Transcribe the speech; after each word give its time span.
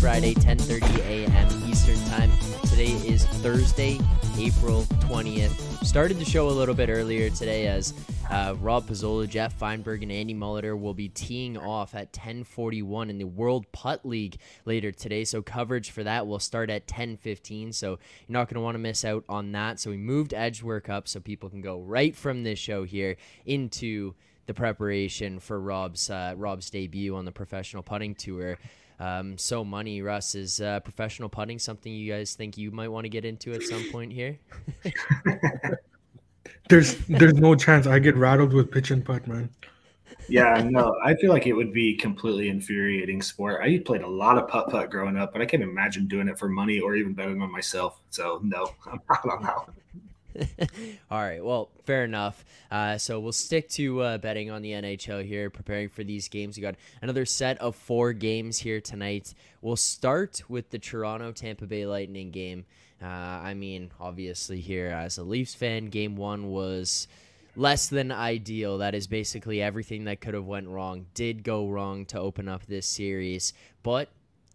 Friday, 0.00 0.32
10:30 0.32 0.98
a.m. 1.00 1.70
Eastern 1.70 2.02
Time. 2.06 2.32
Today 2.62 2.92
is 3.06 3.26
Thursday, 3.42 4.00
April 4.38 4.84
20th. 5.00 5.84
Started 5.84 6.18
the 6.18 6.24
show 6.24 6.48
a 6.48 6.50
little 6.50 6.74
bit 6.74 6.88
earlier 6.88 7.28
today 7.28 7.66
as 7.66 7.92
uh, 8.30 8.54
Rob 8.60 8.88
Pizzola, 8.88 9.28
Jeff 9.28 9.52
Feinberg, 9.52 10.02
and 10.02 10.10
Andy 10.10 10.34
Molitor 10.34 10.80
will 10.80 10.94
be 10.94 11.10
teeing 11.10 11.58
off 11.58 11.94
at 11.94 12.14
10:41 12.14 13.10
in 13.10 13.18
the 13.18 13.24
World 13.24 13.70
Putt 13.72 14.06
League 14.06 14.38
later 14.64 14.90
today. 14.90 15.22
So 15.22 15.42
coverage 15.42 15.90
for 15.90 16.02
that 16.02 16.26
will 16.26 16.38
start 16.38 16.70
at 16.70 16.86
10:15. 16.86 17.74
So 17.74 17.90
you're 17.90 17.98
not 18.30 18.48
going 18.48 18.54
to 18.54 18.62
want 18.62 18.76
to 18.76 18.78
miss 18.78 19.04
out 19.04 19.24
on 19.28 19.52
that. 19.52 19.80
So 19.80 19.90
we 19.90 19.98
moved 19.98 20.32
edge 20.32 20.62
work 20.62 20.88
up 20.88 21.08
so 21.08 21.20
people 21.20 21.50
can 21.50 21.60
go 21.60 21.78
right 21.78 22.16
from 22.16 22.42
this 22.42 22.58
show 22.58 22.84
here 22.84 23.18
into 23.44 24.14
the 24.46 24.54
preparation 24.54 25.38
for 25.40 25.60
Rob's 25.60 26.08
uh, 26.08 26.32
Rob's 26.38 26.70
debut 26.70 27.14
on 27.14 27.26
the 27.26 27.32
professional 27.32 27.82
putting 27.82 28.14
tour. 28.14 28.58
Um, 29.00 29.38
so 29.38 29.64
money, 29.64 30.02
Russ, 30.02 30.34
is 30.34 30.60
uh, 30.60 30.80
professional 30.80 31.30
putting 31.30 31.58
something 31.58 31.90
you 31.90 32.12
guys 32.12 32.34
think 32.34 32.58
you 32.58 32.70
might 32.70 32.88
want 32.88 33.06
to 33.06 33.08
get 33.08 33.24
into 33.24 33.52
at 33.54 33.62
some 33.62 33.82
point 33.90 34.12
here? 34.12 34.38
there's 36.68 36.98
there's 37.06 37.34
no 37.34 37.54
chance 37.54 37.86
I 37.86 37.98
get 37.98 38.14
rattled 38.14 38.52
with 38.52 38.70
pitch 38.70 38.90
and 38.90 39.02
putt, 39.02 39.26
man. 39.26 39.48
Yeah, 40.28 40.62
no, 40.68 40.94
I 41.02 41.14
feel 41.14 41.30
like 41.30 41.46
it 41.46 41.54
would 41.54 41.72
be 41.72 41.96
completely 41.96 42.50
infuriating 42.50 43.22
sport. 43.22 43.62
I 43.62 43.78
played 43.78 44.02
a 44.02 44.06
lot 44.08 44.36
of 44.36 44.48
putt 44.48 44.68
putt 44.68 44.90
growing 44.90 45.16
up, 45.16 45.32
but 45.32 45.40
I 45.40 45.46
can't 45.46 45.62
imagine 45.62 46.06
doing 46.06 46.28
it 46.28 46.38
for 46.38 46.48
money 46.48 46.78
or 46.78 46.94
even 46.94 47.14
betting 47.14 47.40
on 47.40 47.50
myself. 47.50 48.00
So 48.10 48.38
no, 48.44 48.70
I'm 48.86 49.00
not 49.08 49.28
on 49.28 49.42
that 49.42 49.56
one. 49.56 49.76
All 51.10 51.20
right. 51.20 51.44
Well, 51.44 51.70
fair 51.84 52.04
enough. 52.04 52.44
Uh, 52.70 52.98
so 52.98 53.20
we'll 53.20 53.32
stick 53.32 53.68
to 53.70 54.00
uh, 54.00 54.18
betting 54.18 54.50
on 54.50 54.62
the 54.62 54.72
NHL 54.72 55.24
here, 55.24 55.50
preparing 55.50 55.88
for 55.88 56.04
these 56.04 56.28
games. 56.28 56.56
We 56.56 56.62
got 56.62 56.76
another 57.02 57.24
set 57.24 57.58
of 57.58 57.76
four 57.76 58.12
games 58.12 58.58
here 58.58 58.80
tonight. 58.80 59.34
We'll 59.62 59.76
start 59.76 60.42
with 60.48 60.70
the 60.70 60.78
Toronto 60.78 61.32
Tampa 61.32 61.66
Bay 61.66 61.86
Lightning 61.86 62.30
game. 62.30 62.64
Uh, 63.02 63.06
I 63.06 63.54
mean, 63.54 63.90
obviously, 63.98 64.60
here 64.60 64.88
as 64.88 65.18
a 65.18 65.22
Leafs 65.22 65.54
fan, 65.54 65.86
game 65.86 66.16
one 66.16 66.50
was 66.50 67.08
less 67.56 67.88
than 67.88 68.12
ideal. 68.12 68.78
That 68.78 68.94
is 68.94 69.06
basically 69.06 69.62
everything 69.62 70.04
that 70.04 70.20
could 70.20 70.34
have 70.34 70.46
went 70.46 70.68
wrong 70.68 71.06
did 71.14 71.42
go 71.42 71.68
wrong 71.68 72.04
to 72.06 72.20
open 72.20 72.48
up 72.48 72.66
this 72.66 72.86
series, 72.86 73.52
but 73.82 74.08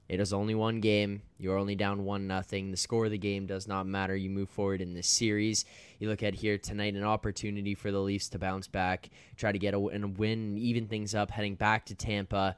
it 0.08 0.20
is 0.20 0.34
only 0.34 0.54
one 0.54 0.82
game. 0.82 1.24
You're 1.40 1.58
only 1.58 1.76
down 1.76 2.06
one 2.06 2.28
nothing. 2.28 2.70
The 2.70 2.78
score 2.78 3.06
of 3.06 3.12
the 3.12 3.18
game 3.18 3.48
does 3.48 3.68
not 3.68 3.88
matter. 3.88 4.16
You 4.16 4.30
move 4.30 4.50
forward 4.50 4.82
in 4.82 4.94
this 4.94 5.08
series. 5.08 5.66
You 6.00 6.10
look 6.10 6.22
at 6.22 6.36
here 6.36 6.60
tonight, 6.60 6.94
an 6.94 7.04
opportunity 7.04 7.74
for 7.74 7.92
the 7.92 8.00
Leafs 8.00 8.30
to 8.30 8.40
bounce 8.40 8.68
back, 8.68 9.10
try 9.36 9.52
to 9.52 9.58
get 9.58 9.74
a, 9.74 9.78
a 9.78 10.08
win, 10.08 10.58
even 10.58 10.88
things 10.88 11.16
up, 11.16 11.32
heading 11.32 11.56
back 11.56 11.86
to 11.88 11.96
Tampa. 11.96 12.56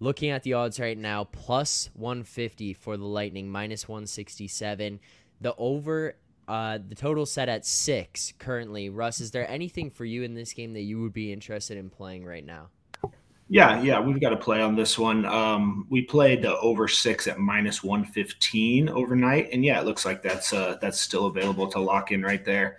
Looking 0.00 0.30
at 0.30 0.42
the 0.42 0.54
odds 0.54 0.80
right 0.80 0.98
now, 0.98 1.24
plus 1.24 1.90
150 1.94 2.74
for 2.74 2.96
the 2.96 3.04
Lightning, 3.04 3.48
minus 3.48 3.88
167. 3.88 4.98
The 5.40 5.54
over, 5.56 6.16
uh, 6.48 6.78
the 6.86 6.96
total 6.96 7.24
set 7.24 7.48
at 7.48 7.64
six 7.64 8.32
currently. 8.38 8.90
Russ, 8.90 9.20
is 9.20 9.30
there 9.30 9.48
anything 9.48 9.90
for 9.90 10.04
you 10.04 10.24
in 10.24 10.34
this 10.34 10.52
game 10.52 10.72
that 10.72 10.82
you 10.82 11.00
would 11.02 11.12
be 11.12 11.32
interested 11.32 11.78
in 11.78 11.88
playing 11.88 12.24
right 12.24 12.44
now? 12.44 12.70
Yeah, 13.48 13.82
yeah, 13.82 14.00
we've 14.00 14.20
got 14.20 14.30
to 14.30 14.36
play 14.36 14.62
on 14.62 14.74
this 14.74 14.98
one. 14.98 15.26
Um, 15.26 15.86
we 15.90 16.02
played 16.02 16.42
the 16.42 16.58
over 16.60 16.88
six 16.88 17.26
at 17.26 17.38
minus 17.38 17.82
one 17.84 18.04
fifteen 18.04 18.88
overnight, 18.88 19.50
and 19.52 19.62
yeah, 19.62 19.78
it 19.80 19.84
looks 19.84 20.06
like 20.06 20.22
that's 20.22 20.54
uh, 20.54 20.78
that's 20.80 21.00
still 21.00 21.26
available 21.26 21.68
to 21.68 21.78
lock 21.78 22.10
in 22.10 22.22
right 22.22 22.44
there. 22.44 22.78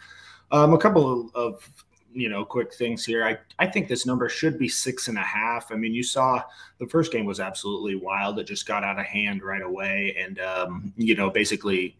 Um, 0.51 0.73
a 0.73 0.77
couple 0.77 1.29
of, 1.29 1.35
of 1.35 1.85
you 2.13 2.29
know 2.29 2.43
quick 2.43 2.73
things 2.73 3.05
here. 3.05 3.23
I 3.23 3.37
I 3.59 3.67
think 3.67 3.87
this 3.87 4.07
number 4.07 4.27
should 4.27 4.57
be 4.57 4.67
six 4.67 5.07
and 5.07 5.19
a 5.19 5.23
half. 5.23 5.71
I 5.71 5.75
mean, 5.75 5.93
you 5.93 6.01
saw 6.01 6.41
the 6.79 6.87
first 6.87 7.11
game 7.11 7.25
was 7.25 7.39
absolutely 7.39 7.95
wild. 7.95 8.39
It 8.39 8.45
just 8.45 8.65
got 8.65 8.83
out 8.83 8.97
of 8.99 9.05
hand 9.05 9.43
right 9.43 9.61
away, 9.61 10.15
and 10.17 10.39
um, 10.39 10.93
you 10.97 11.13
know 11.15 11.29
basically 11.29 11.95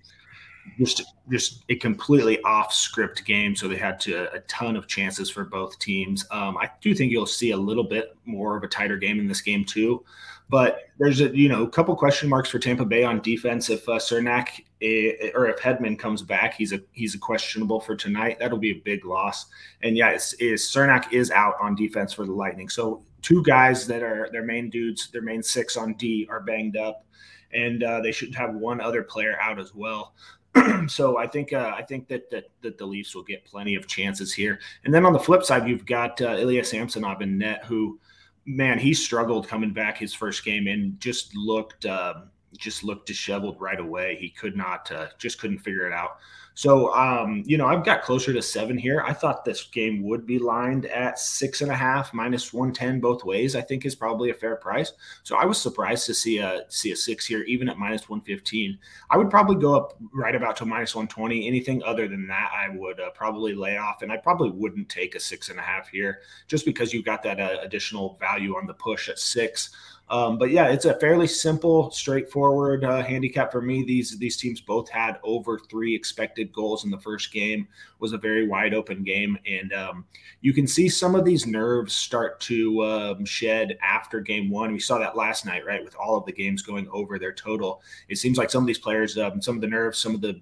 just 0.78 1.03
just 1.31 1.64
a 1.70 1.76
completely 1.76 2.42
off 2.42 2.74
script 2.74 3.26
game. 3.26 3.56
So 3.56 3.68
they 3.68 3.78
had 3.78 4.00
to 4.02 4.31
a 4.34 4.40
ton 4.42 4.76
of 4.76 4.88
chances 4.88 5.30
for 5.30 5.46
both 5.46 5.78
teams. 5.80 6.26
Um, 6.31 6.58
I 6.58 6.70
do 6.81 6.94
think 6.94 7.12
you'll 7.12 7.26
see 7.26 7.52
a 7.52 7.58
little 7.58 7.84
bit 7.84 8.16
more 8.26 8.58
of 8.58 8.64
a 8.64 8.68
tighter 8.68 8.98
game 8.98 9.20
in 9.20 9.28
this 9.28 9.42
game 9.42 9.66
too. 9.66 10.04
But 10.48 10.90
there's 11.00 11.22
a 11.22 11.36
you 11.36 11.50
know 11.50 11.64
a 11.64 11.70
couple 11.70 11.96
question 11.96 12.30
marks 12.30 12.50
for 12.50 12.59
Tampa 12.59 12.86
Bay 12.86 13.04
on 13.04 13.20
defense. 13.22 13.70
If 13.70 13.88
uh, 13.90 13.94
Cernak 13.94 14.62
eh, 14.81 15.31
or 15.34 15.48
if 15.48 15.58
Hedman 15.58 15.98
comes 15.98 16.22
back, 16.22 16.54
he's 16.54 16.72
a 16.72 16.81
he's 16.92 17.16
a 17.16 17.18
questionable 17.18 17.80
for 17.80 17.96
tonight. 17.96 18.38
That'll 18.40 18.59
be 18.59 18.72
a 18.72 18.81
big 18.86 19.06
loss. 19.06 19.48
And 19.81 19.98
yeah, 19.98 20.09
it's, 20.09 20.34
is 20.34 20.62
Cernak 20.62 21.12
is 21.12 21.31
out 21.31 21.56
on 21.59 21.74
defense 21.74 22.14
for 22.14 22.25
the 22.25 22.31
Lightning. 22.31 22.70
So 22.70 23.04
two 23.24 23.42
guys 23.42 23.88
that 23.88 24.04
are 24.04 24.30
their 24.31 24.44
main 24.44 24.70
dudes, 24.70 25.09
their 25.09 25.24
main 25.24 25.42
six 25.42 25.78
on 25.78 25.94
D 25.94 26.28
are 26.30 26.42
banged 26.42 26.78
up, 26.78 27.06
and 27.52 27.81
uh, 27.81 28.02
they 28.02 28.12
should 28.12 28.36
have 28.36 28.54
one 28.54 28.80
other 28.80 29.02
player 29.02 29.40
out 29.42 29.59
as 29.59 29.74
well. 29.74 30.14
so 30.88 31.18
I 31.18 31.28
think 31.28 31.54
uh, 31.54 31.74
I 31.76 31.82
think 31.84 32.08
that, 32.08 32.30
that 32.30 32.50
that 32.62 32.78
the 32.78 32.86
Leafs 32.86 33.16
will 33.16 33.24
get 33.24 33.46
plenty 33.46 33.76
of 33.76 33.88
chances 33.88 34.34
here. 34.34 34.60
And 34.84 34.94
then 34.94 35.06
on 35.06 35.14
the 35.14 35.20
flip 35.20 35.44
side, 35.44 35.68
you've 35.68 35.86
got 35.86 36.22
uh, 36.22 36.36
Ilya 36.38 36.64
Samsonov 36.64 37.22
in 37.22 37.38
net, 37.38 37.66
who 37.66 38.00
man 38.46 38.78
he 38.78 38.94
struggled 38.94 39.48
coming 39.48 39.74
back 39.74 39.98
his 39.98 40.14
first 40.14 40.46
game 40.46 40.68
and 40.68 41.00
just 41.00 41.36
looked 41.36 41.86
uh, 41.86 42.14
just 42.58 42.84
looked 42.84 43.08
disheveled 43.08 43.60
right 43.60 43.80
away. 43.80 44.16
He 44.20 44.30
could 44.30 44.56
not 44.56 44.92
uh, 44.92 45.08
just 45.18 45.40
couldn't 45.40 45.60
figure 45.60 45.88
it 45.88 45.94
out. 45.94 46.18
So, 46.58 46.96
um, 46.96 47.44
you 47.46 47.58
know, 47.58 47.68
I've 47.68 47.84
got 47.84 48.02
closer 48.02 48.32
to 48.32 48.42
seven 48.42 48.78
here. 48.78 49.04
I 49.06 49.12
thought 49.12 49.44
this 49.44 49.64
game 49.64 50.04
would 50.04 50.26
be 50.26 50.40
lined 50.40 50.86
at 50.86 51.20
six 51.20 51.60
and 51.60 51.70
a 51.70 51.76
half, 51.76 52.14
minus 52.14 52.54
one 52.54 52.72
ten 52.72 53.02
both 53.02 53.26
ways. 53.26 53.58
I 53.58 53.62
think 53.62 53.86
is 53.86 53.94
probably 53.94 54.30
a 54.30 54.34
fair 54.34 54.56
price. 54.56 54.94
So 55.24 55.36
I 55.36 55.44
was 55.44 55.58
surprised 55.58 56.06
to 56.06 56.14
see 56.14 56.38
a 56.38 56.64
see 56.70 56.94
a 56.94 56.96
six 56.96 57.26
here, 57.26 57.42
even 57.42 57.68
at 57.68 57.78
minus 57.78 58.08
one 58.08 58.22
fifteen. 58.22 58.80
I 59.10 59.18
would 59.18 59.30
probably 59.30 59.58
go 59.58 59.76
up 59.76 59.98
right 60.14 60.34
about 60.34 60.56
to 60.58 60.66
minus 60.66 60.96
one 60.96 61.10
twenty. 61.10 61.46
Anything 61.46 61.84
other 61.84 62.08
than 62.08 62.26
that, 62.28 62.52
I 62.56 62.70
would 62.70 63.02
uh, 63.02 63.10
probably 63.10 63.54
lay 63.54 63.76
off, 63.76 64.02
and 64.02 64.10
I 64.10 64.16
probably 64.16 64.52
wouldn't 64.52 64.88
take 64.88 65.16
a 65.16 65.20
six 65.20 65.50
and 65.50 65.60
a 65.60 65.62
half 65.62 65.90
here, 65.90 66.22
just 66.48 66.64
because 66.64 66.94
you've 66.94 67.04
got 67.04 67.22
that 67.24 67.38
uh, 67.38 67.58
additional 67.64 68.16
value 68.18 68.56
on 68.56 68.66
the 68.66 68.74
push 68.74 69.10
at 69.10 69.20
six. 69.20 69.72
Um, 70.08 70.38
but 70.38 70.52
yeah, 70.52 70.68
it's 70.68 70.86
a 70.86 71.00
fairly 71.00 71.26
simple, 71.26 71.90
straightforward 71.90 72.84
uh, 72.84 73.02
handicap 73.02 73.52
for 73.52 73.62
me. 73.62 73.84
These 73.84 74.20
these 74.20 74.38
teams 74.38 74.62
both 74.62 74.88
had 74.88 75.18
over 75.24 75.58
three 75.58 75.96
expected 75.96 76.54
goals 76.54 76.86
in 76.86 76.92
the 76.92 77.00
first 77.00 77.34
game. 77.34 77.62
It 77.62 78.00
was 78.00 78.14
a 78.14 78.18
very 78.18 78.48
wide 78.48 78.76
open 78.76 79.04
game, 79.04 79.38
and 79.48 79.74
um, 79.74 80.06
you 80.42 80.54
can 80.54 80.68
see 80.68 80.90
some 80.90 81.16
of 81.16 81.26
these 81.26 81.48
nerves 81.48 81.96
start 81.96 82.40
to 82.42 82.84
um, 82.86 83.26
shed 83.26 83.78
after 83.82 84.20
game 84.20 84.50
one. 84.50 84.72
We 84.72 84.80
saw 84.80 85.00
that 85.00 85.18
last 85.18 85.44
night, 85.46 85.66
right, 85.66 85.84
with 85.84 85.96
all 85.96 86.18
of 86.18 86.26
the 86.26 86.34
games 86.34 86.62
going 86.62 86.88
over 86.92 87.18
their 87.18 87.34
total. 87.34 87.82
It 88.08 88.18
seems 88.18 88.38
like 88.38 88.52
some 88.52 88.62
of 88.62 88.68
these 88.68 88.78
players, 88.78 89.18
um, 89.18 89.42
some 89.42 89.56
of 89.56 89.62
the 89.62 89.68
nerves, 89.68 89.98
some 89.98 90.14
of 90.14 90.22
the 90.22 90.40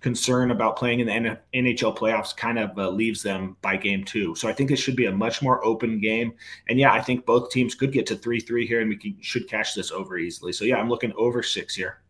concern 0.00 0.50
about 0.50 0.76
playing 0.76 1.00
in 1.00 1.06
the 1.06 1.38
NHL 1.54 1.96
playoffs 1.96 2.34
kind 2.34 2.58
of 2.58 2.78
uh, 2.78 2.88
leaves 2.88 3.22
them 3.22 3.56
by 3.60 3.76
game 3.76 4.04
two. 4.04 4.34
So 4.34 4.48
I 4.48 4.52
think 4.52 4.70
it 4.70 4.76
should 4.76 4.96
be 4.96 5.06
a 5.06 5.12
much 5.12 5.42
more 5.42 5.64
open 5.64 6.00
game. 6.00 6.32
And 6.68 6.78
yeah, 6.78 6.92
I 6.92 7.00
think 7.00 7.26
both 7.26 7.50
teams 7.50 7.74
could 7.74 7.92
get 7.92 8.06
to 8.06 8.16
3 8.16 8.40
3 8.40 8.66
here 8.66 8.80
and 8.80 8.88
we 8.88 8.96
can, 8.96 9.16
should 9.20 9.48
cash 9.48 9.74
this 9.74 9.90
over 9.90 10.16
easily. 10.16 10.52
So 10.52 10.64
yeah, 10.64 10.76
I'm 10.76 10.88
looking 10.88 11.12
over 11.16 11.42
six 11.42 11.74
here. 11.74 12.00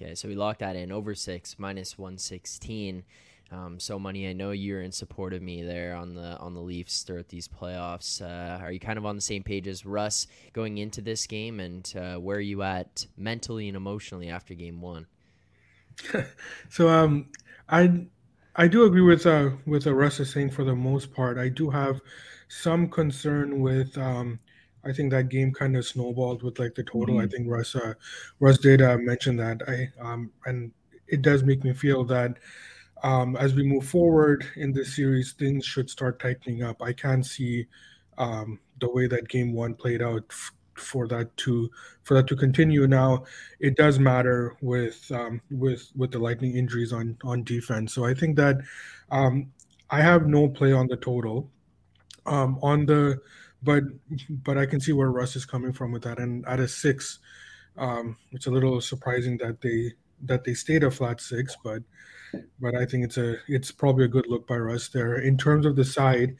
Okay, 0.00 0.14
so 0.14 0.28
we 0.28 0.34
locked 0.34 0.60
that 0.60 0.76
in 0.76 0.92
over 0.92 1.14
six 1.14 1.58
minus 1.58 1.98
116. 1.98 3.04
Um, 3.52 3.78
so 3.78 3.98
money, 3.98 4.28
I 4.28 4.32
know 4.32 4.50
you're 4.50 4.82
in 4.82 4.90
support 4.90 5.32
of 5.32 5.40
me 5.40 5.62
there 5.62 5.94
on 5.94 6.14
the 6.14 6.36
on 6.38 6.52
the 6.52 6.60
Leafs 6.60 7.02
throughout 7.02 7.28
these 7.28 7.46
playoffs. 7.46 8.20
Uh, 8.20 8.62
are 8.62 8.72
you 8.72 8.80
kind 8.80 8.98
of 8.98 9.06
on 9.06 9.14
the 9.14 9.22
same 9.22 9.44
page 9.44 9.68
as 9.68 9.86
Russ 9.86 10.26
going 10.52 10.78
into 10.78 11.00
this 11.00 11.26
game, 11.26 11.60
and 11.60 11.92
uh, 11.96 12.16
where 12.16 12.38
are 12.38 12.40
you 12.40 12.62
at 12.62 13.06
mentally 13.16 13.68
and 13.68 13.76
emotionally 13.76 14.28
after 14.28 14.54
game 14.54 14.80
one? 14.80 15.06
so 16.68 16.88
um, 16.88 17.26
I 17.68 18.06
I 18.54 18.68
do 18.68 18.84
agree 18.84 19.02
with 19.02 19.26
uh, 19.26 19.50
with 19.66 19.86
what 19.86 19.92
Russ 19.92 20.20
is 20.20 20.32
saying 20.32 20.50
for 20.50 20.64
the 20.64 20.74
most 20.74 21.12
part. 21.12 21.38
I 21.38 21.48
do 21.48 21.70
have 21.70 22.00
some 22.48 22.88
concern 22.88 23.60
with 23.60 23.96
um, 23.98 24.38
I 24.84 24.92
think 24.92 25.10
that 25.10 25.28
game 25.28 25.52
kind 25.52 25.76
of 25.76 25.86
snowballed 25.86 26.42
with 26.42 26.58
like 26.58 26.74
the 26.74 26.84
total. 26.84 27.16
Mm-hmm. 27.16 27.24
I 27.24 27.28
think 27.28 27.48
Russ 27.48 27.74
uh, 27.74 27.94
Russ 28.40 28.58
did 28.58 28.82
uh, 28.82 28.98
mention 28.98 29.36
that. 29.36 29.62
I 29.68 29.90
um, 30.00 30.32
and 30.46 30.72
it 31.08 31.22
does 31.22 31.42
make 31.42 31.64
me 31.64 31.72
feel 31.72 32.04
that 32.04 32.38
um, 33.02 33.36
as 33.36 33.54
we 33.54 33.62
move 33.62 33.86
forward 33.86 34.46
in 34.56 34.72
this 34.72 34.96
series, 34.96 35.32
things 35.32 35.64
should 35.64 35.90
start 35.90 36.18
tightening 36.18 36.62
up. 36.62 36.82
I 36.82 36.92
can 36.92 37.22
see 37.22 37.66
um, 38.18 38.58
the 38.80 38.90
way 38.90 39.06
that 39.06 39.28
game 39.28 39.52
one 39.52 39.74
played 39.74 40.02
out 40.02 40.24
for 40.76 41.06
that 41.08 41.36
to 41.38 41.70
for 42.02 42.14
that 42.14 42.26
to 42.28 42.36
continue. 42.36 42.86
Now, 42.86 43.24
it 43.60 43.76
does 43.76 43.98
matter 43.98 44.56
with 44.60 45.10
um, 45.12 45.40
with 45.50 45.90
with 45.96 46.12
the 46.12 46.18
lightning 46.18 46.56
injuries 46.56 46.92
on 46.92 47.16
on 47.24 47.42
defense. 47.44 47.94
So 47.94 48.04
I 48.04 48.14
think 48.14 48.36
that 48.36 48.58
um, 49.10 49.52
I 49.90 50.00
have 50.00 50.26
no 50.26 50.48
play 50.48 50.72
on 50.72 50.88
the 50.88 50.96
total 50.96 51.50
um, 52.26 52.58
on 52.62 52.86
the, 52.86 53.20
but 53.62 53.84
but 54.44 54.58
I 54.58 54.66
can 54.66 54.80
see 54.80 54.92
where 54.92 55.10
Russ 55.10 55.36
is 55.36 55.44
coming 55.44 55.72
from 55.72 55.92
with 55.92 56.02
that. 56.02 56.18
And 56.18 56.46
at 56.46 56.60
a 56.60 56.68
six, 56.68 57.18
um, 57.76 58.16
it's 58.32 58.46
a 58.46 58.50
little 58.50 58.80
surprising 58.80 59.36
that 59.38 59.60
they 59.60 59.92
that 60.22 60.44
they 60.44 60.54
stayed 60.54 60.84
a 60.84 60.90
flat 60.90 61.20
six, 61.20 61.56
but 61.62 61.82
but 62.60 62.74
I 62.74 62.84
think 62.84 63.04
it's 63.04 63.18
a 63.18 63.36
it's 63.48 63.70
probably 63.70 64.04
a 64.04 64.08
good 64.08 64.26
look 64.28 64.46
by 64.46 64.56
Russ 64.56 64.88
there. 64.88 65.18
In 65.18 65.36
terms 65.36 65.66
of 65.66 65.76
the 65.76 65.84
side, 65.84 66.36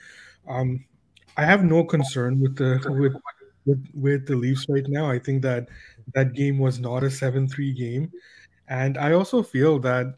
um, 0.48 0.84
I 1.36 1.44
have 1.44 1.64
no 1.64 1.84
concern 1.84 2.40
with 2.40 2.56
the 2.56 2.80
with 2.90 3.14
with 3.66 3.84
with 3.94 4.26
the 4.26 4.36
Leafs 4.36 4.66
right 4.68 4.86
now. 4.88 5.10
I 5.10 5.18
think 5.18 5.42
that 5.42 5.68
that 6.14 6.32
game 6.32 6.58
was 6.58 6.78
not 6.78 7.02
a 7.04 7.10
seven 7.10 7.48
three 7.48 7.72
game, 7.72 8.12
and 8.68 8.96
I 8.98 9.12
also 9.12 9.42
feel 9.42 9.78
that, 9.80 10.14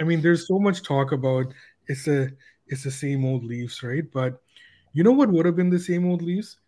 I 0.00 0.04
mean, 0.04 0.20
there's 0.20 0.46
so 0.46 0.58
much 0.58 0.82
talk 0.82 1.12
about 1.12 1.52
it's 1.86 2.08
a 2.08 2.30
it's 2.66 2.84
the 2.84 2.90
same 2.90 3.24
old 3.24 3.44
Leafs, 3.44 3.82
right? 3.82 4.10
But 4.12 4.40
you 4.92 5.02
know 5.02 5.12
what 5.12 5.30
would 5.30 5.46
have 5.46 5.56
been 5.56 5.70
the 5.70 5.78
same 5.78 6.08
old 6.08 6.22
Leafs 6.22 6.58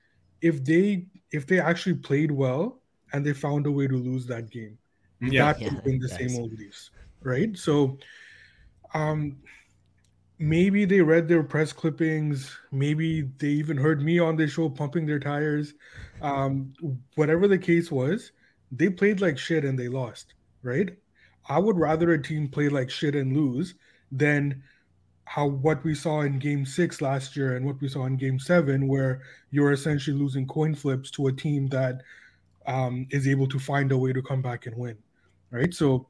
if 0.41 0.65
they 0.65 1.07
if 1.33 1.47
they 1.47 1.61
actually 1.61 1.97
played 1.97 2.31
well 2.31 2.81
and 3.13 3.25
they 3.25 3.33
found 3.33 3.67
a 3.67 3.71
way 3.71 3.87
to 3.87 3.97
lose 3.97 4.27
that 4.27 4.51
game. 4.51 4.79
Yeah, 5.21 5.53
that 5.53 5.63
would 5.63 5.73
have 5.75 5.85
been 5.85 5.99
the 5.99 6.09
same 6.09 6.37
old 6.37 6.53
Leafs, 6.59 6.91
right? 7.23 7.57
So, 7.57 7.99
um, 8.93 9.39
maybe 10.39 10.85
they 10.85 11.01
read 11.01 11.29
their 11.29 11.43
press 11.43 11.73
clippings. 11.73 12.57
Maybe 12.73 13.23
they 13.39 13.49
even 13.49 13.77
heard 13.77 14.03
me 14.03 14.19
on 14.19 14.37
the 14.37 14.47
show 14.47 14.69
pumping 14.69 15.07
their 15.07 15.21
tires. 15.21 15.75
Um, 16.23 16.73
whatever 17.15 17.49
the 17.49 17.59
case 17.59 17.91
was, 17.91 18.33
they 18.73 18.91
played 18.91 19.21
like 19.21 19.39
shit 19.39 19.65
and 19.65 19.79
they 19.79 19.89
lost, 19.89 20.35
right? 20.63 20.91
I 21.49 21.59
would 21.59 21.79
rather 21.79 22.13
a 22.13 22.23
team 22.23 22.49
play 22.49 22.69
like 22.69 22.91
shit 22.91 23.15
and 23.15 23.37
lose 23.37 23.75
than 24.11 24.63
how 25.27 25.47
what 25.47 25.83
we 25.85 25.95
saw 25.95 26.23
in 26.23 26.39
game 26.39 26.67
six 26.67 27.01
last 27.01 27.37
year 27.37 27.57
and 27.57 27.65
what 27.65 27.81
we 27.81 27.89
saw 27.89 28.05
in 28.07 28.17
game 28.17 28.39
seven, 28.39 28.89
where 28.89 29.23
you're 29.51 29.73
essentially 29.73 30.17
losing 30.17 30.47
coin 30.47 30.75
flips 30.75 31.11
to 31.13 31.29
a 31.29 31.33
team 31.33 31.67
that 31.69 32.03
um, 32.67 33.07
is 33.11 33.29
able 33.29 33.47
to 33.49 33.59
find 33.59 33.93
a 33.93 33.99
way 33.99 34.13
to 34.13 34.23
come 34.23 34.43
back 34.43 34.67
and 34.67 34.77
win, 34.77 34.97
right? 35.51 35.73
So 35.73 36.07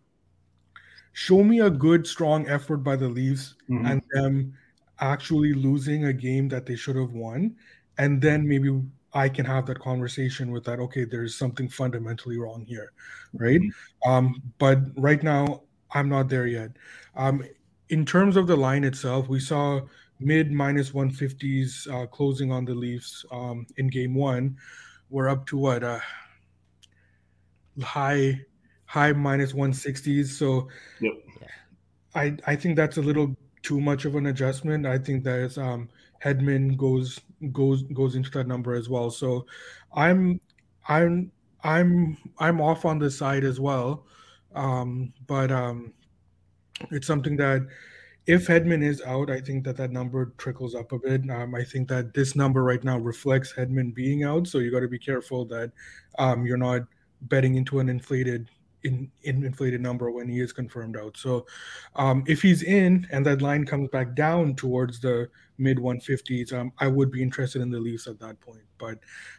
show 1.15 1.43
me 1.43 1.61
a 1.61 1.71
good, 1.71 2.07
strong 2.07 2.47
effort 2.49 2.79
by 2.79 2.97
the 2.97 3.09
Leafs 3.09 3.55
mm-hmm. 3.71 3.87
and 3.87 4.03
them 4.11 4.53
actually 5.01 5.55
losing 5.55 6.07
a 6.07 6.13
game 6.13 6.49
that 6.49 6.67
they 6.67 6.77
should 6.77 6.97
have 6.97 7.13
won. 7.13 7.57
And 7.99 8.21
then 8.21 8.47
maybe 8.47 8.83
I 9.15 9.29
can 9.29 9.47
have 9.47 9.65
that 9.67 9.79
conversation 9.79 10.51
with 10.51 10.65
that. 10.65 10.81
Okay, 10.81 11.05
there's 11.05 11.37
something 11.37 11.69
fundamentally 11.69 12.37
wrong 12.37 12.65
here, 12.67 12.93
right? 13.33 13.61
Mm-hmm. 13.61 14.11
Um, 14.11 14.43
but 14.59 14.81
right 14.97 15.23
now, 15.23 15.63
I'm 15.93 16.09
not 16.09 16.29
there 16.29 16.49
yet. 16.49 16.73
Um, 17.15 17.45
in 17.91 18.05
terms 18.05 18.37
of 18.37 18.49
the 18.49 18.57
line 18.57 18.83
itself, 18.83 19.29
we 19.29 19.39
saw 19.39 19.83
mid 20.19 20.51
minus 20.51 20.91
150s 20.91 21.89
uh, 21.93 22.07
closing 22.09 22.51
on 22.51 22.65
the 22.65 22.75
Leafs 22.75 23.25
um, 23.31 23.67
in 23.77 23.87
game 23.87 24.15
one. 24.15 24.57
We're 25.11 25.29
up 25.29 25.47
to 25.47 25.57
what? 25.57 25.85
Uh, 25.85 26.01
high 27.81 28.41
high 28.95 29.13
minus 29.13 29.53
160s. 29.53 30.29
So 30.29 30.69
yep. 31.01 31.15
I 32.15 32.37
I 32.47 32.55
think 32.55 32.77
that's 32.77 32.97
a 32.97 33.03
little 33.03 33.35
too 33.63 33.81
much 33.81 34.05
of 34.05 34.15
an 34.15 34.27
adjustment. 34.27 34.87
I 34.87 34.99
think 34.99 35.25
that 35.25 35.59
um, 35.59 35.89
Hedman 36.25 36.77
goes 36.77 37.21
goes 37.51 37.83
goes 38.01 38.15
into 38.15 38.31
that 38.31 38.47
number 38.47 38.75
as 38.75 38.89
well. 38.89 39.11
So 39.11 39.47
I'm 39.95 40.41
I'm 40.89 41.33
I'm 41.65 42.17
I'm 42.39 42.61
off 42.61 42.85
on 42.85 43.01
this 43.01 43.19
side 43.19 43.43
as 43.43 43.59
well. 43.59 44.07
Um, 44.55 45.13
but 45.27 45.51
um, 45.51 45.93
it's 46.93 47.09
something 47.09 47.37
that 47.39 47.67
if 48.27 48.47
Hedman 48.47 48.85
is 48.85 49.03
out, 49.03 49.29
I 49.29 49.41
think 49.41 49.65
that 49.65 49.77
that 49.79 49.91
number 49.91 50.33
trickles 50.39 50.77
up 50.77 50.93
a 50.93 51.01
bit. 51.01 51.29
Um, 51.29 51.57
I 51.57 51.65
think 51.65 51.89
that 51.89 52.15
this 52.15 52.37
number 52.37 52.63
right 52.63 52.85
now 52.85 52.99
reflects 52.99 53.53
Hedman 53.53 53.93
being 53.93 54.23
out, 54.23 54.47
so 54.47 54.59
you 54.59 54.71
got 54.71 54.87
to 54.87 54.89
be 54.89 55.01
careful 55.01 55.45
that 55.47 55.73
um, 56.21 56.47
you're 56.47 56.57
not 56.57 56.83
betting 57.23 57.57
into 57.57 57.81
an 57.81 57.89
inflated 57.89 58.49
in, 58.85 59.11
in 59.23 59.45
inflated 59.45 59.81
number 59.81 60.11
when 60.11 60.29
he 60.29 60.41
is 60.41 60.53
confirmed 60.53 60.97
out. 60.97 61.17
So 61.17 61.47
um, 61.97 62.23
if 62.27 62.43
he's 62.43 62.63
in 62.63 63.07
and 63.11 63.25
that 63.27 63.43
line 63.43 63.65
comes 63.65 63.89
back 63.89 64.15
down 64.15 64.55
towards 64.55 65.01
the 65.01 65.29
mid 65.59 65.79
150s, 65.79 66.53
um, 66.53 66.73
I 66.79 66.87
would 66.87 67.11
be 67.11 67.23
interested 67.23 67.63
in 67.63 67.71
the 67.71 67.81
Leafs 67.81 68.07
at 68.07 68.21
that 68.21 68.41
point. 68.41 68.63
But 68.79 68.99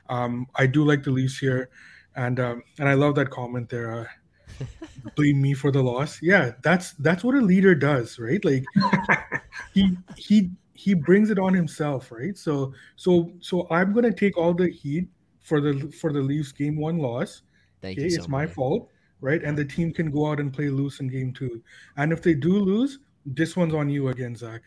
um, 0.10 0.48
I 0.56 0.66
do 0.66 0.84
like 0.84 1.04
the 1.04 1.12
Leafs 1.12 1.38
here, 1.38 1.70
and 2.16 2.40
um, 2.40 2.64
and 2.80 2.90
I 2.90 2.96
love 2.96 3.16
that 3.16 3.30
comment 3.30 3.70
there. 3.70 4.02
Uh, 4.02 4.06
blame 5.16 5.42
me 5.42 5.54
for 5.54 5.72
the 5.72 5.82
loss. 5.82 6.22
Yeah, 6.22 6.52
that's 6.64 6.94
that's 6.94 7.24
what 7.24 7.36
a 7.36 7.42
leader 7.42 7.76
does, 7.76 8.18
right? 8.18 8.44
Like 8.44 8.64
he 9.74 9.98
he 10.16 10.52
he 10.74 10.94
brings 10.94 11.30
it 11.30 11.38
on 11.38 11.54
himself, 11.54 12.12
right? 12.12 12.38
So 12.38 12.74
so 12.96 13.32
so 13.42 13.68
I'm 13.70 13.94
gonna 13.94 14.14
take 14.14 14.38
all 14.38 14.54
the 14.54 14.70
heat 14.70 15.08
for 15.42 15.62
the 15.62 15.92
for 15.92 16.12
the 16.12 16.22
Leafs 16.22 16.52
game 16.52 16.78
one 16.78 16.98
loss. 16.98 17.42
Thank 17.82 18.00
okay, 18.00 18.06
you. 18.06 18.12
So 18.12 18.20
it's 18.20 18.30
my 18.30 18.48
fault 18.48 18.90
right? 19.26 19.44
And 19.44 19.58
the 19.58 19.66
team 19.66 19.92
can 19.92 20.12
go 20.12 20.28
out 20.28 20.40
and 20.40 20.54
play 20.54 20.70
loose 20.70 21.00
in 21.00 21.08
game 21.08 21.34
two. 21.34 21.62
And 21.98 22.14
if 22.14 22.22
they 22.22 22.36
do 22.36 22.60
lose, 22.60 23.00
this 23.26 23.58
one's 23.58 23.74
on 23.74 23.90
you 23.90 24.10
again, 24.10 24.36
Zach. 24.36 24.62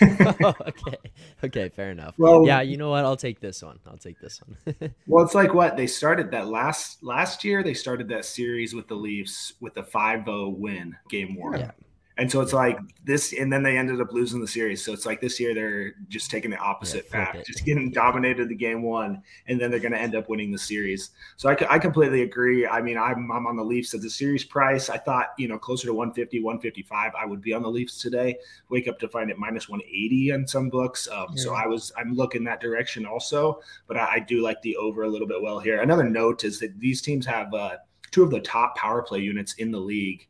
okay. 0.02 0.96
Okay, 1.42 1.68
fair 1.70 1.90
enough. 1.90 2.14
Well, 2.18 2.46
yeah, 2.46 2.60
you 2.60 2.76
know 2.76 2.90
what? 2.90 3.04
I'll 3.04 3.16
take 3.16 3.40
this 3.40 3.62
one. 3.62 3.78
I'll 3.86 3.96
take 3.96 4.20
this 4.20 4.40
one. 4.42 4.74
well, 5.06 5.24
it's 5.24 5.34
like 5.34 5.54
what 5.54 5.76
they 5.76 5.86
started 5.86 6.30
that 6.32 6.48
last 6.48 7.02
last 7.02 7.44
year. 7.44 7.62
They 7.62 7.74
started 7.74 8.08
that 8.08 8.26
series 8.26 8.74
with 8.74 8.88
the 8.88 8.94
Leafs 8.94 9.54
with 9.60 9.76
a 9.78 9.82
5-0 9.82 10.56
win, 10.56 10.94
game 11.08 11.36
one. 11.36 11.60
Yeah. 11.60 11.70
And 12.16 12.30
so 12.30 12.40
it's 12.40 12.52
like 12.52 12.78
this, 13.02 13.32
and 13.32 13.52
then 13.52 13.64
they 13.64 13.76
ended 13.76 14.00
up 14.00 14.12
losing 14.12 14.40
the 14.40 14.46
series. 14.46 14.84
So 14.84 14.92
it's 14.92 15.04
like 15.04 15.20
this 15.20 15.40
year 15.40 15.52
they're 15.52 15.94
just 16.08 16.30
taking 16.30 16.50
the 16.52 16.58
opposite 16.58 17.06
yeah, 17.10 17.32
path, 17.32 17.44
just 17.44 17.64
getting 17.64 17.90
dominated 17.90 18.48
the 18.48 18.54
game 18.54 18.82
one, 18.82 19.20
and 19.48 19.60
then 19.60 19.70
they're 19.70 19.80
going 19.80 19.92
to 19.92 19.98
end 19.98 20.14
up 20.14 20.28
winning 20.28 20.52
the 20.52 20.58
series. 20.58 21.10
So 21.36 21.50
I, 21.50 21.56
I 21.68 21.78
completely 21.80 22.22
agree. 22.22 22.68
I 22.68 22.80
mean, 22.80 22.96
I'm, 22.96 23.32
I'm 23.32 23.48
on 23.48 23.56
the 23.56 23.64
Leafs 23.64 23.94
at 23.94 24.00
the 24.00 24.10
series 24.10 24.44
price. 24.44 24.90
I 24.90 24.98
thought, 24.98 25.30
you 25.38 25.48
know, 25.48 25.58
closer 25.58 25.88
to 25.88 25.94
150, 25.94 26.40
155, 26.40 27.12
I 27.20 27.26
would 27.26 27.40
be 27.40 27.52
on 27.52 27.62
the 27.62 27.70
Leafs 27.70 28.00
today. 28.00 28.36
Wake 28.68 28.86
up 28.86 29.00
to 29.00 29.08
find 29.08 29.28
it 29.28 29.36
minus 29.36 29.68
180 29.68 30.32
on 30.32 30.46
some 30.46 30.68
books. 30.68 31.08
Um, 31.08 31.26
yeah. 31.30 31.42
So 31.42 31.54
I 31.54 31.66
was, 31.66 31.90
I'm 31.98 32.14
looking 32.14 32.44
that 32.44 32.60
direction 32.60 33.06
also, 33.06 33.60
but 33.88 33.96
I, 33.96 34.14
I, 34.14 34.18
do 34.20 34.40
like 34.40 34.62
the 34.62 34.76
over 34.76 35.02
a 35.02 35.08
little 35.08 35.26
bit 35.26 35.42
well 35.42 35.58
here. 35.58 35.82
Another 35.82 36.08
note 36.08 36.44
is 36.44 36.60
that 36.60 36.78
these 36.78 37.02
teams 37.02 37.26
have 37.26 37.52
uh, 37.52 37.76
two 38.12 38.22
of 38.22 38.30
the 38.30 38.40
top 38.40 38.76
power 38.76 39.02
play 39.02 39.18
units 39.18 39.54
in 39.54 39.72
the 39.72 39.80
league 39.80 40.28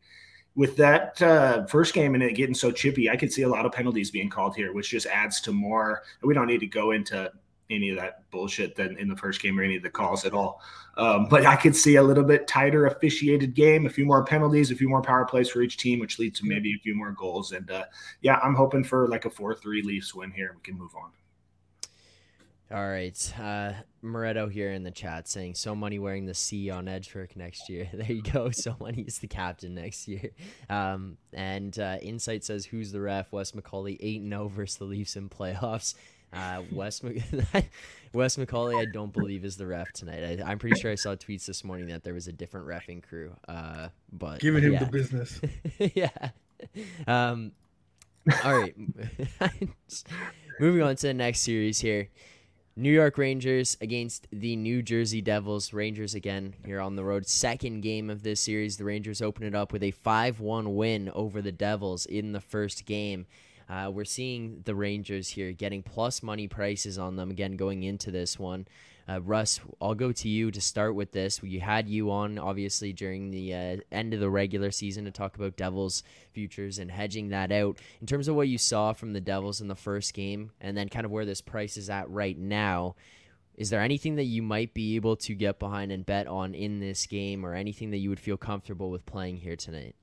with 0.57 0.77
that 0.77 1.21
uh, 1.21 1.67
first 1.67 1.95
game 1.95 2.15
and 2.15 2.23
it 2.23 2.35
getting 2.35 2.55
so 2.55 2.71
chippy, 2.71 3.11
I 3.11 3.17
could 3.17 3.33
see 3.33 3.43
a 3.43 3.49
lot 3.49 3.67
of 3.67 3.73
penalties 3.73 4.11
being 4.11 4.31
called 4.31 4.55
here, 4.55 4.73
which 4.73 4.91
just 4.91 5.07
adds 5.07 5.41
to 5.43 5.53
more. 5.53 6.03
We 6.23 6.35
don't 6.35 6.47
need 6.47 6.61
to 6.61 6.67
go 6.67 6.93
into 6.93 7.33
any 7.71 7.91
of 7.91 7.97
that 7.97 8.31
bullshit 8.31 8.77
than 8.77 8.97
in 8.99 9.09
the 9.09 9.17
first 9.17 9.41
game 9.41 9.59
or 9.59 9.63
any 9.63 9.77
of 9.77 9.83
the 9.83 9.91
calls 9.91 10.25
at 10.25 10.33
all. 10.33 10.61
Um, 10.97 11.27
but 11.29 11.45
I 11.45 11.57
could 11.57 11.75
see 11.75 11.97
a 11.97 12.03
little 12.03 12.23
bit 12.23 12.47
tighter 12.47 12.87
officiated 12.87 13.55
game, 13.55 13.87
a 13.87 13.91
few 13.91 14.05
more 14.05 14.25
penalties, 14.25 14.71
a 14.71 14.77
few 14.77 14.89
more 14.89 15.03
power 15.03 15.25
plays 15.25 15.49
for 15.51 15.63
each 15.63 15.77
team, 15.77 15.99
which 15.99 16.19
leads 16.19 16.39
to 16.41 16.47
maybe 16.47 16.73
a 16.75 16.79
few 16.79 16.95
more 16.95 17.13
goals. 17.13 17.53
And 17.53 17.71
uh, 17.71 17.85
yeah, 18.21 18.39
I'm 18.43 18.55
hoping 18.55 18.85
for 18.85 19.09
like 19.09 19.25
a 19.25 19.31
4 19.31 19.55
3 19.55 19.83
Leafs 19.83 20.15
win 20.15 20.31
here. 20.31 20.53
We 20.55 20.63
can 20.63 20.79
move 20.79 20.95
on. 20.95 21.11
All 22.73 22.89
right. 22.89 23.35
Uh, 23.39 23.73
Moretto 24.03 24.51
here 24.51 24.73
in 24.73 24.85
the 24.85 24.91
chat 24.91 25.29
saying 25.29 25.55
so 25.55 25.75
money 25.75 25.99
wearing 25.99 26.27
the 26.27 26.35
C 26.35 26.71
on 26.71 26.89
Edgework 26.89 27.37
next 27.37 27.69
year. 27.69 27.89
There 27.95 28.11
you 28.11 28.23
go. 28.23 28.51
So 28.51 28.77
money 28.81 29.03
is 29.03 29.19
the 29.19 29.29
captain 29.29 29.75
next 29.75 30.09
year. 30.09 30.31
Um, 30.71 31.19
and 31.33 31.79
uh, 31.79 31.99
Insight 32.01 32.45
says 32.45 32.65
who's 32.65 32.91
the 32.91 33.01
ref? 33.01 33.33
Wes 33.33 33.53
McCauley 33.53 33.97
8 34.01 34.23
0 34.27 34.49
versus 34.49 34.77
the 34.79 34.85
Leafs 34.85 35.17
in 35.17 35.29
playoffs. 35.29 35.95
Uh, 36.33 36.63
Wes, 36.73 37.01
Wes 38.13 38.37
McCauley, 38.37 38.81
I 38.81 38.87
don't 38.87 39.13
believe 39.13 39.45
is 39.45 39.57
the 39.57 39.67
ref 39.67 39.93
tonight. 39.93 40.41
I, 40.41 40.51
am 40.51 40.59
pretty 40.59 40.81
sure 40.81 40.91
I 40.91 40.97
saw 40.97 41.15
tweets 41.15 41.47
this 41.47 41.63
morning 41.63 41.87
that 41.89 42.03
there 42.03 42.15
was 42.15 42.27
a 42.27 42.33
different 42.33 42.67
refing 42.67 43.03
crew. 43.03 43.33
Uh, 43.47 43.89
but 44.13 44.41
giving 44.41 44.65
him 44.65 44.73
yeah. 44.73 44.85
the 44.85 44.91
business. 44.91 45.41
yeah. 45.95 46.31
Um, 47.07 47.53
all 48.43 48.59
right. 48.59 48.75
Moving 50.59 50.83
on 50.83 50.97
to 50.97 51.07
the 51.07 51.15
next 51.15 51.43
series 51.43 51.79
here. 51.79 52.09
New 52.77 52.91
York 52.91 53.19
Rangers 53.19 53.77
against 53.81 54.27
the 54.33 54.57
New 54.57 54.83
Jersey 54.83 55.23
Devils. 55.23 55.73
Rangers 55.73 56.13
again 56.17 56.55
here 56.67 56.81
on 56.81 56.97
the 56.97 57.05
road. 57.05 57.25
Second 57.25 57.83
game 57.83 58.11
of 58.11 58.25
this 58.25 58.41
series. 58.41 58.77
The 58.77 58.85
Rangers 58.85 59.23
open 59.23 59.45
it 59.45 59.55
up 59.55 59.73
with 59.73 59.85
a 59.85 59.93
5 59.93 60.41
1 60.41 60.75
win 60.75 61.09
over 61.15 61.41
the 61.41 61.53
Devils 61.53 62.05
in 62.05 62.33
the 62.33 62.41
first 62.41 62.85
game. 62.85 63.27
Uh, 63.69 63.93
we're 63.95 64.05
seeing 64.05 64.63
the 64.65 64.75
Rangers 64.75 65.29
here 65.29 65.53
getting 65.53 65.85
plus 65.85 66.21
money 66.21 66.49
prices 66.49 66.99
on 66.99 67.15
them 67.15 67.31
again 67.31 67.57
going 67.57 67.85
into 67.85 68.11
this 68.11 68.41
one. 68.41 68.67
Uh, 69.07 69.21
Russ, 69.21 69.61
I'll 69.83 69.95
go 69.95 70.13
to 70.13 70.29
you 70.29 70.51
to 70.51 70.61
start 70.61 70.95
with 70.95 71.13
this. 71.13 71.43
We 71.43 71.59
had 71.59 71.89
you 71.89 72.11
on, 72.11 72.39
obviously, 72.39 72.93
during 72.93 73.31
the 73.31 73.53
uh, 73.53 73.77
end 73.93 74.15
of 74.15 74.21
the 74.21 74.31
regular 74.31 74.71
season 74.71 75.05
to 75.05 75.11
talk 75.11 75.37
about 75.37 75.57
Devils 75.57 76.03
futures 76.33 76.79
and 76.79 76.91
hedging 76.91 77.29
that 77.29 77.53
out. 77.53 77.79
In 78.01 78.07
terms 78.07 78.29
of 78.29 78.35
what 78.35 78.49
you 78.49 78.57
saw 78.57 78.95
from 78.95 79.13
the 79.13 79.21
Devils 79.21 79.61
in 79.61 79.69
the 79.69 79.75
first 79.75 80.15
game 80.15 80.53
and 80.61 80.77
then 80.77 80.89
kind 80.89 81.05
of 81.05 81.11
where 81.11 81.27
this 81.27 81.43
price 81.43 81.77
is 81.77 81.91
at 81.91 82.09
right 82.09 82.39
now, 82.39 82.95
is 83.57 83.71
there 83.71 83.83
anything 83.83 84.17
that 84.17 84.25
you 84.25 84.43
might 84.43 84.73
be 84.73 84.97
able 84.97 85.17
to 85.17 85.35
get 85.35 85.59
behind 85.59 85.93
and 85.93 86.07
bet 86.07 86.27
on 86.27 86.55
in 86.55 86.81
this 86.81 87.07
game 87.07 87.45
or 87.45 87.55
anything 87.55 87.91
that 87.91 87.99
you 87.99 88.09
would 88.09 88.21
feel 88.21 88.37
comfortable 88.37 88.91
with 88.91 89.07
playing 89.07 89.37
here 89.37 89.57
tonight? 89.57 89.95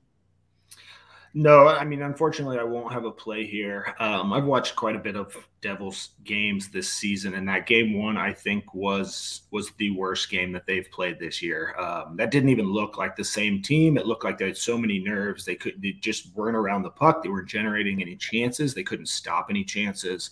No, 1.34 1.66
I 1.66 1.84
mean, 1.84 2.02
unfortunately, 2.02 2.58
I 2.58 2.64
won't 2.64 2.92
have 2.92 3.06
a 3.06 3.10
play 3.10 3.46
here. 3.46 3.94
Um, 3.98 4.34
I've 4.34 4.44
watched 4.44 4.76
quite 4.76 4.96
a 4.96 4.98
bit 4.98 5.16
of 5.16 5.34
Devils 5.62 6.10
games 6.24 6.68
this 6.68 6.92
season, 6.92 7.32
and 7.34 7.48
that 7.48 7.66
game 7.66 7.98
one, 7.98 8.18
I 8.18 8.34
think, 8.34 8.74
was 8.74 9.42
was 9.50 9.70
the 9.78 9.90
worst 9.92 10.28
game 10.28 10.52
that 10.52 10.66
they've 10.66 10.90
played 10.90 11.18
this 11.18 11.40
year. 11.40 11.74
Um, 11.78 12.18
that 12.18 12.30
didn't 12.30 12.50
even 12.50 12.66
look 12.66 12.98
like 12.98 13.16
the 13.16 13.24
same 13.24 13.62
team. 13.62 13.96
It 13.96 14.06
looked 14.06 14.24
like 14.24 14.36
they 14.36 14.46
had 14.46 14.58
so 14.58 14.76
many 14.76 14.98
nerves. 14.98 15.46
They 15.46 15.54
could 15.54 15.80
they 15.80 15.92
just 15.92 16.34
weren't 16.34 16.56
around 16.56 16.82
the 16.82 16.90
puck. 16.90 17.22
They 17.22 17.30
weren't 17.30 17.48
generating 17.48 18.02
any 18.02 18.16
chances. 18.16 18.74
They 18.74 18.82
couldn't 18.82 19.08
stop 19.08 19.46
any 19.48 19.64
chances. 19.64 20.30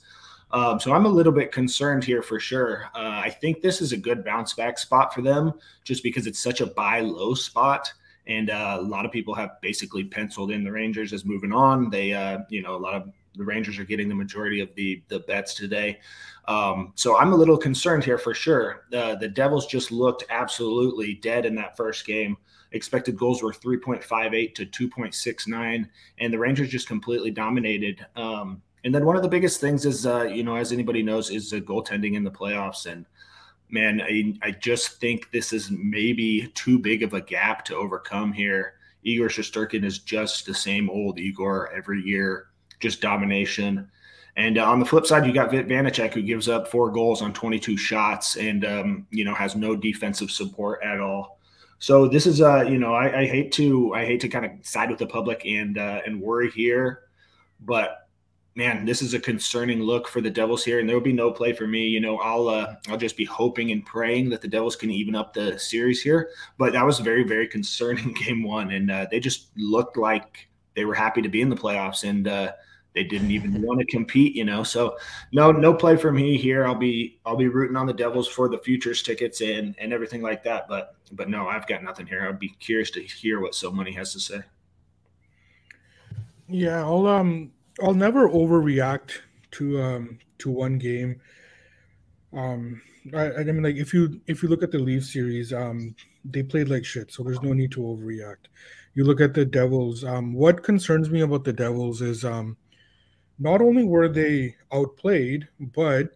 Um, 0.52 0.80
so 0.80 0.92
I'm 0.92 1.06
a 1.06 1.10
little 1.10 1.32
bit 1.32 1.52
concerned 1.52 2.04
here 2.04 2.22
for 2.22 2.38
sure. 2.38 2.90
Uh, 2.94 3.22
I 3.24 3.30
think 3.30 3.62
this 3.62 3.80
is 3.80 3.92
a 3.92 3.96
good 3.96 4.22
bounce 4.24 4.52
back 4.52 4.78
spot 4.78 5.14
for 5.14 5.22
them 5.22 5.54
just 5.84 6.02
because 6.02 6.26
it's 6.26 6.42
such 6.42 6.60
a 6.60 6.66
buy 6.66 7.00
low 7.00 7.34
spot. 7.34 7.90
And 8.30 8.48
uh, 8.48 8.78
a 8.78 8.82
lot 8.82 9.04
of 9.04 9.10
people 9.10 9.34
have 9.34 9.60
basically 9.60 10.04
penciled 10.04 10.52
in 10.52 10.62
the 10.62 10.70
Rangers 10.70 11.12
as 11.12 11.24
moving 11.24 11.52
on. 11.52 11.90
They, 11.90 12.12
uh, 12.12 12.38
you 12.48 12.62
know, 12.62 12.76
a 12.76 12.78
lot 12.78 12.94
of 12.94 13.10
the 13.34 13.44
Rangers 13.44 13.76
are 13.78 13.84
getting 13.84 14.08
the 14.08 14.14
majority 14.14 14.60
of 14.60 14.72
the 14.76 15.02
the 15.08 15.18
bets 15.20 15.52
today. 15.52 15.98
Um, 16.46 16.92
so 16.94 17.18
I'm 17.18 17.32
a 17.32 17.36
little 17.36 17.58
concerned 17.58 18.04
here 18.04 18.18
for 18.18 18.32
sure. 18.32 18.84
Uh, 18.94 19.16
the 19.16 19.28
Devils 19.28 19.66
just 19.66 19.90
looked 19.90 20.24
absolutely 20.30 21.14
dead 21.14 21.44
in 21.44 21.56
that 21.56 21.76
first 21.76 22.06
game. 22.06 22.36
Expected 22.70 23.18
goals 23.18 23.42
were 23.42 23.52
3.58 23.52 24.54
to 24.54 24.66
2.69, 24.66 25.88
and 26.18 26.32
the 26.32 26.38
Rangers 26.38 26.68
just 26.68 26.86
completely 26.86 27.32
dominated. 27.32 28.06
Um, 28.14 28.62
and 28.84 28.94
then 28.94 29.04
one 29.04 29.16
of 29.16 29.22
the 29.22 29.28
biggest 29.28 29.60
things 29.60 29.84
is, 29.84 30.06
uh, 30.06 30.22
you 30.22 30.44
know, 30.44 30.54
as 30.54 30.70
anybody 30.70 31.02
knows, 31.02 31.30
is 31.30 31.50
the 31.50 31.60
goaltending 31.60 32.14
in 32.14 32.22
the 32.22 32.30
playoffs. 32.30 32.86
And 32.86 33.06
man, 33.72 34.00
I, 34.00 34.34
I 34.42 34.50
just 34.50 35.00
think 35.00 35.30
this 35.30 35.52
is 35.52 35.70
maybe 35.70 36.50
too 36.54 36.78
big 36.78 37.02
of 37.02 37.14
a 37.14 37.20
gap 37.20 37.64
to 37.66 37.76
overcome 37.76 38.32
here. 38.32 38.74
Igor 39.02 39.28
Shesterkin 39.28 39.84
is 39.84 39.98
just 39.98 40.46
the 40.46 40.54
same 40.54 40.90
old 40.90 41.18
Igor 41.18 41.72
every 41.72 42.02
year, 42.02 42.48
just 42.80 43.00
domination. 43.00 43.90
And 44.36 44.58
uh, 44.58 44.70
on 44.70 44.78
the 44.78 44.86
flip 44.86 45.06
side, 45.06 45.26
you 45.26 45.32
got 45.32 45.50
Vit 45.50 45.68
Vanecek, 45.68 46.14
who 46.14 46.22
gives 46.22 46.48
up 46.48 46.68
four 46.68 46.90
goals 46.90 47.22
on 47.22 47.32
22 47.32 47.76
shots 47.76 48.36
and, 48.36 48.64
um, 48.64 49.06
you 49.10 49.24
know, 49.24 49.34
has 49.34 49.56
no 49.56 49.74
defensive 49.74 50.30
support 50.30 50.82
at 50.82 51.00
all. 51.00 51.38
So 51.78 52.06
this 52.06 52.26
is, 52.26 52.40
uh, 52.42 52.62
you 52.62 52.78
know, 52.78 52.94
I, 52.94 53.20
I 53.20 53.26
hate 53.26 53.52
to, 53.52 53.94
I 53.94 54.04
hate 54.04 54.20
to 54.20 54.28
kind 54.28 54.44
of 54.44 54.52
side 54.66 54.90
with 54.90 54.98
the 54.98 55.06
public 55.06 55.46
and, 55.46 55.78
uh, 55.78 56.02
and 56.04 56.20
worry 56.20 56.50
here, 56.50 57.04
but 57.60 58.09
man, 58.60 58.84
this 58.84 59.00
is 59.00 59.14
a 59.14 59.18
concerning 59.18 59.80
look 59.80 60.06
for 60.06 60.20
the 60.20 60.28
Devils 60.28 60.62
here, 60.62 60.80
and 60.80 60.86
there 60.88 60.94
will 60.94 61.02
be 61.02 61.14
no 61.14 61.30
play 61.30 61.54
for 61.54 61.66
me. 61.66 61.86
You 61.86 61.98
know, 61.98 62.18
I'll 62.18 62.46
uh, 62.48 62.74
I'll 62.88 62.98
just 62.98 63.16
be 63.16 63.24
hoping 63.24 63.70
and 63.70 63.84
praying 63.86 64.28
that 64.30 64.42
the 64.42 64.48
Devils 64.48 64.76
can 64.76 64.90
even 64.90 65.14
up 65.14 65.32
the 65.32 65.58
series 65.58 66.02
here. 66.02 66.28
But 66.58 66.74
that 66.74 66.84
was 66.84 66.98
very 66.98 67.24
very 67.24 67.48
concerning 67.48 68.12
game 68.24 68.42
one, 68.42 68.70
and 68.72 68.90
uh, 68.90 69.06
they 69.10 69.18
just 69.18 69.48
looked 69.56 69.96
like 69.96 70.46
they 70.76 70.84
were 70.84 70.94
happy 70.94 71.22
to 71.22 71.28
be 71.30 71.40
in 71.40 71.48
the 71.48 71.56
playoffs, 71.56 72.06
and 72.06 72.28
uh, 72.28 72.52
they 72.94 73.02
didn't 73.02 73.30
even 73.30 73.62
want 73.66 73.80
to 73.80 73.86
compete. 73.86 74.36
You 74.36 74.44
know, 74.44 74.62
so 74.62 74.98
no 75.32 75.50
no 75.50 75.72
play 75.72 75.96
for 75.96 76.12
me 76.12 76.36
here. 76.36 76.66
I'll 76.66 76.74
be 76.74 77.18
I'll 77.24 77.36
be 77.36 77.48
rooting 77.48 77.76
on 77.76 77.86
the 77.86 77.94
Devils 77.94 78.28
for 78.28 78.50
the 78.50 78.58
futures 78.58 79.02
tickets 79.02 79.40
and 79.40 79.74
and 79.78 79.90
everything 79.90 80.20
like 80.20 80.44
that. 80.44 80.68
But 80.68 80.96
but 81.12 81.30
no, 81.30 81.48
I've 81.48 81.66
got 81.66 81.82
nothing 81.82 82.06
here. 82.06 82.28
I'd 82.28 82.38
be 82.38 82.50
curious 82.60 82.90
to 82.90 83.02
hear 83.02 83.40
what 83.40 83.54
So 83.54 83.70
Money 83.70 83.92
has 83.92 84.12
to 84.12 84.20
say. 84.20 84.42
Yeah, 86.46 86.82
I'll 86.84 87.06
um 87.06 87.52
I'll 87.82 87.94
never 87.94 88.28
overreact 88.28 89.18
to 89.52 89.80
um 89.80 90.18
to 90.38 90.50
one 90.50 90.78
game. 90.78 91.20
Um, 92.32 92.80
I, 93.14 93.32
I 93.32 93.44
mean, 93.44 93.62
like 93.62 93.76
if 93.76 93.94
you 93.94 94.20
if 94.26 94.42
you 94.42 94.48
look 94.48 94.62
at 94.62 94.70
the 94.70 94.78
Leafs 94.78 95.12
series, 95.12 95.52
um, 95.52 95.94
they 96.24 96.42
played 96.42 96.68
like 96.68 96.84
shit, 96.84 97.12
so 97.12 97.22
there's 97.22 97.42
no 97.42 97.52
need 97.52 97.72
to 97.72 97.80
overreact. 97.80 98.48
You 98.94 99.04
look 99.04 99.20
at 99.20 99.34
the 99.34 99.44
Devils. 99.44 100.04
Um, 100.04 100.32
what 100.32 100.62
concerns 100.62 101.10
me 101.10 101.20
about 101.20 101.44
the 101.44 101.52
Devils 101.52 102.02
is 102.02 102.24
um, 102.24 102.56
not 103.38 103.60
only 103.62 103.84
were 103.84 104.08
they 104.08 104.56
outplayed, 104.72 105.48
but 105.58 106.10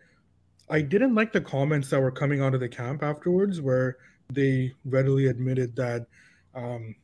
I 0.69 0.81
didn't 0.83 1.15
like 1.15 1.33
the 1.33 1.41
comments 1.41 1.91
that 1.91 2.01
were 2.01 2.11
coming 2.11 2.43
out 2.43 2.55
of 2.55 2.61
the 2.61 2.69
camp 2.69 3.03
afterwards, 3.03 3.61
where 3.61 3.97
they 4.31 4.73
readily 4.85 5.27
admitted 5.27 5.77
that 5.77 6.07
um, 6.55 6.95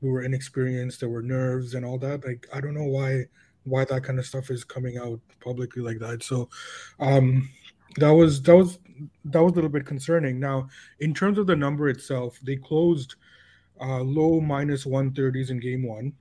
we 0.00 0.10
were 0.10 0.22
inexperienced, 0.22 1.00
there 1.00 1.08
were 1.08 1.22
nerves 1.22 1.74
and 1.74 1.84
all 1.84 1.98
that. 1.98 2.24
Like 2.24 2.46
I 2.52 2.60
don't 2.60 2.74
know 2.74 2.84
why 2.84 3.26
why 3.64 3.84
that 3.84 4.04
kind 4.04 4.18
of 4.18 4.26
stuff 4.26 4.50
is 4.50 4.64
coming 4.64 4.98
out 4.98 5.20
publicly 5.40 5.82
like 5.82 5.98
that. 5.98 6.22
So 6.22 6.48
um, 7.00 7.48
that 7.96 8.10
was 8.10 8.42
that 8.42 8.56
was 8.56 8.78
that 9.24 9.42
was 9.42 9.52
a 9.52 9.54
little 9.54 9.70
bit 9.70 9.86
concerning. 9.86 10.40
Now, 10.40 10.68
in 11.00 11.14
terms 11.14 11.38
of 11.38 11.46
the 11.46 11.56
number 11.56 11.88
itself, 11.88 12.38
they 12.42 12.56
closed 12.56 13.16
uh, 13.80 14.00
low 14.00 14.40
minus 14.40 14.86
one 14.86 15.12
thirties 15.12 15.50
in 15.50 15.60
game 15.60 15.86
one. 15.86 16.12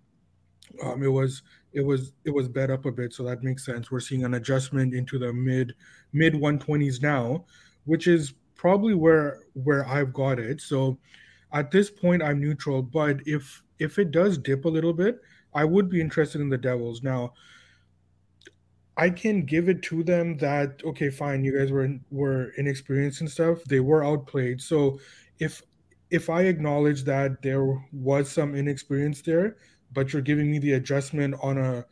Um, 0.84 1.04
it 1.04 1.08
was 1.08 1.44
it 1.74 1.82
was 1.82 2.14
it 2.26 2.32
was 2.32 2.48
bet 2.48 2.70
up 2.70 2.86
a 2.86 2.92
bit, 2.92 3.14
so 3.14 3.24
that 3.24 3.44
makes 3.44 3.66
sense. 3.66 3.92
We're 3.92 4.00
seeing 4.00 4.24
an 4.24 4.36
adjustment 4.36 4.94
into 4.94 5.18
the 5.18 5.34
mid 5.34 5.74
mid 6.14 6.36
one 6.36 6.60
twenties 6.60 7.02
now, 7.02 7.46
which 7.86 8.08
is 8.08 8.34
probably 8.56 8.94
where 8.94 9.44
where 9.54 9.88
I've 9.88 10.14
got 10.14 10.40
it. 10.40 10.62
So 10.62 10.98
at 11.54 11.72
this 11.72 11.90
point, 11.90 12.24
I'm 12.24 12.40
neutral. 12.40 12.82
But 12.82 13.20
if 13.26 13.64
if 13.80 13.98
it 14.00 14.12
does 14.12 14.38
dip 14.38 14.66
a 14.66 14.70
little 14.70 14.94
bit, 14.94 15.20
I 15.54 15.66
would 15.66 15.90
be 15.90 16.02
interested 16.02 16.42
in 16.42 16.50
the 16.50 16.58
Devils. 16.58 17.04
Now, 17.04 17.34
I 18.98 19.10
can 19.10 19.44
give 19.44 19.70
it 19.70 19.82
to 19.84 20.04
them 20.04 20.38
that 20.38 20.82
okay, 20.86 21.10
fine, 21.10 21.44
you 21.44 21.58
guys 21.58 21.72
were 21.72 21.90
were 22.12 22.52
inexperienced 22.58 23.22
and 23.22 23.32
stuff. 23.32 23.64
They 23.66 23.80
were 23.80 24.04
outplayed. 24.04 24.62
So 24.62 25.00
if 25.40 25.64
if 26.10 26.30
I 26.30 26.44
acknowledge 26.44 27.04
that 27.06 27.42
there 27.42 27.66
was 27.94 28.30
some 28.30 28.54
inexperience 28.54 29.22
there, 29.22 29.58
but 29.94 30.12
you're 30.12 30.22
giving 30.22 30.52
me 30.52 30.60
the 30.60 30.74
adjustment 30.74 31.36
on 31.42 31.58
a 31.58 31.86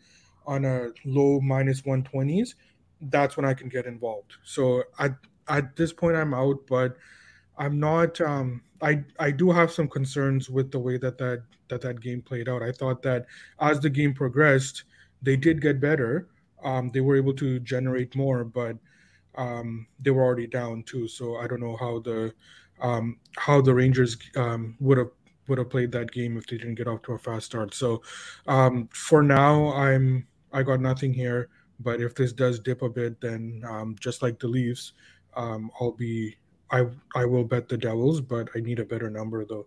on 0.45 0.65
a 0.65 0.89
low 1.05 1.39
minus 1.39 1.81
120s, 1.83 2.55
that's 3.01 3.37
when 3.37 3.45
I 3.45 3.53
can 3.53 3.69
get 3.69 3.85
involved. 3.85 4.33
So 4.43 4.83
at 4.99 5.15
at 5.47 5.75
this 5.75 5.93
point 5.93 6.17
I'm 6.17 6.33
out, 6.33 6.67
but 6.67 6.97
I'm 7.57 7.79
not 7.79 8.19
um 8.21 8.61
I 8.81 9.03
I 9.19 9.31
do 9.31 9.51
have 9.51 9.71
some 9.71 9.87
concerns 9.87 10.49
with 10.49 10.71
the 10.71 10.79
way 10.79 10.97
that 10.97 11.17
that 11.17 11.43
that 11.69 11.81
that 11.81 12.01
game 12.01 12.21
played 12.21 12.49
out. 12.49 12.63
I 12.63 12.71
thought 12.71 13.01
that 13.03 13.25
as 13.59 13.79
the 13.79 13.89
game 13.89 14.13
progressed, 14.13 14.83
they 15.21 15.35
did 15.35 15.61
get 15.61 15.79
better. 15.79 16.27
Um, 16.63 16.89
they 16.93 17.01
were 17.01 17.15
able 17.15 17.33
to 17.35 17.59
generate 17.59 18.15
more, 18.15 18.43
but 18.43 18.77
um, 19.35 19.87
they 19.99 20.11
were 20.11 20.23
already 20.23 20.47
down 20.47 20.83
too. 20.83 21.07
So 21.07 21.37
I 21.37 21.47
don't 21.47 21.61
know 21.61 21.77
how 21.77 21.99
the 21.99 22.33
um, 22.81 23.17
how 23.37 23.61
the 23.61 23.73
Rangers 23.73 24.17
um, 24.35 24.75
would 24.79 24.97
have 24.97 25.11
would 25.47 25.57
have 25.57 25.69
played 25.69 25.91
that 25.91 26.11
game 26.11 26.37
if 26.37 26.47
they 26.47 26.57
didn't 26.57 26.75
get 26.75 26.87
off 26.87 27.01
to 27.03 27.13
a 27.13 27.17
fast 27.17 27.47
start. 27.47 27.73
So 27.73 28.01
um, 28.47 28.89
for 28.93 29.23
now, 29.23 29.73
I'm 29.73 30.27
I 30.53 30.63
got 30.63 30.79
nothing 30.79 31.13
here. 31.13 31.49
But 31.81 32.01
if 32.01 32.13
this 32.13 32.33
does 32.33 32.59
dip 32.59 32.81
a 32.81 32.89
bit, 32.89 33.21
then 33.21 33.63
um, 33.65 33.95
just 33.99 34.21
like 34.21 34.37
the 34.37 34.49
Leafs, 34.49 34.93
I'll 35.33 35.95
be 35.97 36.35
I 36.71 36.85
I 37.15 37.25
will 37.25 37.43
bet 37.43 37.69
the 37.69 37.77
Devils, 37.77 38.21
but 38.21 38.49
I 38.55 38.59
need 38.59 38.79
a 38.79 38.85
better 38.85 39.09
number 39.09 39.45
though. 39.45 39.65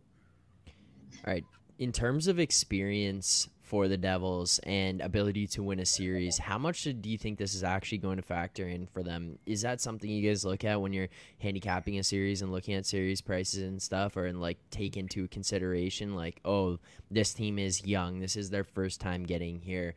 All 1.24 1.32
right, 1.32 1.44
in 1.78 1.92
terms 1.92 2.26
of 2.28 2.38
experience 2.38 3.48
for 3.62 3.88
the 3.88 3.96
Devils 3.96 4.60
and 4.64 5.00
ability 5.00 5.46
to 5.46 5.62
win 5.62 5.78
a 5.78 5.86
series, 5.86 6.36
how 6.36 6.58
much 6.58 6.82
do 6.84 7.08
you 7.08 7.16
think 7.16 7.38
this 7.38 7.54
is 7.54 7.64
actually 7.64 7.98
going 7.98 8.16
to 8.16 8.22
factor 8.22 8.68
in 8.68 8.86
for 8.86 9.02
them? 9.02 9.38
Is 9.46 9.62
that 9.62 9.80
something 9.80 10.10
you 10.10 10.28
guys 10.28 10.44
look 10.44 10.64
at 10.64 10.80
when 10.80 10.92
you're 10.92 11.08
handicapping 11.38 11.98
a 11.98 12.04
series 12.04 12.42
and 12.42 12.52
looking 12.52 12.74
at 12.74 12.84
series 12.84 13.22
prices 13.22 13.62
and 13.62 13.80
stuff, 13.80 14.16
or 14.16 14.26
and 14.26 14.40
like 14.40 14.58
take 14.70 14.96
into 14.96 15.26
consideration 15.28 16.14
like, 16.14 16.40
oh, 16.44 16.78
this 17.10 17.32
team 17.32 17.58
is 17.58 17.86
young, 17.86 18.20
this 18.20 18.36
is 18.36 18.50
their 18.50 18.64
first 18.64 19.00
time 19.00 19.24
getting 19.24 19.60
here 19.60 19.94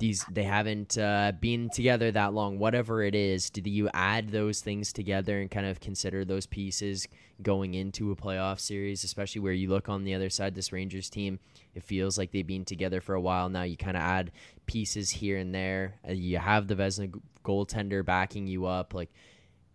these 0.00 0.24
they 0.30 0.42
haven't 0.42 0.98
uh, 0.98 1.30
been 1.40 1.70
together 1.70 2.10
that 2.10 2.34
long 2.34 2.58
whatever 2.58 3.02
it 3.02 3.14
is 3.14 3.50
do 3.50 3.70
you 3.70 3.88
add 3.94 4.30
those 4.30 4.60
things 4.60 4.92
together 4.92 5.40
and 5.40 5.50
kind 5.50 5.66
of 5.66 5.78
consider 5.78 6.24
those 6.24 6.46
pieces 6.46 7.06
going 7.42 7.74
into 7.74 8.10
a 8.10 8.16
playoff 8.16 8.58
series 8.58 9.04
especially 9.04 9.40
where 9.40 9.52
you 9.52 9.68
look 9.68 9.88
on 9.88 10.04
the 10.04 10.14
other 10.14 10.28
side 10.28 10.54
this 10.54 10.72
rangers 10.72 11.08
team 11.08 11.38
it 11.74 11.84
feels 11.84 12.18
like 12.18 12.32
they've 12.32 12.46
been 12.46 12.64
together 12.64 13.00
for 13.00 13.14
a 13.14 13.20
while. 13.20 13.48
Now 13.48 13.62
you 13.62 13.76
kind 13.76 13.96
of 13.96 14.02
add 14.02 14.32
pieces 14.66 15.10
here 15.10 15.38
and 15.38 15.54
there. 15.54 15.94
Uh, 16.08 16.12
you 16.12 16.38
have 16.38 16.66
the 16.66 16.74
Vezina 16.74 17.14
goaltender 17.44 18.04
backing 18.04 18.46
you 18.46 18.66
up. 18.66 18.92
Like 18.92 19.10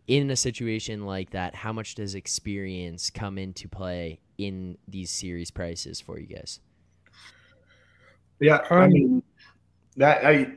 in 0.07 0.29
a 0.29 0.35
situation 0.35 1.05
like 1.05 1.31
that 1.31 1.55
how 1.55 1.73
much 1.73 1.95
does 1.95 2.13
experience 2.13 3.09
come 3.09 3.37
into 3.37 3.67
play 3.67 4.19
in 4.37 4.77
these 4.87 5.09
series 5.09 5.49
prices 5.49 5.99
for 5.99 6.19
you 6.19 6.27
guys? 6.27 6.59
Yeah 8.39 8.59
i 8.69 8.87
mean 8.87 9.23
that 9.97 10.25
I 10.25 10.53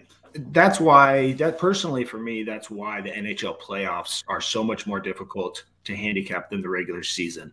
that's 0.52 0.78
why 0.78 1.32
that 1.34 1.58
personally 1.58 2.04
for 2.04 2.18
me 2.18 2.42
that's 2.42 2.70
why 2.70 3.00
the 3.00 3.10
NHL 3.10 3.58
playoffs 3.60 4.22
are 4.28 4.40
so 4.40 4.62
much 4.62 4.86
more 4.86 5.00
difficult 5.00 5.64
to 5.84 5.96
handicap 5.96 6.50
than 6.50 6.62
the 6.62 6.68
regular 6.68 7.02
season. 7.02 7.52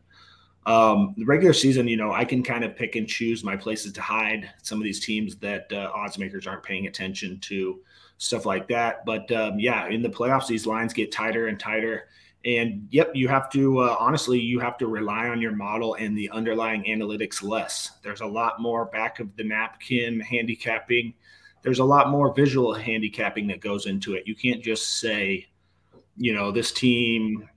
Um, 0.65 1.13
the 1.15 1.25
regular 1.25 1.54
season, 1.54 1.88
you 1.88 1.96
know, 1.96 2.12
I 2.12 2.25
can 2.25 2.42
kind 2.42 2.63
of 2.63 2.75
pick 2.75 2.96
and 2.96 3.08
choose 3.08 3.44
my 3.44 3.56
places 3.56 3.94
to 3.94 4.01
hide 4.01 4.50
some 4.63 4.80
of 4.80 4.84
these 4.84 5.00
teams 5.00 5.36
that 5.38 5.72
uh, 5.72 5.92
odds 5.94 6.18
makers 6.18 6.48
aren't 6.48 6.63
paying 6.63 6.88
attention 6.88 7.39
to, 7.42 7.80
stuff 8.18 8.46
like 8.46 8.68
that. 8.70 9.06
But 9.06 9.32
um, 9.32 9.60
yeah, 9.60 9.88
in 9.88 10.01
the 10.01 10.10
playoffs, 10.10 10.48
these 10.48 10.65
lines 10.65 10.92
get 10.92 11.12
tighter 11.12 11.48
and 11.48 11.60
tighter. 11.60 12.08
And 12.46 12.88
yep, 12.92 13.12
you 13.13 13.27
have 13.27 13.50
to 13.51 13.80
uh, 13.80 13.96
honestly, 14.00 14.39
you 14.39 14.60
have 14.60 14.77
to 14.80 14.88
rely 14.88 15.27
on 15.27 15.42
your 15.42 15.51
model 15.51 15.96
and 15.96 16.18
the 16.18 16.30
underlying 16.32 16.84
analytics 16.86 17.44
less. 17.44 17.92
There's 18.04 18.22
a 18.22 18.25
lot 18.25 18.60
more 18.60 18.86
back 18.86 19.20
of 19.20 19.36
the 19.36 19.44
napkin 19.44 20.20
handicapping 20.20 21.13
there's 21.66 21.80
a 21.80 21.84
lot 21.84 22.10
more 22.10 22.32
visual 22.32 22.76
handicapping 22.76 23.48
that 23.48 23.60
goes 23.60 23.88
into 23.88 24.14
it. 24.14 24.28
You 24.28 24.36
can't 24.36 24.64
just 24.64 25.00
say, 25.00 25.48
you 26.16 26.32
know, 26.32 26.52
this 26.52 26.72
team 26.72 27.50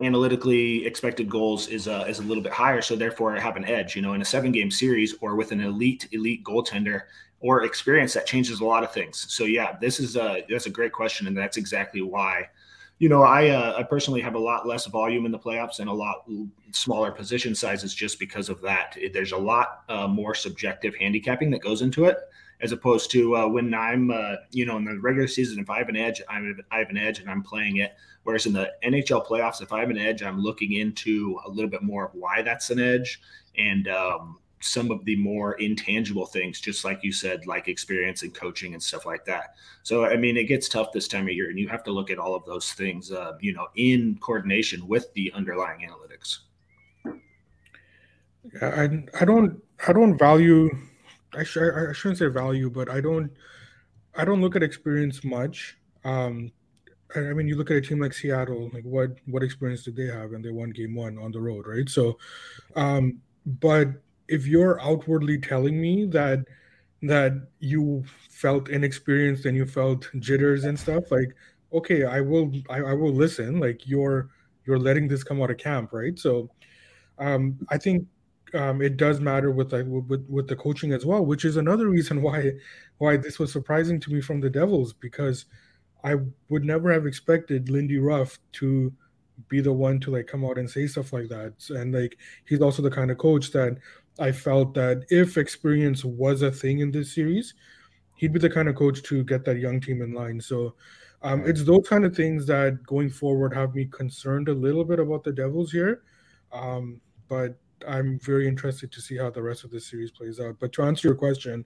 analytically 0.00 0.86
expected 0.86 1.28
goals 1.28 1.66
is 1.66 1.88
a, 1.88 2.02
is 2.06 2.20
a 2.20 2.22
little 2.22 2.42
bit 2.42 2.52
higher 2.52 2.82
so 2.82 2.96
therefore 2.96 3.36
I 3.36 3.38
have 3.38 3.54
an 3.54 3.64
edge 3.64 3.94
you 3.94 4.02
know 4.02 4.14
in 4.14 4.20
a 4.20 4.24
seven 4.24 4.50
game 4.50 4.68
series 4.68 5.14
or 5.20 5.36
with 5.36 5.52
an 5.52 5.60
elite 5.60 6.08
elite 6.10 6.42
goaltender 6.42 7.02
or 7.38 7.62
experience 7.62 8.12
that 8.14 8.26
changes 8.26 8.58
a 8.58 8.64
lot 8.64 8.82
of 8.82 8.92
things. 8.92 9.24
So 9.32 9.44
yeah 9.44 9.76
this 9.80 10.00
is 10.00 10.16
a 10.16 10.44
that's 10.48 10.66
a 10.66 10.70
great 10.70 10.92
question 10.92 11.28
and 11.28 11.36
that's 11.36 11.56
exactly 11.56 12.02
why 12.02 12.48
you 12.98 13.08
know 13.08 13.22
i 13.22 13.50
uh, 13.50 13.74
i 13.78 13.84
personally 13.84 14.20
have 14.20 14.34
a 14.34 14.38
lot 14.38 14.66
less 14.66 14.86
volume 14.86 15.26
in 15.26 15.32
the 15.32 15.38
playoffs 15.38 15.78
and 15.78 15.88
a 15.88 15.92
lot 15.92 16.24
smaller 16.72 17.12
position 17.12 17.54
sizes 17.54 17.94
just 17.94 18.18
because 18.18 18.48
of 18.48 18.60
that. 18.62 18.98
There's 19.12 19.32
a 19.32 19.38
lot 19.38 19.84
uh, 19.88 20.08
more 20.08 20.34
subjective 20.34 20.94
handicapping 20.96 21.52
that 21.52 21.62
goes 21.62 21.82
into 21.82 22.06
it 22.06 22.18
as 22.64 22.72
opposed 22.72 23.10
to 23.10 23.36
uh, 23.36 23.46
when 23.46 23.74
I'm, 23.74 24.10
uh, 24.10 24.36
you 24.50 24.64
know, 24.64 24.78
in 24.78 24.84
the 24.84 24.98
regular 24.98 25.28
season, 25.28 25.58
if 25.58 25.68
I 25.68 25.76
have 25.76 25.90
an 25.90 25.96
edge, 25.96 26.22
I'm, 26.30 26.58
I 26.70 26.78
have 26.78 26.88
an 26.88 26.96
edge 26.96 27.18
and 27.18 27.30
I'm 27.30 27.42
playing 27.42 27.76
it. 27.76 27.94
Whereas 28.22 28.46
in 28.46 28.54
the 28.54 28.72
NHL 28.82 29.26
playoffs, 29.26 29.60
if 29.60 29.70
I 29.70 29.80
have 29.80 29.90
an 29.90 29.98
edge, 29.98 30.22
I'm 30.22 30.40
looking 30.40 30.72
into 30.72 31.38
a 31.44 31.50
little 31.50 31.70
bit 31.70 31.82
more 31.82 32.06
of 32.06 32.14
why 32.14 32.40
that's 32.40 32.70
an 32.70 32.80
edge 32.80 33.20
and 33.58 33.86
um, 33.88 34.38
some 34.60 34.90
of 34.90 35.04
the 35.04 35.14
more 35.16 35.52
intangible 35.60 36.24
things, 36.24 36.58
just 36.58 36.86
like 36.86 37.00
you 37.02 37.12
said, 37.12 37.46
like 37.46 37.68
experience 37.68 38.22
and 38.22 38.32
coaching 38.32 38.72
and 38.72 38.82
stuff 38.82 39.04
like 39.04 39.26
that. 39.26 39.56
So, 39.82 40.06
I 40.06 40.16
mean, 40.16 40.38
it 40.38 40.44
gets 40.44 40.66
tough 40.66 40.90
this 40.90 41.06
time 41.06 41.24
of 41.24 41.34
year, 41.34 41.50
and 41.50 41.58
you 41.58 41.68
have 41.68 41.84
to 41.84 41.92
look 41.92 42.10
at 42.10 42.18
all 42.18 42.34
of 42.34 42.46
those 42.46 42.72
things, 42.72 43.12
uh, 43.12 43.32
you 43.42 43.52
know, 43.52 43.66
in 43.76 44.16
coordination 44.22 44.88
with 44.88 45.12
the 45.12 45.30
underlying 45.34 45.86
analytics. 45.86 46.38
I, 48.62 49.04
I 49.20 49.24
don't 49.26 49.62
I 49.86 49.92
don't 49.92 50.16
value 50.16 50.70
I, 51.36 51.44
sh- 51.44 51.58
I 51.58 51.92
shouldn't 51.92 52.18
say 52.18 52.26
value, 52.28 52.70
but 52.70 52.88
I 52.88 53.00
don't 53.00 53.30
I 54.16 54.24
don't 54.24 54.40
look 54.40 54.56
at 54.56 54.62
experience 54.62 55.24
much. 55.24 55.76
Um, 56.04 56.52
I, 57.14 57.20
I 57.20 57.32
mean, 57.34 57.48
you 57.48 57.56
look 57.56 57.70
at 57.70 57.76
a 57.76 57.80
team 57.80 58.00
like 58.00 58.12
Seattle, 58.12 58.70
like 58.72 58.84
what 58.84 59.10
what 59.26 59.42
experience 59.42 59.84
did 59.84 59.96
they 59.96 60.06
have, 60.06 60.32
and 60.32 60.44
they 60.44 60.50
won 60.50 60.70
Game 60.70 60.94
One 60.94 61.18
on 61.18 61.32
the 61.32 61.40
road, 61.40 61.66
right? 61.66 61.88
So, 61.88 62.18
um, 62.76 63.20
but 63.46 63.88
if 64.28 64.46
you're 64.46 64.80
outwardly 64.80 65.38
telling 65.38 65.80
me 65.80 66.06
that 66.06 66.44
that 67.02 67.32
you 67.60 68.04
felt 68.30 68.68
inexperienced 68.70 69.44
and 69.44 69.56
you 69.56 69.66
felt 69.66 70.08
jitters 70.18 70.64
and 70.64 70.78
stuff, 70.78 71.10
like 71.10 71.34
okay, 71.72 72.04
I 72.04 72.20
will 72.20 72.52
I, 72.70 72.78
I 72.78 72.92
will 72.94 73.12
listen. 73.12 73.58
Like 73.60 73.86
you're 73.86 74.30
you're 74.66 74.78
letting 74.78 75.08
this 75.08 75.24
come 75.24 75.42
out 75.42 75.50
of 75.50 75.58
camp, 75.58 75.92
right? 75.92 76.18
So, 76.18 76.50
um, 77.18 77.58
I 77.68 77.78
think 77.78 78.06
um, 78.54 78.80
it 78.80 78.96
does 78.96 79.20
matter 79.20 79.50
with 79.50 79.72
like 79.72 79.86
with, 79.86 80.24
with 80.28 80.48
the 80.48 80.56
coaching 80.56 80.92
as 80.92 81.04
well, 81.04 81.24
which 81.24 81.44
is 81.44 81.56
another 81.56 81.88
reason 81.88 82.22
why 82.26 82.52
why 82.98 83.16
this 83.16 83.38
was 83.38 83.52
surprising 83.52 84.00
to 84.00 84.12
me 84.12 84.20
from 84.20 84.40
the 84.40 84.50
Devils 84.50 84.92
because 84.92 85.46
I 86.04 86.16
would 86.48 86.64
never 86.64 86.92
have 86.92 87.06
expected 87.06 87.70
Lindy 87.70 87.98
Ruff 87.98 88.38
to 88.52 88.92
be 89.48 89.60
the 89.60 89.72
one 89.72 89.98
to 90.00 90.10
like 90.10 90.26
come 90.26 90.44
out 90.44 90.58
and 90.58 90.70
say 90.70 90.86
stuff 90.86 91.12
like 91.12 91.28
that. 91.28 91.54
And 91.70 91.94
like 91.94 92.18
he's 92.46 92.60
also 92.60 92.82
the 92.82 92.90
kind 92.90 93.10
of 93.10 93.18
coach 93.18 93.50
that 93.52 93.78
I 94.18 94.30
felt 94.30 94.74
that 94.74 95.04
if 95.10 95.36
experience 95.36 96.04
was 96.04 96.42
a 96.42 96.52
thing 96.52 96.80
in 96.80 96.92
this 96.92 97.14
series, 97.14 97.54
he'd 98.16 98.32
be 98.32 98.38
the 98.38 98.50
kind 98.50 98.68
of 98.68 98.76
coach 98.76 99.02
to 99.04 99.24
get 99.24 99.44
that 99.46 99.58
young 99.58 99.80
team 99.80 100.02
in 100.02 100.12
line. 100.12 100.40
So 100.40 100.74
um, 101.22 101.42
it's 101.46 101.64
those 101.64 101.88
kind 101.88 102.04
of 102.04 102.14
things 102.14 102.46
that 102.46 102.84
going 102.86 103.10
forward 103.10 103.54
have 103.54 103.74
me 103.74 103.86
concerned 103.86 104.48
a 104.48 104.54
little 104.54 104.84
bit 104.84 105.00
about 105.00 105.24
the 105.24 105.32
Devils 105.32 105.72
here. 105.72 106.02
Um, 106.52 107.00
but 107.28 107.58
I'm 107.86 108.18
very 108.20 108.46
interested 108.48 108.90
to 108.92 109.00
see 109.00 109.16
how 109.16 109.30
the 109.30 109.42
rest 109.42 109.64
of 109.64 109.70
the 109.70 109.80
series 109.80 110.10
plays 110.10 110.40
out. 110.40 110.56
But 110.60 110.72
to 110.74 110.82
answer 110.82 111.08
your 111.08 111.16
question, 111.16 111.64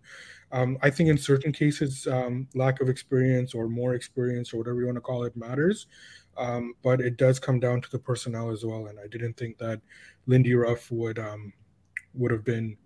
um, 0.52 0.78
I 0.82 0.90
think 0.90 1.08
in 1.08 1.18
certain 1.18 1.52
cases, 1.52 2.06
um, 2.06 2.48
lack 2.54 2.80
of 2.80 2.88
experience 2.88 3.54
or 3.54 3.68
more 3.68 3.94
experience 3.94 4.52
or 4.52 4.58
whatever 4.58 4.80
you 4.80 4.86
want 4.86 4.96
to 4.96 5.02
call 5.02 5.24
it 5.24 5.36
matters. 5.36 5.86
Um, 6.36 6.74
but 6.82 7.00
it 7.00 7.16
does 7.16 7.38
come 7.38 7.58
down 7.58 7.80
to 7.82 7.90
the 7.90 7.98
personnel 7.98 8.50
as 8.50 8.64
well. 8.64 8.86
And 8.86 8.98
I 9.00 9.08
didn't 9.08 9.36
think 9.36 9.58
that 9.58 9.80
Lindy 10.26 10.54
Ruff 10.54 10.90
would 10.90 11.18
um, 11.18 11.52
would 12.14 12.30
have 12.30 12.44
been 12.44 12.76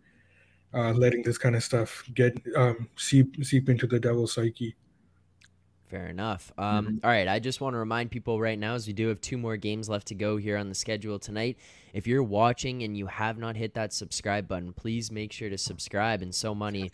uh, 0.74 0.92
letting 0.92 1.22
this 1.22 1.38
kind 1.38 1.54
of 1.54 1.62
stuff 1.62 2.02
get 2.14 2.40
um, 2.56 2.88
seep 2.96 3.44
seep 3.44 3.68
into 3.68 3.86
the 3.86 4.00
devil's 4.00 4.32
psyche. 4.32 4.74
Fair 5.92 6.06
enough. 6.06 6.50
Um, 6.56 6.86
mm-hmm. 6.86 6.96
all 7.04 7.10
right, 7.10 7.28
I 7.28 7.38
just 7.38 7.60
want 7.60 7.74
to 7.74 7.78
remind 7.78 8.10
people 8.10 8.40
right 8.40 8.58
now, 8.58 8.72
as 8.72 8.86
we 8.86 8.94
do 8.94 9.08
have 9.08 9.20
two 9.20 9.36
more 9.36 9.58
games 9.58 9.90
left 9.90 10.06
to 10.06 10.14
go 10.14 10.38
here 10.38 10.56
on 10.56 10.70
the 10.70 10.74
schedule 10.74 11.18
tonight. 11.18 11.58
If 11.92 12.06
you're 12.06 12.22
watching 12.22 12.82
and 12.82 12.96
you 12.96 13.08
have 13.08 13.36
not 13.36 13.56
hit 13.56 13.74
that 13.74 13.92
subscribe 13.92 14.48
button, 14.48 14.72
please 14.72 15.12
make 15.12 15.32
sure 15.32 15.50
to 15.50 15.58
subscribe. 15.58 16.22
And 16.22 16.34
so 16.34 16.54
money, 16.54 16.90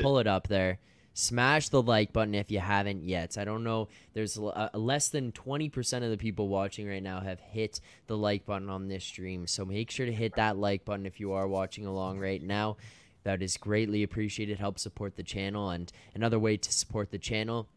pull 0.00 0.18
it 0.20 0.26
up 0.26 0.48
there. 0.48 0.78
Smash 1.12 1.68
the 1.68 1.82
like 1.82 2.14
button 2.14 2.34
if 2.34 2.50
you 2.50 2.60
haven't 2.60 3.04
yet. 3.04 3.36
I 3.36 3.44
don't 3.44 3.62
know. 3.62 3.88
There's 4.14 4.38
a, 4.38 4.70
less 4.72 5.10
than 5.10 5.32
20% 5.32 6.02
of 6.02 6.08
the 6.08 6.16
people 6.16 6.48
watching 6.48 6.88
right 6.88 7.02
now 7.02 7.20
have 7.20 7.40
hit 7.40 7.82
the 8.06 8.16
like 8.16 8.46
button 8.46 8.70
on 8.70 8.88
this 8.88 9.04
stream. 9.04 9.46
So 9.48 9.66
make 9.66 9.90
sure 9.90 10.06
to 10.06 10.12
hit 10.14 10.36
that 10.36 10.56
like 10.56 10.86
button 10.86 11.04
if 11.04 11.20
you 11.20 11.32
are 11.32 11.46
watching 11.46 11.84
along 11.84 12.18
right 12.20 12.42
now. 12.42 12.78
That 13.24 13.42
is 13.42 13.58
greatly 13.58 14.02
appreciated. 14.02 14.58
Help 14.58 14.78
support 14.78 15.16
the 15.16 15.22
channel. 15.22 15.68
And 15.68 15.92
another 16.14 16.38
way 16.38 16.56
to 16.56 16.72
support 16.72 17.10
the 17.10 17.18
channel 17.18 17.68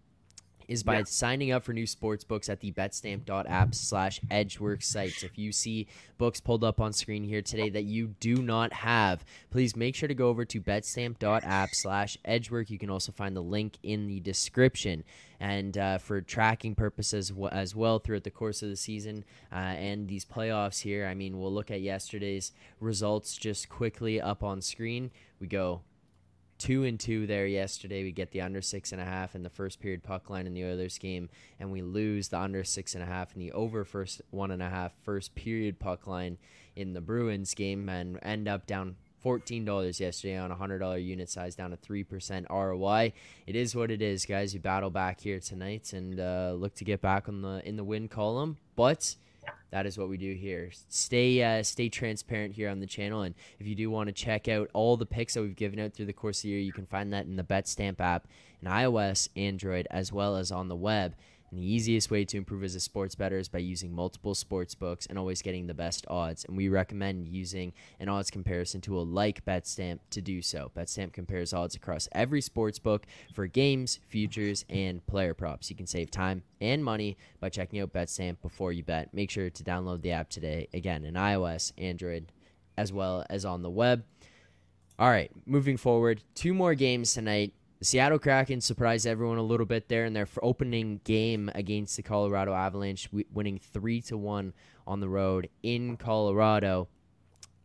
is 0.67 0.83
by 0.83 0.99
yeah. 0.99 1.03
signing 1.05 1.51
up 1.51 1.63
for 1.63 1.73
new 1.73 1.87
sports 1.87 2.23
books 2.23 2.49
at 2.49 2.59
the 2.59 2.71
betstamp.app 2.71 3.75
slash 3.75 4.19
edgework 4.29 4.81
sites. 4.81 5.23
If 5.23 5.37
you 5.37 5.51
see 5.51 5.87
books 6.17 6.39
pulled 6.39 6.63
up 6.63 6.79
on 6.79 6.93
screen 6.93 7.23
here 7.23 7.41
today 7.41 7.69
that 7.69 7.83
you 7.83 8.07
do 8.19 8.35
not 8.35 8.73
have, 8.73 9.25
please 9.51 9.75
make 9.75 9.95
sure 9.95 10.07
to 10.07 10.15
go 10.15 10.29
over 10.29 10.45
to 10.45 10.61
betstamp.app 10.61 11.69
slash 11.73 12.17
edgework. 12.25 12.69
You 12.69 12.79
can 12.79 12.89
also 12.89 13.11
find 13.11 13.35
the 13.35 13.41
link 13.41 13.77
in 13.83 14.07
the 14.07 14.19
description. 14.19 15.03
And 15.39 15.77
uh, 15.77 15.97
for 15.97 16.21
tracking 16.21 16.73
purposes 16.73 17.31
as 17.51 17.75
well 17.75 17.99
throughout 17.99 18.23
the 18.23 18.31
course 18.31 18.63
of 18.63 18.69
the 18.69 18.77
season 18.77 19.25
uh, 19.51 19.55
and 19.55 20.07
these 20.07 20.23
playoffs 20.23 20.81
here, 20.81 21.05
I 21.05 21.15
mean, 21.15 21.37
we'll 21.37 21.53
look 21.53 21.69
at 21.69 21.81
yesterday's 21.81 22.53
results 22.79 23.35
just 23.35 23.67
quickly 23.67 24.21
up 24.21 24.41
on 24.43 24.61
screen. 24.61 25.11
We 25.41 25.47
go 25.47 25.81
two 26.63 26.85
and 26.85 26.97
two 26.97 27.27
there 27.27 27.45
yesterday. 27.45 28.03
We 28.03 28.13
get 28.13 28.31
the 28.31 28.39
under 28.39 28.61
six 28.61 28.93
and 28.93 29.01
a 29.01 29.05
half 29.05 29.35
in 29.35 29.43
the 29.43 29.49
first 29.49 29.81
period 29.81 30.01
puck 30.01 30.29
line 30.29 30.47
in 30.47 30.53
the 30.53 30.63
Oilers 30.63 30.97
game, 30.97 31.29
and 31.59 31.73
we 31.73 31.81
lose 31.81 32.29
the 32.29 32.39
under 32.39 32.63
six 32.63 32.95
and 32.95 33.03
a 33.03 33.05
half 33.05 33.33
in 33.33 33.41
the 33.41 33.51
over 33.51 33.83
first 33.83 34.21
one 34.29 34.49
and 34.49 34.63
a 34.63 34.69
half 34.69 34.93
first 35.03 35.35
period 35.35 35.77
puck 35.77 36.07
line 36.07 36.37
in 36.77 36.93
the 36.93 37.01
Bruins 37.01 37.53
game, 37.53 37.89
and 37.89 38.17
end 38.23 38.47
up 38.47 38.65
down 38.65 38.95
fourteen 39.19 39.65
dollars 39.65 39.99
yesterday 39.99 40.37
on 40.37 40.51
a 40.51 40.55
hundred 40.55 40.79
dollar 40.79 40.97
unit 40.97 41.29
size, 41.29 41.53
down 41.53 41.71
to 41.71 41.75
three 41.75 42.05
percent 42.05 42.47
ROI. 42.49 43.11
It 43.45 43.57
is 43.57 43.75
what 43.75 43.91
it 43.91 44.01
is, 44.01 44.25
guys. 44.25 44.53
You 44.53 44.61
battle 44.61 44.89
back 44.89 45.19
here 45.19 45.41
tonight 45.41 45.91
and 45.91 46.17
uh, 46.17 46.55
look 46.57 46.75
to 46.75 46.85
get 46.85 47.01
back 47.01 47.27
on 47.27 47.41
the 47.41 47.61
in 47.67 47.75
the 47.75 47.83
win 47.83 48.07
column, 48.07 48.55
but 48.77 49.17
that 49.73 49.87
is 49.87 49.97
what 49.97 50.07
we 50.07 50.17
do 50.17 50.33
here. 50.35 50.69
Stay 50.87 51.41
uh, 51.41 51.63
stay 51.63 51.89
transparent 51.89 52.53
here 52.53 52.69
on 52.69 52.79
the 52.79 52.85
channel, 52.85 53.23
and 53.23 53.33
if 53.59 53.65
you 53.65 53.73
do 53.73 53.89
want 53.89 54.05
to 54.05 54.13
check 54.13 54.47
out 54.47 54.69
all 54.73 54.97
the 54.97 55.05
picks 55.05 55.33
that 55.33 55.41
we've 55.41 55.55
given 55.55 55.79
out 55.79 55.93
through 55.93 56.05
the 56.05 56.13
course 56.13 56.39
of 56.39 56.43
the 56.43 56.49
year, 56.49 56.59
you 56.59 56.71
can 56.71 56.85
find 56.85 57.11
that 57.11 57.25
in 57.25 57.37
the 57.37 57.43
BetStamp 57.43 57.99
app 57.99 58.27
in 58.61 58.67
iOS, 58.67 59.29
Android, 59.35 59.87
as 59.89 60.13
well 60.13 60.35
as 60.35 60.51
on 60.51 60.67
the 60.67 60.75
web. 60.75 61.15
And 61.53 61.61
the 61.61 61.71
easiest 61.71 62.09
way 62.09 62.25
to 62.25 62.37
improve 62.37 62.63
as 62.63 62.73
a 62.73 62.79
sports 62.79 63.13
bettor 63.13 63.37
is 63.37 63.47
by 63.47 63.59
using 63.59 63.93
multiple 63.93 64.33
sports 64.33 64.73
books 64.73 65.05
and 65.05 65.19
always 65.19 65.43
getting 65.43 65.67
the 65.67 65.75
best 65.75 66.03
odds. 66.07 66.45
And 66.45 66.57
we 66.57 66.67
recommend 66.67 67.27
using 67.27 67.73
an 67.99 68.09
odds 68.09 68.31
comparison 68.31 68.81
tool 68.81 69.05
like 69.05 69.45
BetStamp 69.45 69.99
to 70.09 70.19
do 70.19 70.41
so. 70.41 70.71
BetStamp 70.75 71.13
compares 71.13 71.53
odds 71.53 71.75
across 71.75 72.09
every 72.11 72.41
sports 72.41 72.79
book 72.79 73.05
for 73.35 73.45
games, 73.45 73.99
futures, 74.09 74.65
and 74.67 75.05
player 75.05 75.35
props. 75.35 75.69
You 75.69 75.75
can 75.75 75.85
save 75.85 76.09
time 76.09 76.41
and 76.59 76.83
money 76.83 77.17
by 77.39 77.49
checking 77.49 77.79
out 77.81 77.93
BetStamp 77.93 78.37
before 78.41 78.73
you 78.73 78.81
bet. 78.81 79.13
Make 79.13 79.29
sure 79.29 79.51
to 79.51 79.63
download 79.63 80.01
the 80.01 80.13
app 80.13 80.31
today. 80.31 80.69
Again, 80.73 81.05
in 81.05 81.13
iOS, 81.13 81.71
Android, 81.77 82.31
as 82.79 82.91
well 82.91 83.27
as 83.29 83.45
on 83.45 83.61
the 83.61 83.69
web. 83.69 84.03
All 84.97 85.09
right, 85.11 85.29
moving 85.45 85.77
forward, 85.77 86.23
two 86.33 86.55
more 86.55 86.73
games 86.73 87.13
tonight. 87.13 87.53
The 87.83 87.87
Seattle 87.87 88.17
Kraken 88.17 88.61
surprised 88.61 89.05
everyone 89.05 89.39
a 89.39 89.43
little 89.43 89.65
bit 89.65 89.89
there 89.89 90.05
in 90.05 90.13
their 90.13 90.29
opening 90.41 91.01
game 91.03 91.51
against 91.53 91.97
the 91.97 92.01
Colorado 92.01 92.53
Avalanche, 92.53 93.09
winning 93.33 93.59
three 93.59 93.99
to 94.03 94.17
one 94.17 94.53
on 94.87 95.01
the 95.01 95.09
road 95.09 95.49
in 95.63 95.97
Colorado. 95.97 96.87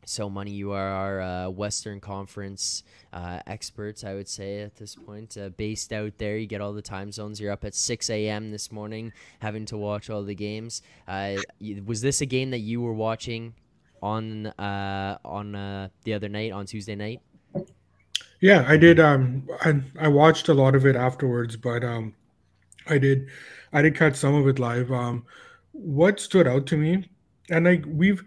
So, 0.05 0.29
money, 0.29 0.51
you 0.51 0.73
are 0.73 0.89
our 0.89 1.21
uh, 1.21 1.51
Western 1.51 2.01
Conference 2.01 2.83
uh, 3.13 3.39
experts, 3.47 4.03
I 4.03 4.15
would 4.15 4.27
say, 4.27 4.61
at 4.63 4.75
this 4.75 4.97
point. 4.97 5.39
Uh, 5.39 5.51
based 5.51 5.93
out 5.93 6.19
there, 6.19 6.37
you 6.37 6.49
get 6.49 6.61
all 6.61 6.73
the 6.73 6.83
time 6.83 7.13
zones. 7.13 7.41
You're 7.41 7.53
up 7.53 7.65
at 7.65 7.77
6 7.77 8.11
a.m. 8.11 8.51
this 8.51 8.73
morning, 8.73 9.13
having 9.39 9.67
to 9.67 9.77
watch 9.77 10.11
all 10.11 10.25
the 10.25 10.35
games. 10.35 10.83
Uh, 11.07 11.37
was 11.87 12.01
this 12.01 12.21
a 12.21 12.27
game 12.27 12.51
that 12.51 12.59
you 12.59 12.81
were 12.81 12.93
watching 12.93 13.55
on 14.03 14.47
uh, 14.47 15.19
on 15.25 15.55
uh, 15.55 15.91
the 16.03 16.15
other 16.15 16.29
night, 16.29 16.51
on 16.51 16.67
Tuesday 16.67 16.97
night? 16.97 17.21
Yeah, 18.41 18.65
I 18.69 18.77
did. 18.77 19.01
Um, 19.01 19.49
I 19.61 19.83
I 19.99 20.09
watched 20.09 20.49
a 20.49 20.55
lot 20.55 20.75
of 20.75 20.87
it 20.87 20.97
afterwards, 20.97 21.57
but 21.57 21.83
um, 21.85 22.15
I 22.89 22.99
did, 22.99 23.29
I 23.73 23.83
did 23.83 23.97
catch 23.97 24.17
some 24.17 24.35
of 24.35 24.49
it 24.49 24.59
live. 24.59 24.93
Um, 24.93 25.25
what 25.73 26.21
stood 26.21 26.47
out 26.49 26.67
to 26.69 26.77
me, 26.77 27.11
and 27.51 27.65
like 27.67 27.85
we've 27.87 28.23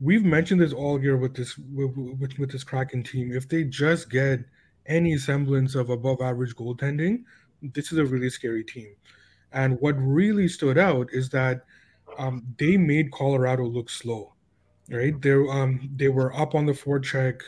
we've 0.00 0.24
mentioned 0.24 0.60
this 0.60 0.72
all 0.72 1.02
year 1.02 1.16
with 1.16 1.34
this 1.36 1.58
with, 1.58 1.96
with, 1.96 2.38
with 2.38 2.52
this 2.52 2.64
Kraken 2.64 3.02
team. 3.04 3.32
If 3.32 3.48
they 3.48 3.64
just 3.64 4.10
get 4.10 4.40
any 4.86 5.18
semblance 5.18 5.74
of 5.74 5.90
above 5.90 6.20
average 6.22 6.54
goaltending, 6.56 7.24
this 7.62 7.92
is 7.92 7.98
a 7.98 8.06
really 8.06 8.30
scary 8.30 8.64
team. 8.64 8.94
And 9.52 9.80
what 9.80 9.94
really 9.98 10.48
stood 10.48 10.78
out 10.78 11.08
is 11.12 11.30
that 11.30 11.64
um, 12.18 12.44
they 12.58 12.76
made 12.76 13.12
Colorado 13.12 13.64
look 13.66 13.90
slow. 13.90 14.34
Right, 14.90 15.20
they 15.20 15.32
um 15.32 15.90
they 15.96 16.08
were 16.08 16.34
up 16.36 16.54
on 16.54 16.66
the 16.66 16.72
forecheck, 16.72 17.40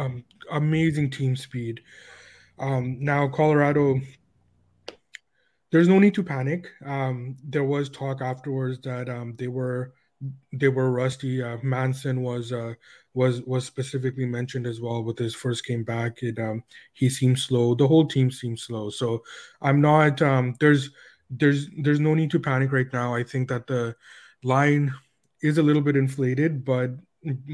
um, 0.00 0.24
amazing 0.50 1.10
team 1.10 1.36
speed. 1.36 1.80
Um, 2.58 2.98
now 3.00 3.28
Colorado, 3.28 4.00
there's 5.70 5.88
no 5.88 5.98
need 5.98 6.14
to 6.14 6.22
panic. 6.22 6.68
Um, 6.84 7.36
there 7.44 7.64
was 7.64 7.88
talk 7.88 8.20
afterwards 8.20 8.80
that 8.80 9.08
um, 9.08 9.34
they 9.36 9.48
were 9.48 9.92
they 10.52 10.68
were 10.68 10.90
rusty. 10.90 11.42
Uh, 11.42 11.58
Manson 11.62 12.22
was 12.22 12.52
uh, 12.52 12.74
was 13.14 13.42
was 13.42 13.64
specifically 13.64 14.26
mentioned 14.26 14.66
as 14.66 14.80
well 14.80 15.02
with 15.02 15.18
his 15.18 15.34
first 15.34 15.64
game 15.66 15.84
back. 15.84 16.22
It 16.22 16.38
um, 16.38 16.62
he 16.92 17.08
seemed 17.08 17.38
slow. 17.38 17.74
The 17.74 17.88
whole 17.88 18.06
team 18.06 18.30
seemed 18.30 18.58
slow. 18.58 18.90
So 18.90 19.22
I'm 19.62 19.80
not. 19.80 20.20
Um, 20.20 20.54
there's 20.60 20.90
there's 21.30 21.68
there's 21.78 22.00
no 22.00 22.14
need 22.14 22.30
to 22.32 22.40
panic 22.40 22.72
right 22.72 22.92
now. 22.92 23.14
I 23.14 23.22
think 23.22 23.48
that 23.48 23.66
the 23.66 23.96
line 24.42 24.92
is 25.42 25.58
a 25.58 25.62
little 25.62 25.82
bit 25.82 25.96
inflated, 25.96 26.64
but 26.64 26.90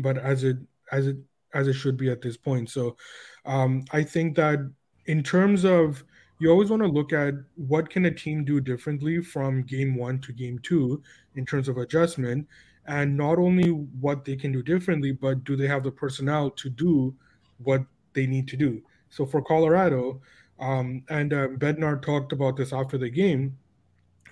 but 0.03 0.19
as 0.19 0.43
it 0.43 0.57
as 0.91 1.07
it 1.07 1.17
as 1.55 1.69
it 1.69 1.75
should 1.75 1.97
be 1.97 2.11
at 2.11 2.21
this 2.21 2.37
point. 2.37 2.71
So 2.71 2.97
um, 3.45 3.85
I 3.93 4.03
think 4.03 4.37
that 4.37 4.59
in 5.07 5.23
terms 5.23 5.65
of 5.65 6.05
you 6.39 6.51
always 6.51 6.71
want 6.71 6.83
to 6.83 6.89
look 6.89 7.13
at 7.13 7.35
what 7.55 7.89
can 7.89 8.05
a 8.07 8.11
team 8.11 8.45
do 8.45 8.61
differently 8.61 9.23
from 9.23 9.63
game 9.63 9.95
one 9.95 10.21
to 10.21 10.33
game 10.33 10.59
two 10.63 11.03
in 11.35 11.47
terms 11.47 11.69
of 11.69 11.79
adjustment 11.79 12.47
and 12.87 13.17
not 13.17 13.39
only 13.39 13.71
what 13.71 14.25
they 14.25 14.37
can 14.37 14.53
do 14.53 14.63
differently 14.63 15.13
but 15.13 15.45
do 15.45 15.57
they 15.57 15.67
have 15.67 15.83
the 15.83 15.91
personnel 15.91 16.51
to 16.51 16.69
do 16.69 17.15
what 17.59 17.83
they 18.13 18.27
need 18.27 18.47
to 18.49 18.57
do 18.57 18.83
so 19.09 19.25
for 19.25 19.43
colorado 19.43 20.21
um, 20.59 21.03
and 21.09 21.33
uh, 21.33 21.49
bednar 21.49 22.01
talked 22.01 22.33
about 22.33 22.57
this 22.57 22.73
after 22.73 22.99
the 22.99 23.11
game 23.11 23.57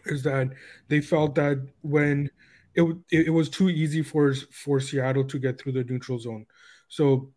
is 0.07 0.23
that 0.23 0.51
they 0.89 1.01
felt 1.01 1.35
that 1.35 1.67
when 1.83 2.31
it, 2.75 2.85
it 3.11 3.31
was 3.31 3.49
too 3.49 3.71
easy 3.71 4.03
for 4.03 4.35
for 4.35 4.79
seattle 4.79 5.25
to 5.25 5.39
get 5.39 5.59
through 5.59 5.73
the 5.73 5.85
neutral 5.85 6.19
zone 6.19 6.45
so 6.95 7.31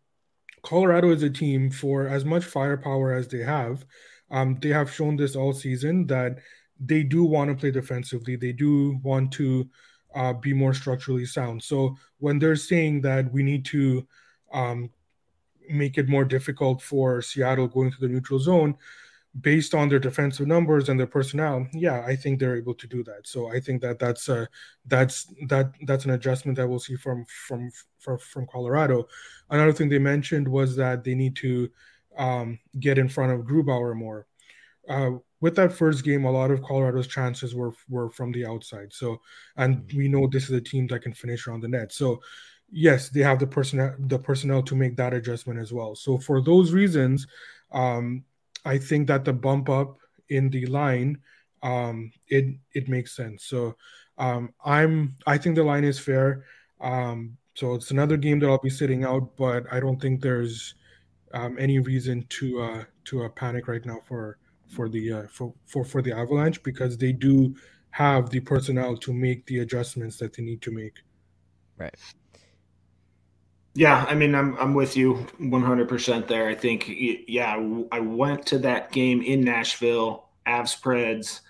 colorado 0.62 1.10
is 1.10 1.22
a 1.22 1.30
team 1.30 1.70
for 1.70 2.06
as 2.08 2.24
much 2.24 2.44
firepower 2.44 3.12
as 3.12 3.28
they 3.28 3.42
have 3.42 3.84
um, 4.30 4.58
they 4.60 4.68
have 4.68 4.92
shown 4.92 5.16
this 5.16 5.36
all 5.36 5.52
season 5.52 6.06
that 6.06 6.38
they 6.80 7.02
do 7.02 7.24
want 7.24 7.50
to 7.50 7.56
play 7.56 7.70
defensively. 7.70 8.36
They 8.36 8.52
do 8.52 8.98
want 9.02 9.32
to 9.32 9.68
uh, 10.14 10.34
be 10.34 10.52
more 10.52 10.74
structurally 10.74 11.26
sound. 11.26 11.62
So 11.62 11.96
when 12.18 12.38
they're 12.38 12.56
saying 12.56 13.02
that 13.02 13.32
we 13.32 13.42
need 13.42 13.64
to 13.66 14.06
um, 14.52 14.90
make 15.68 15.98
it 15.98 16.08
more 16.08 16.24
difficult 16.24 16.82
for 16.82 17.20
Seattle 17.20 17.68
going 17.68 17.90
to 17.90 18.00
the 18.00 18.08
neutral 18.08 18.38
zone, 18.38 18.76
based 19.40 19.74
on 19.74 19.88
their 19.88 19.98
defensive 19.98 20.46
numbers 20.46 20.88
and 20.88 20.98
their 20.98 21.06
personnel, 21.06 21.66
yeah, 21.72 22.02
I 22.06 22.16
think 22.16 22.38
they're 22.38 22.56
able 22.56 22.74
to 22.74 22.86
do 22.86 23.02
that. 23.04 23.26
So 23.26 23.50
I 23.52 23.60
think 23.60 23.82
that 23.82 23.98
that's 23.98 24.28
a 24.28 24.48
that's 24.86 25.32
that 25.48 25.72
that's 25.82 26.04
an 26.04 26.12
adjustment 26.12 26.56
that 26.56 26.68
we'll 26.68 26.78
see 26.78 26.96
from 26.96 27.24
from 27.46 27.70
from, 27.98 28.18
from 28.18 28.46
Colorado. 28.46 29.06
Another 29.50 29.72
thing 29.72 29.88
they 29.88 29.98
mentioned 29.98 30.48
was 30.48 30.76
that 30.76 31.04
they 31.04 31.14
need 31.14 31.36
to 31.36 31.70
um, 32.16 32.58
get 32.80 32.98
in 32.98 33.08
front 33.08 33.32
of 33.32 33.46
Grubauer 33.46 33.94
more. 33.94 34.26
Uh, 34.88 35.12
with 35.40 35.54
that 35.54 35.72
first 35.72 36.04
game, 36.04 36.24
a 36.24 36.30
lot 36.30 36.50
of 36.50 36.62
Colorado's 36.62 37.06
chances 37.06 37.54
were 37.54 37.72
were 37.88 38.10
from 38.10 38.32
the 38.32 38.46
outside. 38.46 38.92
So, 38.92 39.20
and 39.56 39.78
mm-hmm. 39.78 39.98
we 39.98 40.08
know 40.08 40.26
this 40.26 40.44
is 40.44 40.52
a 40.52 40.60
team 40.60 40.86
that 40.88 41.02
can 41.02 41.12
finish 41.12 41.46
around 41.46 41.60
the 41.60 41.68
net. 41.68 41.92
So, 41.92 42.20
yes, 42.70 43.08
they 43.10 43.20
have 43.20 43.38
the 43.38 43.46
personnel 43.46 43.94
the 43.98 44.18
personnel 44.18 44.62
to 44.64 44.74
make 44.74 44.96
that 44.96 45.14
adjustment 45.14 45.60
as 45.60 45.72
well. 45.72 45.94
So, 45.94 46.18
for 46.18 46.40
those 46.40 46.72
reasons, 46.72 47.26
um, 47.70 48.24
I 48.68 48.76
think 48.76 49.08
that 49.08 49.24
the 49.24 49.32
bump 49.32 49.70
up 49.70 49.96
in 50.28 50.50
the 50.50 50.66
line, 50.66 51.18
um, 51.62 52.12
it 52.28 52.44
it 52.74 52.88
makes 52.88 53.16
sense. 53.16 53.44
So, 53.44 53.76
um, 54.18 54.52
I'm 54.64 55.16
I 55.26 55.38
think 55.38 55.56
the 55.56 55.64
line 55.64 55.84
is 55.84 55.98
fair. 55.98 56.44
Um, 56.80 57.38
so 57.54 57.74
it's 57.74 57.90
another 57.90 58.16
game 58.16 58.38
that 58.40 58.48
I'll 58.48 58.66
be 58.70 58.78
sitting 58.82 59.04
out, 59.04 59.36
but 59.36 59.64
I 59.72 59.80
don't 59.80 60.00
think 60.00 60.20
there's 60.20 60.74
um, 61.32 61.56
any 61.58 61.78
reason 61.78 62.26
to 62.28 62.60
uh, 62.60 62.84
to 63.06 63.24
uh, 63.24 63.28
panic 63.30 63.68
right 63.68 63.84
now 63.84 64.00
for 64.06 64.38
for 64.68 64.88
the 64.88 65.12
uh, 65.12 65.26
for, 65.28 65.54
for 65.66 65.84
for 65.84 66.02
the 66.02 66.12
Avalanche 66.12 66.62
because 66.62 66.98
they 66.98 67.12
do 67.12 67.56
have 67.90 68.28
the 68.30 68.40
personnel 68.40 68.96
to 68.98 69.12
make 69.12 69.46
the 69.46 69.60
adjustments 69.60 70.18
that 70.18 70.34
they 70.34 70.42
need 70.42 70.60
to 70.62 70.70
make. 70.70 70.96
Right. 71.78 71.94
Yeah, 73.74 74.04
I 74.08 74.14
mean, 74.14 74.34
I'm 74.34 74.56
I'm 74.56 74.74
with 74.74 74.96
you 74.96 75.26
100% 75.40 76.26
there. 76.26 76.48
I 76.48 76.54
think, 76.54 76.86
yeah, 76.88 77.56
I 77.92 78.00
went 78.00 78.46
to 78.46 78.58
that 78.60 78.90
game 78.92 79.22
in 79.22 79.42
Nashville, 79.42 80.28
Avs 80.46 80.80
Preds, 80.80 81.40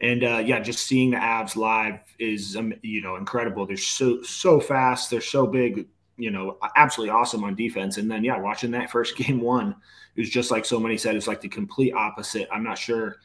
and 0.00 0.22
uh, 0.24 0.42
yeah, 0.44 0.60
just 0.60 0.86
seeing 0.86 1.10
the 1.12 1.16
Avs 1.16 1.56
live 1.56 2.00
is 2.18 2.56
um, 2.56 2.72
you 2.82 3.00
know 3.02 3.16
incredible. 3.16 3.66
They're 3.66 3.76
so 3.76 4.22
so 4.22 4.60
fast. 4.60 5.10
They're 5.10 5.20
so 5.20 5.46
big 5.46 5.88
you 6.18 6.30
know, 6.30 6.58
absolutely 6.76 7.10
awesome 7.10 7.42
on 7.42 7.56
defense. 7.56 7.96
And 7.96 8.08
then, 8.08 8.22
yeah, 8.22 8.38
watching 8.38 8.70
that 8.72 8.90
first 8.90 9.16
game 9.18 9.40
one, 9.40 9.74
it 10.14 10.20
was 10.20 10.30
just 10.30 10.50
like 10.50 10.64
So 10.64 10.78
Money 10.78 10.98
said, 10.98 11.16
it's 11.16 11.26
like 11.26 11.40
the 11.40 11.48
complete 11.48 11.92
opposite. 11.94 12.46
I'm 12.52 12.62
not 12.62 12.78
sure, 12.78 13.16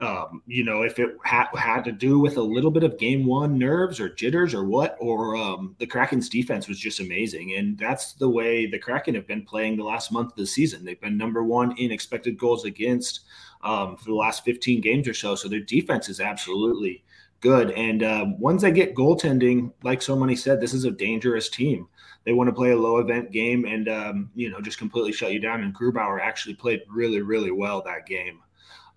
um, 0.00 0.42
you 0.46 0.64
know, 0.64 0.82
if 0.82 0.98
it 0.98 1.10
had, 1.24 1.48
had 1.54 1.84
to 1.84 1.92
do 1.92 2.18
with 2.18 2.36
a 2.36 2.42
little 2.42 2.70
bit 2.70 2.84
of 2.84 2.98
game 2.98 3.26
one 3.26 3.58
nerves 3.58 4.00
or 4.00 4.08
jitters 4.08 4.54
or 4.54 4.64
what, 4.64 4.96
or 4.98 5.36
um, 5.36 5.76
the 5.78 5.86
Kraken's 5.86 6.28
defense 6.28 6.68
was 6.68 6.78
just 6.78 7.00
amazing. 7.00 7.54
And 7.56 7.76
that's 7.76 8.14
the 8.14 8.28
way 8.28 8.66
the 8.66 8.78
Kraken 8.78 9.14
have 9.14 9.26
been 9.26 9.44
playing 9.44 9.76
the 9.76 9.84
last 9.84 10.10
month 10.10 10.32
of 10.32 10.36
the 10.36 10.46
season. 10.46 10.84
They've 10.84 11.00
been 11.00 11.18
number 11.18 11.44
one 11.44 11.76
in 11.76 11.92
expected 11.92 12.38
goals 12.38 12.64
against 12.64 13.20
um, 13.62 13.96
for 13.96 14.06
the 14.06 14.14
last 14.14 14.44
15 14.44 14.80
games 14.80 15.06
or 15.06 15.14
so. 15.14 15.34
So 15.34 15.48
their 15.48 15.60
defense 15.60 16.08
is 16.08 16.20
absolutely 16.20 17.04
good. 17.40 17.70
And 17.72 18.02
uh, 18.02 18.26
once 18.38 18.62
they 18.62 18.70
get 18.70 18.94
goaltending, 18.94 19.72
like 19.82 20.00
So 20.00 20.16
Money 20.16 20.36
said, 20.36 20.60
this 20.60 20.72
is 20.72 20.84
a 20.84 20.90
dangerous 20.90 21.50
team 21.50 21.88
they 22.24 22.32
want 22.32 22.48
to 22.48 22.54
play 22.54 22.70
a 22.70 22.76
low 22.76 22.98
event 22.98 23.32
game 23.32 23.64
and 23.64 23.88
um, 23.88 24.30
you 24.34 24.50
know 24.50 24.60
just 24.60 24.78
completely 24.78 25.12
shut 25.12 25.32
you 25.32 25.40
down. 25.40 25.62
And 25.62 25.74
Grubauer 25.74 26.20
actually 26.20 26.54
played 26.54 26.82
really 26.88 27.22
really 27.22 27.50
well 27.50 27.82
that 27.82 28.06
game. 28.06 28.40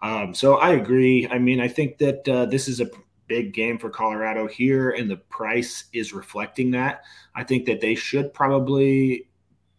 Um, 0.04 0.36
so 0.36 0.58
I 0.58 0.74
agree. 0.74 1.28
I 1.32 1.40
mean, 1.40 1.62
I 1.62 1.68
think 1.70 1.98
that 2.00 2.28
uh, 2.28 2.46
this 2.46 2.68
is 2.68 2.82
a 2.82 2.90
big 3.28 3.54
game 3.54 3.80
for 3.80 3.90
Colorado 3.90 4.48
here, 4.48 4.92
and 4.92 5.10
the 5.10 5.16
price 5.16 5.86
is 5.94 6.14
reflecting 6.14 6.72
that. 6.72 7.04
I 7.34 7.44
think 7.44 7.66
that 7.66 7.80
they 7.82 7.96
should 7.96 8.34
probably 8.34 9.28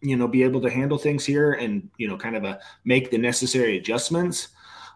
you 0.01 0.17
know 0.17 0.27
be 0.27 0.43
able 0.43 0.61
to 0.61 0.69
handle 0.69 0.97
things 0.97 1.25
here 1.25 1.53
and 1.53 1.89
you 1.97 2.07
know 2.07 2.17
kind 2.17 2.35
of 2.35 2.43
a 2.43 2.59
make 2.83 3.11
the 3.11 3.17
necessary 3.17 3.77
adjustments 3.77 4.49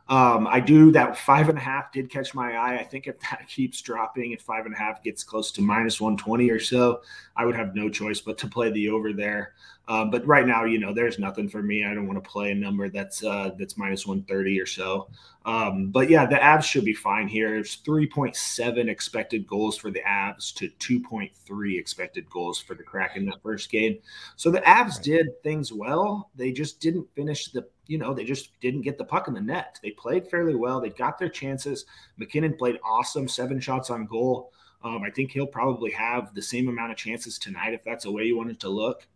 um, 0.09 0.47
I 0.47 0.59
do 0.59 0.91
that 0.93 1.17
five 1.17 1.49
and 1.49 1.57
a 1.57 1.61
half 1.61 1.91
did 1.91 2.09
catch 2.09 2.33
my 2.33 2.55
eye. 2.55 2.77
I 2.79 2.83
think 2.83 3.05
if 3.05 3.19
that 3.19 3.45
keeps 3.47 3.81
dropping, 3.81 4.31
if 4.31 4.41
five 4.41 4.65
and 4.65 4.73
a 4.73 4.77
half 4.77 5.03
gets 5.03 5.23
close 5.23 5.51
to 5.51 5.61
minus 5.61 6.01
120 6.01 6.49
or 6.49 6.59
so, 6.59 7.01
I 7.35 7.45
would 7.45 7.55
have 7.55 7.75
no 7.75 7.89
choice 7.89 8.19
but 8.19 8.37
to 8.39 8.47
play 8.47 8.71
the 8.71 8.89
over 8.89 9.13
there. 9.13 9.53
Um, 9.87 10.11
but 10.11 10.25
right 10.25 10.45
now, 10.45 10.65
you 10.65 10.79
know, 10.79 10.93
there's 10.93 11.17
nothing 11.17 11.49
for 11.49 11.63
me. 11.63 11.83
I 11.83 11.93
don't 11.93 12.07
want 12.07 12.23
to 12.23 12.29
play 12.29 12.51
a 12.51 12.55
number 12.55 12.89
that's 12.89 13.23
uh, 13.23 13.51
that's 13.57 13.77
minus 13.77 14.05
130 14.05 14.59
or 14.59 14.65
so. 14.65 15.09
Um, 15.45 15.89
but 15.89 16.09
yeah, 16.09 16.25
the 16.27 16.35
Avs 16.35 16.63
should 16.63 16.85
be 16.85 16.93
fine 16.93 17.27
here. 17.27 17.55
It's 17.55 17.77
3.7 17.77 18.87
expected 18.87 19.47
goals 19.47 19.77
for 19.77 19.89
the 19.89 20.01
Avs 20.01 20.53
to 20.55 20.69
2.3 20.79 21.79
expected 21.79 22.29
goals 22.29 22.59
for 22.59 22.75
the 22.75 22.83
Kraken 22.83 23.23
in 23.23 23.25
that 23.29 23.41
first 23.41 23.71
game. 23.71 23.97
So 24.35 24.51
the 24.51 24.61
Avs 24.61 25.01
did 25.01 25.41
things 25.41 25.73
well. 25.73 26.29
They 26.35 26.51
just 26.51 26.79
didn't 26.79 27.07
finish 27.15 27.49
the 27.49 27.67
you 27.89 27.97
know, 27.97 28.13
they 28.13 28.23
just 28.23 28.57
didn't 28.61 28.83
get 28.83 28.99
the 28.99 29.03
puck 29.03 29.27
in 29.27 29.33
the 29.33 29.41
net. 29.41 29.79
They 29.81 29.89
played 29.89 30.27
fairly 30.27 30.53
well. 30.53 30.79
They 30.79 30.91
got 30.91 31.17
their 31.17 31.27
chances. 31.27 31.85
MacKinnon 32.17 32.55
played 32.55 32.77
awesome, 32.83 33.27
seven 33.27 33.59
shots 33.59 33.89
on 33.89 34.05
goal. 34.05 34.53
Um, 34.83 35.01
I 35.01 35.09
think 35.09 35.31
he'll 35.31 35.47
probably 35.47 35.89
have 35.91 36.35
the 36.35 36.41
same 36.41 36.69
amount 36.69 36.91
of 36.91 36.97
chances 36.97 37.39
tonight 37.39 37.73
if 37.73 37.83
that's 37.83 38.03
the 38.03 38.11
way 38.11 38.25
you 38.25 38.37
wanted 38.37 38.59
to 38.59 38.69
look. 38.69 39.07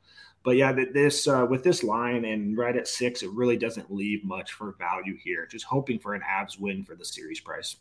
But 0.42 0.58
yeah, 0.58 0.74
this 0.74 1.28
uh, 1.28 1.46
with 1.48 1.64
this 1.64 1.84
line 1.84 2.26
and 2.26 2.58
right 2.58 2.76
at 2.76 2.88
six, 2.88 3.22
it 3.22 3.30
really 3.30 3.58
doesn't 3.58 3.94
leave 3.94 4.26
much 4.26 4.54
for 4.54 4.72
value 4.80 5.18
here. 5.24 5.46
Just 5.46 5.66
hoping 5.66 6.00
for 6.00 6.16
an 6.16 6.22
Avs 6.22 6.60
win 6.60 6.84
for 6.84 6.96
the 6.96 7.06
series 7.06 7.40
price. 7.40 7.78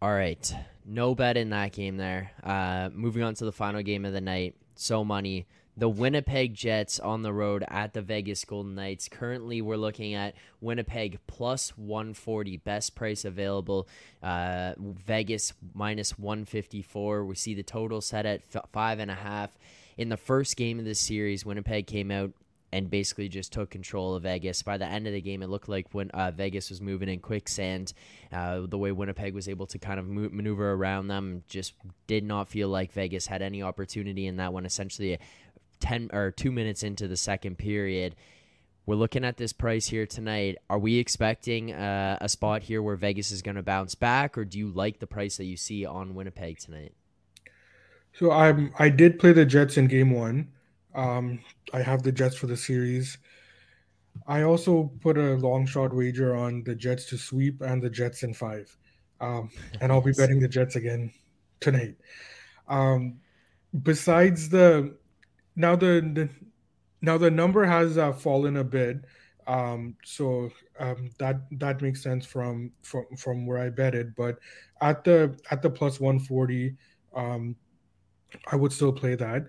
All 0.00 0.12
right, 0.12 0.54
no 0.84 1.16
bet 1.16 1.36
in 1.36 1.50
that 1.50 1.72
game 1.72 1.96
there. 1.96 2.30
Uh, 2.44 2.90
moving 2.94 3.24
on 3.24 3.34
to 3.34 3.44
the 3.44 3.52
final 3.52 3.82
game 3.82 4.04
of 4.04 4.12
the 4.12 4.20
night. 4.20 4.54
So 4.76 5.04
money 5.04 5.46
the 5.76 5.88
Winnipeg 5.88 6.54
Jets 6.54 6.98
on 6.98 7.22
the 7.22 7.32
road 7.32 7.64
at 7.68 7.92
the 7.92 8.00
Vegas 8.00 8.44
Golden 8.44 8.74
Knights. 8.74 9.08
Currently, 9.08 9.60
we're 9.60 9.76
looking 9.76 10.14
at 10.14 10.34
Winnipeg 10.60 11.18
plus 11.26 11.76
140, 11.76 12.56
best 12.58 12.94
price 12.94 13.24
available. 13.24 13.86
Uh, 14.22 14.72
Vegas 14.78 15.52
minus 15.74 16.18
154. 16.18 17.24
We 17.26 17.34
see 17.34 17.54
the 17.54 17.62
total 17.62 18.00
set 18.00 18.24
at 18.24 18.42
f- 18.54 18.64
five 18.72 18.98
and 18.98 19.10
a 19.10 19.14
half. 19.14 19.58
In 19.98 20.08
the 20.08 20.16
first 20.16 20.56
game 20.56 20.78
of 20.78 20.84
this 20.86 21.00
series, 21.00 21.44
Winnipeg 21.44 21.86
came 21.86 22.10
out 22.10 22.32
and 22.72 22.90
basically 22.90 23.28
just 23.28 23.52
took 23.52 23.70
control 23.70 24.14
of 24.14 24.24
Vegas. 24.24 24.62
By 24.62 24.76
the 24.76 24.86
end 24.86 25.06
of 25.06 25.12
the 25.12 25.20
game, 25.20 25.42
it 25.42 25.48
looked 25.48 25.68
like 25.68 25.86
when 25.92 26.10
uh, 26.10 26.30
Vegas 26.32 26.68
was 26.68 26.80
moving 26.80 27.08
in 27.08 27.20
quicksand. 27.20 27.92
Uh, 28.32 28.62
the 28.66 28.76
way 28.76 28.92
Winnipeg 28.92 29.34
was 29.34 29.48
able 29.48 29.66
to 29.66 29.78
kind 29.78 30.00
of 30.00 30.06
maneuver 30.06 30.72
around 30.72 31.08
them 31.08 31.44
just 31.48 31.74
did 32.06 32.24
not 32.24 32.48
feel 32.48 32.68
like 32.68 32.92
Vegas 32.92 33.26
had 33.26 33.40
any 33.40 33.62
opportunity 33.62 34.26
in 34.26 34.36
that 34.36 34.52
one. 34.52 34.66
Essentially, 34.66 35.18
10 35.80 36.10
or 36.12 36.30
2 36.30 36.50
minutes 36.50 36.82
into 36.82 37.08
the 37.08 37.16
second 37.16 37.58
period 37.58 38.14
we're 38.86 38.94
looking 38.94 39.24
at 39.24 39.36
this 39.36 39.52
price 39.52 39.88
here 39.88 40.06
tonight. 40.06 40.58
Are 40.70 40.78
we 40.78 40.98
expecting 40.98 41.72
uh, 41.72 42.18
a 42.20 42.28
spot 42.28 42.62
here 42.62 42.80
where 42.80 42.94
Vegas 42.94 43.32
is 43.32 43.42
going 43.42 43.56
to 43.56 43.62
bounce 43.62 43.96
back, 43.96 44.38
or 44.38 44.44
do 44.44 44.58
you 44.58 44.70
like 44.70 45.00
the 45.00 45.08
price 45.08 45.36
that 45.36 45.44
you 45.44 45.56
see 45.56 45.84
on 45.84 46.14
Winnipeg 46.14 46.58
tonight? 46.58 46.94
So 48.12 48.30
I'm 48.30 48.72
I 48.78 48.88
did 48.88 49.18
play 49.18 49.32
the 49.32 49.44
Jets 49.44 49.76
in 49.76 49.88
Game 49.88 50.12
One. 50.12 50.52
Um, 50.94 51.40
I 51.74 51.82
have 51.82 52.04
the 52.04 52.12
Jets 52.12 52.36
for 52.36 52.46
the 52.46 52.56
series. 52.56 53.18
I 54.26 54.42
also 54.42 54.90
put 55.00 55.18
a 55.18 55.34
long 55.34 55.66
shot 55.66 55.92
wager 55.92 56.34
on 56.34 56.62
the 56.64 56.74
Jets 56.74 57.06
to 57.06 57.18
sweep 57.18 57.60
and 57.60 57.82
the 57.82 57.90
Jets 57.90 58.22
in 58.22 58.32
five, 58.32 58.74
um, 59.20 59.50
and 59.80 59.90
I'll 59.90 60.00
be 60.00 60.12
betting 60.12 60.40
the 60.40 60.48
Jets 60.48 60.76
again 60.76 61.12
tonight. 61.60 61.96
Um, 62.68 63.18
besides 63.82 64.48
the 64.48 64.96
now 65.56 65.74
the, 65.74 66.00
the 66.14 66.28
now 67.02 67.18
the 67.18 67.30
number 67.30 67.64
has 67.64 67.98
uh, 67.98 68.12
fallen 68.12 68.58
a 68.58 68.64
bit, 68.64 69.04
um, 69.46 69.96
so 70.04 70.50
um, 70.78 71.10
that 71.18 71.40
that 71.52 71.80
makes 71.82 72.02
sense 72.02 72.26
from 72.26 72.70
from 72.82 73.04
from 73.16 73.46
where 73.46 73.58
I 73.58 73.70
bet 73.70 73.94
it. 73.94 74.14
But 74.14 74.38
at 74.80 75.04
the 75.04 75.36
at 75.50 75.62
the 75.62 75.70
plus 75.70 75.98
one 75.98 76.18
forty, 76.18 76.76
um, 77.14 77.56
I 78.52 78.56
would 78.56 78.72
still 78.72 78.92
play 78.92 79.14
that. 79.14 79.46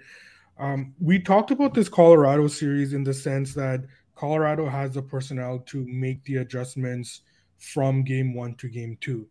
Um, 0.59 0.93
we 0.99 1.19
talked 1.19 1.51
about 1.51 1.73
this 1.73 1.89
Colorado 1.89 2.47
series 2.47 2.93
in 2.93 3.03
the 3.03 3.13
sense 3.13 3.53
that 3.53 3.81
Colorado 4.15 4.67
has 4.67 4.93
the 4.93 5.01
personnel 5.01 5.59
to 5.67 5.85
make 5.85 6.23
the 6.23 6.37
adjustments 6.37 7.21
from 7.59 8.03
game 8.03 8.33
one 8.33 8.55
to 8.55 8.67
game 8.67 8.97
two, 9.01 9.27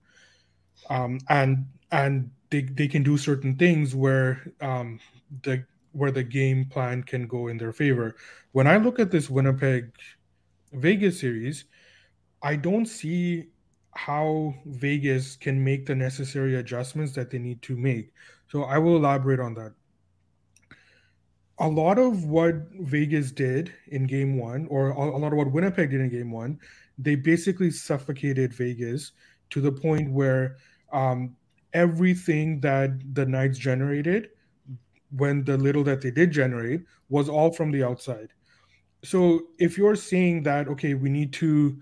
um, 0.91 1.19
and 1.29 1.67
and 1.93 2.31
they, 2.51 2.63
they 2.63 2.89
can 2.89 3.03
do 3.03 3.17
certain 3.17 3.57
things 3.57 3.95
where 3.95 4.53
um, 4.61 5.01
the 5.43 5.65
where 5.97 6.11
the 6.11 6.23
game 6.23 6.67
plan 6.67 7.03
can 7.03 7.27
go 7.27 7.49
in 7.49 7.57
their 7.57 7.73
favor. 7.73 8.17
When 8.53 8.67
I 8.67 8.77
look 8.77 8.99
at 8.99 9.11
this 9.11 9.31
Winnipeg 9.31 9.91
Vegas 10.73 11.21
series, 11.21 11.65
I 12.43 12.57
don't 12.57 12.87
see 12.87 13.49
how 13.93 14.55
Vegas 14.67 15.37
can 15.37 15.63
make 15.65 15.87
the 15.87 15.95
necessary 15.95 16.57
adjustments 16.57 17.13
that 17.15 17.31
they 17.31 17.39
need 17.39 17.63
to 17.63 17.77
make. 17.77 18.13
So 18.49 18.65
I 18.65 18.79
will 18.79 18.97
elaborate 18.97 19.41
on 19.41 19.55
that 19.55 19.73
a 21.59 21.69
lot 21.69 21.99
of 21.99 22.25
what 22.25 22.55
Vegas 22.81 23.33
did 23.33 23.73
in 23.89 24.07
game 24.07 24.39
one, 24.39 24.67
or 24.69 24.91
a 24.91 25.17
lot 25.17 25.33
of 25.33 25.39
what 25.39 25.51
Winnipeg 25.51 25.91
did 25.91 26.01
in 26.01 26.11
game 26.11 26.31
one, 26.31 26.59
they 26.99 27.15
basically 27.15 27.71
suffocated 27.71 28.53
Vegas 28.53 29.13
to 29.51 29.61
the 29.61 29.73
point 29.73 30.11
where 30.11 30.57
um, 30.93 31.35
everything 31.73 32.61
that 32.61 32.91
the 33.15 33.25
Knights 33.25 33.59
generated, 33.59 34.31
when 35.17 35.45
the 35.45 35.57
little 35.57 35.85
that 35.85 36.01
they 36.01 36.11
did 36.11 36.31
generate, 36.31 36.83
was 37.09 37.29
all 37.29 37.53
from 37.53 37.71
the 37.71 37.83
outside. 37.83 38.29
So 39.05 39.43
if 39.59 39.79
you're 39.79 39.97
saying 39.97 40.43
that, 40.45 40.69
okay, 40.69 40.95
we 40.95 41.09
need 41.09 41.33
to 41.35 41.79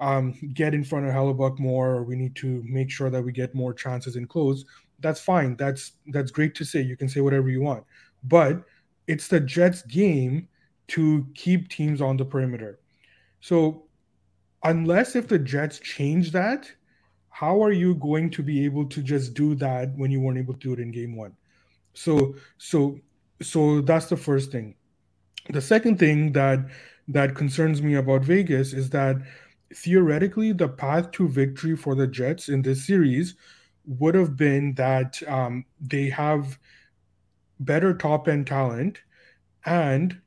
um, 0.00 0.34
get 0.54 0.74
in 0.74 0.84
front 0.84 1.06
of 1.06 1.12
Hellebuyck 1.12 1.58
more, 1.58 1.90
or 1.96 2.02
we 2.04 2.16
need 2.16 2.36
to 2.36 2.62
make 2.66 2.90
sure 2.90 3.10
that 3.10 3.22
we 3.22 3.32
get 3.32 3.54
more 3.54 3.72
chances 3.72 4.16
in 4.16 4.26
close, 4.26 4.64
that's 5.00 5.20
fine. 5.20 5.56
That's 5.56 5.92
that's 6.08 6.30
great 6.30 6.54
to 6.56 6.64
say. 6.64 6.80
You 6.80 6.96
can 6.96 7.08
say 7.08 7.20
whatever 7.20 7.48
you 7.48 7.62
want, 7.62 7.84
but 8.24 8.64
it's 9.06 9.28
the 9.28 9.40
Jets' 9.40 9.82
game 9.82 10.48
to 10.88 11.26
keep 11.34 11.68
teams 11.68 12.00
on 12.00 12.16
the 12.16 12.24
perimeter. 12.24 12.80
So, 13.40 13.84
unless 14.64 15.14
if 15.14 15.28
the 15.28 15.38
Jets 15.38 15.78
change 15.78 16.32
that, 16.32 16.70
how 17.30 17.62
are 17.62 17.72
you 17.72 17.94
going 17.94 18.30
to 18.30 18.42
be 18.42 18.64
able 18.64 18.86
to 18.86 19.02
just 19.02 19.34
do 19.34 19.54
that 19.56 19.96
when 19.96 20.10
you 20.10 20.20
weren't 20.20 20.38
able 20.38 20.54
to 20.54 20.60
do 20.60 20.72
it 20.72 20.80
in 20.80 20.90
game 20.90 21.16
one? 21.16 21.32
So, 21.98 22.36
so, 22.58 23.00
so 23.42 23.80
that's 23.80 24.06
the 24.06 24.16
first 24.16 24.52
thing. 24.52 24.76
The 25.50 25.60
second 25.60 25.98
thing 25.98 26.32
that 26.32 26.60
that 27.08 27.34
concerns 27.34 27.80
me 27.82 27.94
about 27.94 28.22
Vegas 28.22 28.72
is 28.72 28.90
that 28.90 29.16
theoretically 29.74 30.52
the 30.52 30.68
path 30.68 31.10
to 31.12 31.26
victory 31.26 31.74
for 31.74 31.94
the 31.94 32.06
Jets 32.06 32.48
in 32.50 32.62
this 32.62 32.86
series 32.86 33.34
would 33.86 34.14
have 34.14 34.36
been 34.36 34.74
that 34.74 35.20
um, 35.26 35.64
they 35.80 36.10
have 36.10 36.58
better 37.60 37.94
top 37.94 38.28
end 38.28 38.46
talent, 38.46 38.98
and 39.64 40.20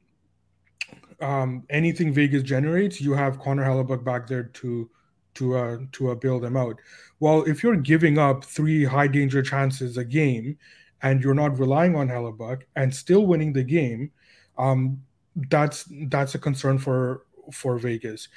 um, 1.21 1.63
anything 1.69 2.12
Vegas 2.12 2.43
generates, 2.43 2.99
you 2.99 3.13
have 3.13 3.39
Connor 3.39 3.63
Hellebuyck 3.63 4.03
back 4.03 4.27
there 4.27 4.43
to 4.43 4.89
to 5.36 5.55
uh, 5.55 5.77
to 5.93 6.12
uh, 6.12 6.15
build 6.15 6.41
them 6.41 6.57
out. 6.57 6.81
Well, 7.19 7.43
if 7.43 7.63
you're 7.63 7.77
giving 7.77 8.17
up 8.17 8.43
three 8.43 8.84
high 8.84 9.07
danger 9.07 9.41
chances 9.41 9.97
a 9.97 10.03
game, 10.03 10.57
and 11.04 11.24
you're 11.24 11.34
not 11.34 11.60
relying 11.60 11.96
on 11.96 12.08
Hellebuyck 12.08 12.64
and 12.76 12.94
still 12.94 13.26
winning 13.26 13.54
the 13.54 13.64
game, 13.64 14.12
um, 14.58 15.02
that's 15.50 15.86
that's 16.08 16.36
a 16.36 16.40
concern 16.40 16.78
for 16.78 17.26
for 17.52 17.78
Vegas. 17.78 18.28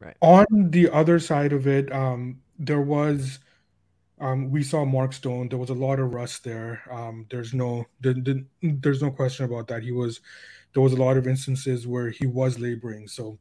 Right. 0.00 0.16
On 0.20 0.70
the 0.70 0.90
other 0.90 1.18
side 1.20 1.52
of 1.52 1.66
it, 1.66 1.92
um, 1.92 2.40
there 2.58 2.80
was 2.80 3.38
um, 4.20 4.50
we 4.50 4.62
saw 4.62 4.84
Mark 4.84 5.12
Stone. 5.12 5.48
There 5.48 5.58
was 5.58 5.70
a 5.70 5.74
lot 5.74 5.98
of 5.98 6.14
rust 6.14 6.44
there. 6.44 6.82
Um, 6.90 7.26
there's 7.30 7.52
no 7.52 7.86
the, 8.00 8.14
the, 8.14 8.44
there's 8.62 9.02
no 9.02 9.10
question 9.10 9.44
about 9.44 9.68
that. 9.68 9.82
He 9.82 9.92
was 9.92 10.20
there 10.74 10.82
was 10.82 10.92
a 10.92 10.96
lot 10.96 11.16
of 11.16 11.26
instances 11.26 11.86
where 11.86 12.10
he 12.10 12.26
was 12.26 12.58
laboring. 12.58 13.08
So 13.08 13.38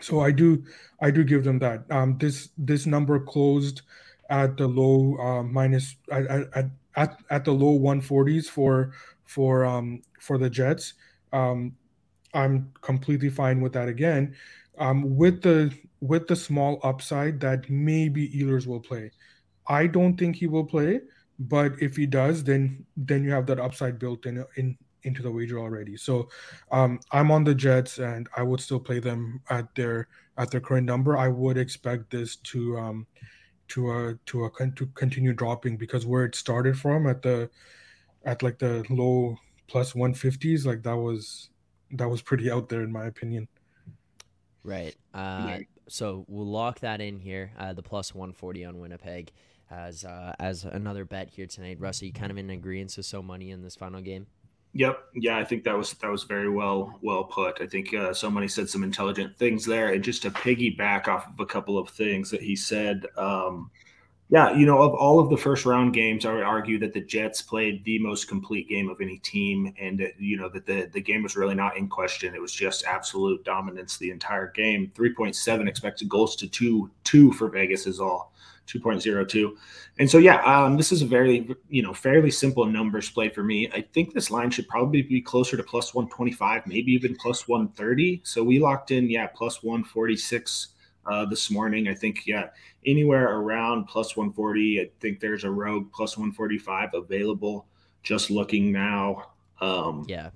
so 0.00 0.20
I 0.20 0.30
do 0.30 0.64
I 1.00 1.10
do 1.10 1.24
give 1.24 1.44
them 1.44 1.58
that. 1.60 1.84
Um, 1.90 2.18
this 2.18 2.50
this 2.58 2.86
number 2.86 3.18
closed 3.20 3.82
at 4.28 4.56
the 4.56 4.66
low 4.66 5.16
uh, 5.18 5.42
minus 5.42 5.96
at, 6.10 6.26
at, 6.54 6.70
at, 6.96 7.18
at 7.30 7.44
the 7.44 7.52
low 7.52 7.78
140s 7.78 8.46
for 8.46 8.92
for 9.24 9.64
um, 9.64 10.02
for 10.18 10.38
the 10.38 10.50
Jets. 10.50 10.94
Um, 11.32 11.76
I'm 12.34 12.72
completely 12.80 13.30
fine 13.30 13.60
with 13.60 13.72
that 13.74 13.88
again. 13.88 14.34
Um, 14.78 15.16
with 15.16 15.42
the 15.42 15.72
with 16.00 16.26
the 16.26 16.36
small 16.36 16.80
upside 16.82 17.40
that 17.40 17.68
maybe 17.68 18.28
Ehlers 18.30 18.66
will 18.66 18.80
play. 18.80 19.10
I 19.68 19.86
don't 19.86 20.16
think 20.16 20.36
he 20.36 20.46
will 20.46 20.64
play, 20.64 21.00
but 21.38 21.72
if 21.80 21.96
he 21.96 22.06
does, 22.06 22.42
then 22.42 22.84
then 22.96 23.24
you 23.24 23.30
have 23.30 23.46
that 23.46 23.60
upside 23.60 23.98
built 23.98 24.26
in 24.26 24.44
in 24.56 24.76
into 25.02 25.22
the 25.22 25.30
wager 25.30 25.58
already. 25.58 25.96
So 25.96 26.28
um, 26.70 27.00
I'm 27.12 27.30
on 27.30 27.44
the 27.44 27.54
Jets, 27.54 27.98
and 27.98 28.28
I 28.36 28.42
would 28.42 28.60
still 28.60 28.80
play 28.80 29.00
them 29.00 29.40
at 29.50 29.74
their 29.74 30.08
at 30.38 30.50
their 30.50 30.60
current 30.60 30.86
number. 30.86 31.16
I 31.16 31.28
would 31.28 31.56
expect 31.56 32.10
this 32.10 32.36
to 32.36 32.78
um, 32.78 33.06
to 33.70 33.90
uh, 33.90 34.14
to 34.26 34.44
uh, 34.44 34.66
to 34.76 34.86
continue 34.94 35.32
dropping 35.32 35.76
because 35.76 36.06
where 36.06 36.24
it 36.24 36.34
started 36.34 36.78
from 36.78 37.06
at 37.06 37.22
the 37.22 37.50
at 38.24 38.42
like 38.42 38.58
the 38.58 38.84
low 38.90 39.36
plus 39.66 39.92
150s, 39.92 40.66
like 40.66 40.82
that 40.82 40.96
was 40.96 41.50
that 41.92 42.08
was 42.08 42.22
pretty 42.22 42.50
out 42.50 42.68
there 42.68 42.82
in 42.82 42.92
my 42.92 43.06
opinion. 43.06 43.48
Right. 44.62 44.94
Uh, 45.14 45.58
so 45.88 46.24
we'll 46.28 46.46
lock 46.46 46.80
that 46.80 47.00
in 47.00 47.18
here. 47.18 47.52
Uh, 47.58 47.72
the 47.72 47.82
plus 47.82 48.14
140 48.14 48.64
on 48.64 48.78
Winnipeg 48.78 49.32
as 49.70 50.04
uh, 50.04 50.34
as 50.38 50.64
another 50.64 51.04
bet 51.04 51.30
here 51.30 51.46
tonight. 51.46 51.78
Russ, 51.80 52.02
are 52.02 52.06
you 52.06 52.12
kind 52.12 52.30
of 52.30 52.38
in 52.38 52.50
agreement 52.50 52.94
with 52.96 53.06
so 53.06 53.22
money 53.22 53.50
in 53.50 53.62
this 53.62 53.76
final 53.76 54.00
game? 54.00 54.26
Yep. 54.72 55.04
Yeah, 55.16 55.38
I 55.38 55.44
think 55.44 55.64
that 55.64 55.76
was 55.76 55.94
that 55.94 56.10
was 56.10 56.22
very 56.24 56.48
well 56.48 56.98
well 57.02 57.24
put. 57.24 57.60
I 57.60 57.66
think 57.66 57.92
uh, 57.92 58.14
somebody 58.14 58.46
said 58.46 58.68
some 58.68 58.84
intelligent 58.84 59.36
things 59.36 59.66
there, 59.66 59.92
and 59.92 60.04
just 60.04 60.22
to 60.22 60.30
piggyback 60.30 61.08
off 61.08 61.26
of 61.26 61.40
a 61.40 61.46
couple 61.46 61.76
of 61.76 61.88
things 61.90 62.30
that 62.30 62.42
he 62.42 62.54
said. 62.54 63.06
Um, 63.16 63.70
yeah, 64.32 64.52
you 64.54 64.64
know, 64.64 64.80
of 64.80 64.94
all 64.94 65.18
of 65.18 65.28
the 65.28 65.36
first 65.36 65.66
round 65.66 65.92
games, 65.92 66.24
I 66.24 66.32
would 66.32 66.44
argue 66.44 66.78
that 66.78 66.92
the 66.94 67.00
Jets 67.00 67.42
played 67.42 67.84
the 67.84 67.98
most 67.98 68.28
complete 68.28 68.68
game 68.68 68.88
of 68.88 69.00
any 69.00 69.18
team, 69.18 69.74
and 69.80 70.06
you 70.20 70.36
know 70.36 70.48
that 70.50 70.66
the 70.66 70.88
the 70.92 71.00
game 71.00 71.24
was 71.24 71.34
really 71.34 71.56
not 71.56 71.76
in 71.76 71.88
question. 71.88 72.32
It 72.32 72.40
was 72.40 72.52
just 72.52 72.84
absolute 72.84 73.44
dominance 73.44 73.98
the 73.98 74.12
entire 74.12 74.52
game. 74.52 74.92
Three 74.94 75.12
point 75.12 75.34
seven 75.34 75.66
expected 75.66 76.08
goals 76.08 76.36
to 76.36 76.48
two 76.48 76.88
two 77.02 77.32
for 77.32 77.48
Vegas 77.48 77.88
is 77.88 77.98
all. 77.98 78.32
2.02. 78.72 79.52
And 79.98 80.10
so, 80.10 80.18
yeah, 80.18 80.42
um, 80.42 80.76
this 80.76 80.92
is 80.92 81.02
a 81.02 81.06
very, 81.06 81.54
you 81.68 81.82
know, 81.82 81.92
fairly 81.92 82.30
simple 82.30 82.64
numbers 82.66 83.10
play 83.10 83.28
for 83.28 83.42
me. 83.42 83.70
I 83.72 83.82
think 83.82 84.14
this 84.14 84.30
line 84.30 84.50
should 84.50 84.68
probably 84.68 85.02
be 85.02 85.20
closer 85.20 85.56
to 85.56 85.62
plus 85.62 85.94
125, 85.94 86.66
maybe 86.66 86.92
even 86.92 87.16
plus 87.16 87.48
130. 87.48 88.20
So 88.24 88.42
we 88.42 88.58
locked 88.58 88.90
in, 88.90 89.10
yeah, 89.10 89.26
plus 89.26 89.62
146 89.62 90.68
uh, 91.06 91.24
this 91.26 91.50
morning. 91.50 91.88
I 91.88 91.94
think, 91.94 92.26
yeah, 92.26 92.48
anywhere 92.86 93.36
around 93.36 93.86
plus 93.86 94.16
140. 94.16 94.80
I 94.80 94.90
think 95.00 95.20
there's 95.20 95.44
a 95.44 95.50
rogue 95.50 95.92
plus 95.92 96.16
145 96.16 96.90
available 96.94 97.66
just 98.02 98.30
looking 98.30 98.72
now. 98.72 99.30
Um, 99.60 100.04
yeah. 100.08 100.30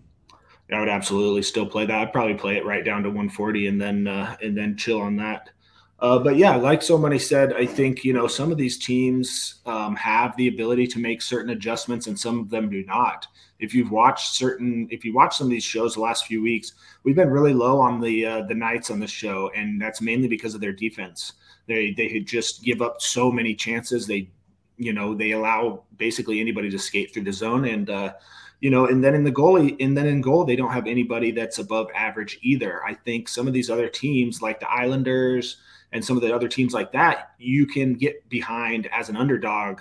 I 0.73 0.81
would 0.81 0.89
absolutely 0.89 1.43
still 1.43 1.67
play 1.67 1.87
that. 1.87 1.97
I'd 1.97 2.13
probably 2.13 2.35
play 2.35 2.57
it 2.57 2.65
right 2.65 2.85
down 2.85 3.03
to 3.03 3.11
140 3.11 3.67
and 3.67 3.81
then 3.81 4.07
uh, 4.07 4.37
and 4.43 4.57
then 4.57 4.77
chill 4.77 5.01
on 5.01 5.17
that. 5.17 5.51
Uh, 6.05 6.19
but 6.19 6.37
yeah, 6.37 6.55
like 6.55 6.83
So 6.83 6.99
Money 6.99 7.19
said, 7.19 7.55
I 7.55 7.65
think 7.65 8.05
you 8.05 8.13
know 8.13 8.27
some 8.27 8.53
of 8.53 8.59
these 8.59 8.77
teams 8.77 9.63
um, 9.65 9.97
have 9.97 10.37
the 10.37 10.49
ability 10.49 10.87
to 10.89 10.99
make 10.99 11.23
certain 11.23 11.49
adjustments, 11.49 12.09
and 12.09 12.21
some 12.21 12.41
of 12.41 12.51
them 12.51 12.69
do 12.69 12.85
not. 12.85 13.27
If 13.59 13.75
you've 13.75 13.91
watched 13.91 14.35
certain, 14.35 14.87
if 14.91 15.03
you 15.03 15.15
watch 15.15 15.39
some 15.39 15.47
of 15.47 15.51
these 15.51 15.65
shows 15.65 15.95
the 15.95 16.03
last 16.03 16.27
few 16.27 16.43
weeks, 16.43 16.75
we've 17.05 17.17
been 17.17 17.31
really 17.31 17.55
low 17.55 17.81
on 17.81 18.03
the 18.03 18.27
uh, 18.27 18.43
the 18.43 18.55
Knights 18.55 18.91
on 18.91 19.01
the 19.01 19.07
show, 19.07 19.51
and 19.57 19.81
that's 19.81 20.03
mainly 20.03 20.29
because 20.29 20.55
of 20.55 20.61
their 20.61 20.75
defense. 20.75 21.33
They 21.69 21.95
they 21.97 22.21
just 22.21 22.63
give 22.63 22.83
up 22.83 23.01
so 23.01 23.33
many 23.33 23.55
chances. 23.55 24.07
They, 24.07 24.29
you 24.77 24.93
know, 24.93 25.15
they 25.15 25.31
allow 25.31 25.85
basically 25.97 26.39
anybody 26.39 26.69
to 26.69 26.79
skate 26.79 27.15
through 27.15 27.25
the 27.25 27.33
zone, 27.33 27.65
and 27.65 27.89
uh, 27.89 28.13
you 28.61 28.69
know, 28.69 28.89
and 28.89 29.03
then 29.03 29.15
in 29.15 29.25
the 29.25 29.33
goalie, 29.33 29.75
and 29.81 29.97
then 29.97 30.07
in 30.07 30.21
goal, 30.21 30.45
they 30.45 30.57
don't 30.57 30.71
have 30.71 30.87
anybody 30.87 31.31
that's 31.31 31.61
above 31.61 31.89
average 31.95 32.39
either. 32.43 32.85
I 32.85 32.93
think 32.93 33.27
some 33.27 33.47
of 33.47 33.55
these 33.55 33.71
other 33.71 33.89
teams, 33.89 34.43
like 34.43 34.61
the 34.61 34.71
Islanders 34.71 35.63
and 35.95 36.05
some 36.05 36.17
of 36.17 36.23
the 36.23 36.35
other 36.35 36.49
teams 36.49 36.75
like 36.75 36.93
that, 36.93 37.31
you 37.39 37.67
can 37.67 37.95
get 37.95 38.29
behind 38.29 38.89
as 38.93 39.09
an 39.09 39.17
underdog 39.17 39.81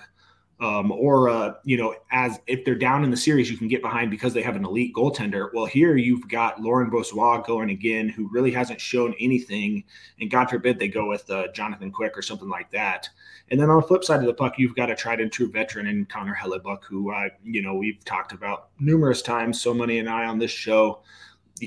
um, 0.60 0.92
or 0.92 1.28
uh, 1.28 1.56
you 1.66 1.76
know, 1.76 1.96
as 2.12 2.40
if 2.48 2.64
they're 2.64 2.76
down 2.76 3.04
in 3.04 3.12
the 3.12 3.18
series, 3.18 3.52
you 3.52 3.58
can 3.58 3.68
get 3.68 3.82
behind 3.82 4.10
because 4.10 4.34
they 4.34 4.42
have 4.42 4.56
an 4.56 4.64
elite 4.64 4.94
goaltender. 4.96 5.50
Well, 5.54 5.66
here 5.66 5.98
you've 5.98 6.30
got 6.30 6.62
Laurent 6.62 6.92
Brossoit 6.92 7.46
going 7.46 7.72
again, 7.72 8.08
who 8.08 8.30
really 8.32 8.52
hasn't 8.52 8.80
shown 8.80 9.14
anything, 9.20 9.84
and 10.22 10.32
God 10.32 10.50
forbid 10.50 10.80
they 10.80 10.88
go 10.88 11.10
with 11.10 11.30
uh, 11.30 11.48
Jonathan 11.52 11.92
Quick 11.92 12.18
or 12.18 12.22
something 12.22 12.48
like 12.48 12.72
that. 12.72 13.10
And 13.52 13.60
then 13.60 13.70
on 13.70 13.82
the 13.82 13.88
flip 13.88 14.06
side 14.06 14.22
of 14.22 14.26
the 14.26 14.34
puck, 14.34 14.54
you've 14.58 14.76
got 14.76 14.90
a 14.90 14.96
tried 14.96 15.20
and 15.20 15.32
true 15.32 15.52
veteran 15.52 15.88
in 15.88 16.06
Connor 16.06 16.36
Hellebuck, 16.36 16.84
who 16.86 17.12
I, 17.12 17.32
you 17.44 17.62
know 17.62 17.74
we've 17.74 18.04
talked 18.06 18.32
about 18.32 18.70
numerous 18.80 19.22
times. 19.22 19.60
So 19.60 19.74
many 19.74 20.00
and 20.00 20.08
I 20.08 20.26
on 20.28 20.40
this 20.40 20.52
show 20.52 21.02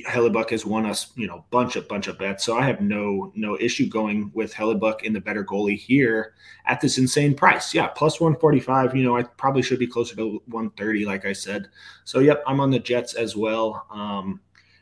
Hellebuyck 0.04 0.50
has 0.50 0.66
won 0.66 0.86
us, 0.86 1.12
you 1.16 1.26
know, 1.26 1.44
bunch 1.50 1.76
of 1.76 1.88
bunch 1.88 2.06
of 2.06 2.18
bets. 2.18 2.44
So 2.44 2.56
I 2.56 2.64
have 2.64 2.80
no 2.80 3.32
no 3.34 3.58
issue 3.58 3.88
going 3.88 4.30
with 4.34 4.52
Hellebuyck 4.52 5.02
in 5.02 5.12
the 5.12 5.20
better 5.20 5.44
goalie 5.44 5.78
here 5.78 6.34
at 6.66 6.80
this 6.80 6.98
insane 6.98 7.34
price. 7.34 7.74
Yeah, 7.74 7.88
plus 7.88 8.20
145. 8.20 8.94
You 8.94 9.04
know, 9.04 9.16
I 9.16 9.22
probably 9.22 9.62
should 9.62 9.78
be 9.78 9.86
closer 9.86 10.16
to 10.16 10.42
130, 10.46 11.04
like 11.04 11.24
I 11.24 11.32
said. 11.32 11.68
So 12.04 12.20
yep, 12.20 12.42
I'm 12.46 12.60
on 12.60 12.70
the 12.70 12.78
Jets 12.78 13.14
as 13.14 13.36
well. 13.36 13.86
Um, 13.90 14.40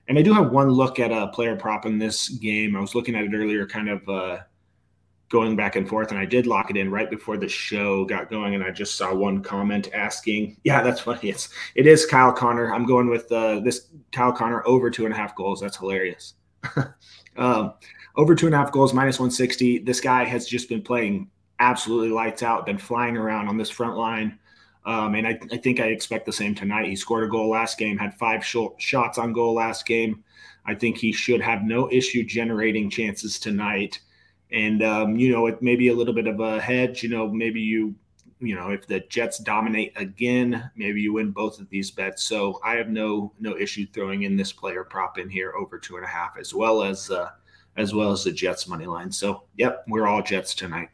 and 0.09 0.19
I 0.19 0.23
do 0.23 0.35
have 0.35 0.51
one 0.51 0.69
look 0.71 0.99
at 0.99 1.13
a 1.13 1.29
player 1.29 1.57
prop 1.57 1.87
in 1.87 1.99
this 1.99 2.29
game. 2.29 2.77
I 2.77 2.81
was 2.81 2.95
looking 2.95 3.15
at 3.15 3.25
it 3.25 3.35
earlier, 3.35 3.67
kind 3.67 3.89
of 3.89 4.09
uh, 4.09 4.39
going 5.29 5.57
back 5.57 5.77
and 5.77 5.89
forth 5.89 6.11
and 6.11 6.19
I 6.19 6.25
did 6.25 6.47
lock 6.47 6.71
it 6.71 6.77
in 6.77 6.91
right 6.91 7.11
before 7.11 7.37
the 7.37 7.49
show 7.49 8.05
got 8.05 8.31
going 8.31 8.55
and 8.55 8.63
I 8.63 8.71
just 8.71 8.97
saw 8.97 9.15
one 9.15 9.43
comment 9.43 9.89
asking 9.93 10.57
yeah 10.65 10.83
that's 10.83 11.01
funny 11.01 11.31
it's 11.31 11.49
it 11.75 11.87
is 11.87 12.07
Kyle 12.07 12.33
Connor. 12.33 12.73
I'm 12.73 12.87
going 12.87 13.09
with 13.09 13.31
uh, 13.33 13.61
this 13.61 13.89
Kyle 14.13 14.33
Connor 14.33 14.63
over 14.67 14.91
two 14.91 15.07
and 15.07 15.15
a 15.15 15.17
half 15.17 15.35
goals. 15.35 15.61
That's 15.61 15.77
hilarious. 15.77 16.35
Um, 17.37 17.75
over 18.15 18.37
two 18.37 18.47
and 18.47 18.55
a 18.55 18.59
half 18.59 18.71
goals 18.71 18.95
minus 18.95 19.19
160 19.19 19.81
this 19.81 20.01
guy 20.01 20.23
has 20.23 20.47
just 20.47 20.69
been 20.69 20.83
playing 20.83 21.29
absolutely 21.59 22.11
lights 22.11 22.45
out 22.45 22.65
been 22.65 22.79
flying 22.79 23.17
around 23.17 23.49
on 23.49 23.57
this 23.57 23.71
front 23.71 23.97
line. 23.97 24.39
Um, 24.87 25.15
and 25.15 25.27
I, 25.27 25.39
I, 25.51 25.57
think 25.57 25.81
I 25.81 25.87
expect 25.87 26.27
the 26.27 26.33
same 26.33 26.55
tonight. 26.55 26.87
He 26.87 26.95
scored 26.95 27.25
a 27.25 27.29
goal 27.29 27.49
last 27.49 27.79
game 27.79 27.97
had 27.97 28.15
five 28.15 28.45
sh- 28.45 28.57
shots 28.79 29.19
on 29.19 29.33
goal 29.33 29.55
last 29.55 29.87
game. 29.87 30.23
I 30.67 30.75
think 30.75 30.99
he 30.99 31.11
should 31.11 31.41
have 31.41 31.65
no 31.65 31.91
issue 31.91 32.23
generating 32.23 32.91
chances 32.91 33.39
tonight 33.39 33.99
and 34.55 34.83
um, 34.83 35.17
you 35.17 35.33
know 35.33 35.47
it 35.47 35.61
may 35.61 35.77
be 35.77 35.89
a 35.89 35.95
little 35.95 36.15
bit 36.15 36.27
of 36.27 36.41
a 36.41 36.61
hedge. 36.61 37.03
You 37.03 37.11
know, 37.11 37.29
maybe 37.29 37.61
you 37.61 37.95
you 38.39 38.55
know 38.55 38.71
if 38.71 38.87
the 38.87 39.01
Jets 39.01 39.39
dominate 39.39 39.93
again, 39.97 40.71
maybe 40.77 41.03
you 41.03 41.13
win 41.13 41.33
both 41.33 41.61
of 41.61 41.69
these 41.69 41.91
bets. 41.91 42.23
So 42.23 42.61
I 42.65 42.77
have 42.77 42.89
no 42.89 43.33
no 43.41 43.57
issue 43.59 43.87
throwing 43.93 44.23
in 44.23 44.37
this 44.37 44.53
player 44.53 44.85
prop 44.85 45.19
in 45.19 45.29
here 45.29 45.53
over 45.55 45.79
two 45.79 45.97
and 45.97 46.05
a 46.05 46.09
half, 46.09 46.37
as 46.39 46.55
well 46.55 46.83
as 46.83 47.11
uh, 47.11 47.31
as 47.77 47.93
well 47.93 48.13
as 48.13 48.25
the 48.25 48.33
Jets 48.33 48.69
money 48.69 48.87
line. 48.87 49.11
So 49.11 49.43
yep, 49.57 49.85
we're 49.89 50.07
all 50.07 50.23
Jets 50.23 50.55
tonight. 50.55 50.91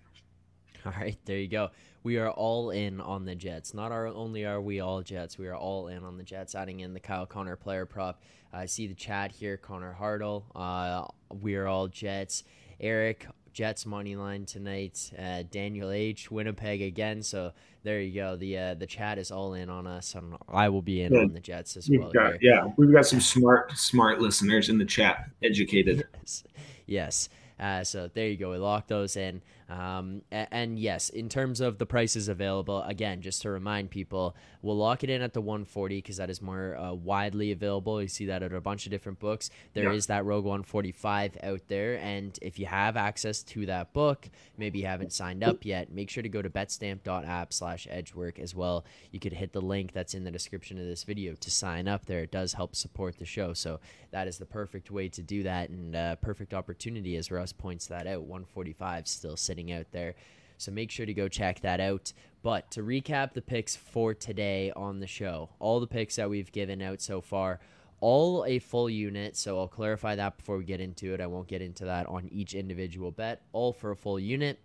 All 0.86 0.92
right, 0.98 1.18
there 1.26 1.38
you 1.38 1.48
go. 1.48 1.70
We 2.02 2.16
are 2.16 2.30
all 2.30 2.70
in 2.70 2.98
on 3.02 3.26
the 3.26 3.34
Jets. 3.34 3.74
Not 3.74 3.92
our, 3.92 4.06
only 4.06 4.46
are 4.46 4.62
we 4.62 4.80
all 4.80 5.02
Jets, 5.02 5.36
we 5.36 5.48
are 5.48 5.54
all 5.54 5.88
in 5.88 6.02
on 6.02 6.16
the 6.16 6.22
Jets. 6.22 6.54
Adding 6.54 6.80
in 6.80 6.94
the 6.94 7.00
Kyle 7.00 7.26
Connor 7.26 7.56
player 7.56 7.84
prop. 7.84 8.22
I 8.54 8.64
see 8.64 8.86
the 8.86 8.94
chat 8.94 9.30
here. 9.30 9.58
Connor 9.58 9.94
Hartle. 10.00 10.44
Uh, 10.54 11.06
we 11.28 11.56
are 11.56 11.68
all 11.68 11.88
Jets. 11.88 12.42
Eric 12.80 13.26
Jets 13.52 13.86
money 13.86 14.16
line 14.16 14.46
tonight. 14.46 15.10
Uh, 15.18 15.42
Daniel 15.50 15.90
H. 15.90 16.30
Winnipeg 16.30 16.82
again. 16.82 17.22
So 17.22 17.52
there 17.82 18.00
you 18.00 18.14
go. 18.14 18.36
The 18.36 18.58
uh, 18.58 18.74
the 18.74 18.86
chat 18.86 19.18
is 19.18 19.30
all 19.30 19.54
in 19.54 19.68
on 19.70 19.86
us, 19.86 20.14
and 20.14 20.36
I 20.48 20.68
will 20.68 20.82
be 20.82 21.02
in 21.02 21.14
yeah. 21.14 21.20
on 21.20 21.32
the 21.32 21.40
Jets 21.40 21.76
as 21.76 21.88
we've 21.88 22.00
well. 22.00 22.10
Got, 22.10 22.42
yeah, 22.42 22.68
we've 22.76 22.92
got 22.92 23.06
some 23.06 23.20
smart 23.20 23.76
smart 23.76 24.20
listeners 24.20 24.68
in 24.68 24.78
the 24.78 24.84
chat, 24.84 25.28
educated. 25.42 26.04
Yes. 26.20 26.44
yes. 26.86 27.28
Uh, 27.58 27.84
so 27.84 28.08
there 28.12 28.28
you 28.28 28.36
go. 28.36 28.50
We 28.50 28.56
lock 28.56 28.86
those 28.86 29.16
in. 29.16 29.42
Um, 29.70 30.22
and, 30.32 30.48
and, 30.50 30.78
yes, 30.78 31.10
in 31.10 31.28
terms 31.28 31.60
of 31.60 31.78
the 31.78 31.86
prices 31.86 32.28
available, 32.28 32.82
again, 32.82 33.22
just 33.22 33.42
to 33.42 33.50
remind 33.50 33.90
people, 33.90 34.34
we'll 34.62 34.76
lock 34.76 35.04
it 35.04 35.10
in 35.10 35.22
at 35.22 35.32
the 35.32 35.40
140 35.40 35.98
because 35.98 36.16
that 36.16 36.28
is 36.28 36.42
more 36.42 36.76
uh, 36.76 36.92
widely 36.92 37.52
available. 37.52 38.02
You 38.02 38.08
see 38.08 38.26
that 38.26 38.42
at 38.42 38.52
a 38.52 38.60
bunch 38.60 38.86
of 38.86 38.90
different 38.90 39.20
books. 39.20 39.48
There 39.74 39.84
yeah. 39.84 39.96
is 39.96 40.06
that 40.06 40.24
Rogue 40.24 40.44
145 40.44 41.38
out 41.44 41.60
there, 41.68 42.00
and 42.00 42.36
if 42.42 42.58
you 42.58 42.66
have 42.66 42.96
access 42.96 43.44
to 43.44 43.66
that 43.66 43.92
book, 43.92 44.28
maybe 44.58 44.80
you 44.80 44.86
haven't 44.86 45.12
signed 45.12 45.44
up 45.44 45.64
yet, 45.64 45.92
make 45.92 46.10
sure 46.10 46.24
to 46.24 46.28
go 46.28 46.42
to 46.42 46.50
betstamp.app/edgework 46.50 48.40
as 48.40 48.54
well. 48.56 48.84
You 49.12 49.20
could 49.20 49.34
hit 49.34 49.52
the 49.52 49.60
link 49.60 49.92
that's 49.92 50.14
in 50.14 50.24
the 50.24 50.32
description 50.32 50.78
of 50.78 50.86
this 50.86 51.04
video 51.04 51.34
to 51.34 51.50
sign 51.50 51.86
up. 51.86 52.06
There, 52.06 52.24
it 52.24 52.32
does 52.32 52.54
help 52.54 52.74
support 52.74 53.18
the 53.18 53.24
show, 53.24 53.52
so 53.52 53.78
that 54.10 54.26
is 54.26 54.38
the 54.38 54.46
perfect 54.46 54.90
way 54.90 55.08
to 55.10 55.22
do 55.22 55.44
that 55.44 55.68
and 55.70 55.94
uh, 55.94 56.16
perfect 56.16 56.54
opportunity, 56.54 57.16
as 57.16 57.30
Russ 57.30 57.52
points 57.52 57.86
that 57.86 58.08
out. 58.08 58.22
145 58.22 59.06
still 59.06 59.36
sitting 59.36 59.59
out 59.68 59.86
there. 59.92 60.14
So 60.56 60.70
make 60.70 60.90
sure 60.90 61.06
to 61.06 61.14
go 61.14 61.28
check 61.28 61.60
that 61.60 61.80
out. 61.80 62.12
But 62.42 62.70
to 62.72 62.82
recap 62.82 63.34
the 63.34 63.42
picks 63.42 63.76
for 63.76 64.14
today 64.14 64.72
on 64.74 65.00
the 65.00 65.06
show, 65.06 65.50
all 65.58 65.80
the 65.80 65.86
picks 65.86 66.16
that 66.16 66.30
we've 66.30 66.52
given 66.52 66.80
out 66.80 67.00
so 67.02 67.20
far, 67.20 67.60
all 68.00 68.44
a 68.46 68.58
full 68.58 68.88
unit. 68.88 69.36
So 69.36 69.58
I'll 69.58 69.68
clarify 69.68 70.16
that 70.16 70.38
before 70.38 70.58
we 70.58 70.64
get 70.64 70.80
into 70.80 71.12
it. 71.14 71.20
I 71.20 71.26
won't 71.26 71.48
get 71.48 71.62
into 71.62 71.84
that 71.86 72.06
on 72.06 72.28
each 72.30 72.54
individual 72.54 73.10
bet, 73.10 73.42
all 73.52 73.72
for 73.72 73.90
a 73.90 73.96
full 73.96 74.18
unit. 74.18 74.58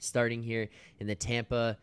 Starting 0.00 0.42
here 0.42 0.68
in 0.98 1.06
the 1.06 1.14
Tampa 1.14 1.78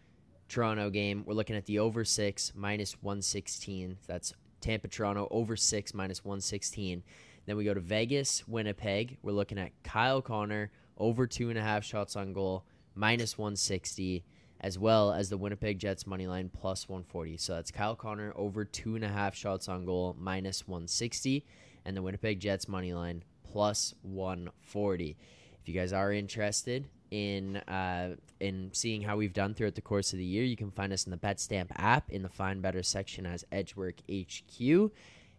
Toronto 0.47 0.89
game, 0.89 1.23
we're 1.25 1.33
looking 1.33 1.55
at 1.55 1.65
the 1.65 1.79
over 1.79 2.05
six 2.05 2.53
minus 2.55 2.93
116. 3.01 3.97
That's 4.07 4.33
Tampa 4.61 4.87
Toronto 4.87 5.27
over 5.31 5.55
six 5.55 5.93
minus 5.93 6.23
116. 6.23 7.03
Then 7.45 7.57
we 7.57 7.63
go 7.63 7.73
to 7.73 7.79
Vegas, 7.79 8.47
Winnipeg. 8.47 9.17
We're 9.21 9.33
looking 9.33 9.59
at 9.59 9.71
Kyle 9.83 10.21
Connor 10.21 10.71
over 10.97 11.27
two 11.27 11.49
and 11.49 11.57
a 11.57 11.61
half 11.61 11.83
shots 11.83 12.15
on 12.15 12.33
goal, 12.33 12.65
minus 12.95 13.37
160, 13.37 14.23
as 14.61 14.79
well 14.79 15.11
as 15.11 15.29
the 15.29 15.37
Winnipeg 15.37 15.79
Jets 15.79 16.07
money 16.07 16.27
line 16.27 16.49
plus 16.49 16.87
140. 16.87 17.37
So 17.37 17.53
that's 17.53 17.71
Kyle 17.71 17.95
Connor 17.95 18.33
over 18.35 18.65
two 18.65 18.95
and 18.95 19.03
a 19.03 19.09
half 19.09 19.35
shots 19.35 19.67
on 19.67 19.85
goal, 19.85 20.15
minus 20.19 20.67
160, 20.67 21.45
and 21.85 21.95
the 21.95 22.01
Winnipeg 22.01 22.39
Jets 22.39 22.67
money 22.67 22.93
line 22.93 23.23
plus 23.51 23.93
140. 24.01 25.17
If 25.61 25.69
you 25.69 25.73
guys 25.73 25.93
are 25.93 26.11
interested 26.11 26.87
in 27.11 27.57
uh, 27.57 28.15
in 28.39 28.69
seeing 28.73 29.01
how 29.01 29.17
we've 29.17 29.33
done 29.33 29.53
throughout 29.53 29.75
the 29.75 29.81
course 29.81 30.13
of 30.13 30.19
the 30.19 30.25
year, 30.25 30.43
you 30.43 30.55
can 30.55 30.71
find 30.71 30.91
us 30.91 31.05
in 31.05 31.11
the 31.11 31.17
BetStamp 31.17 31.67
app 31.75 32.11
in 32.11 32.21
the 32.21 32.29
Find 32.29 32.61
Better 32.61 32.83
section 32.83 33.25
as 33.25 33.45
Edgework 33.51 33.95
HQ. 34.11 34.91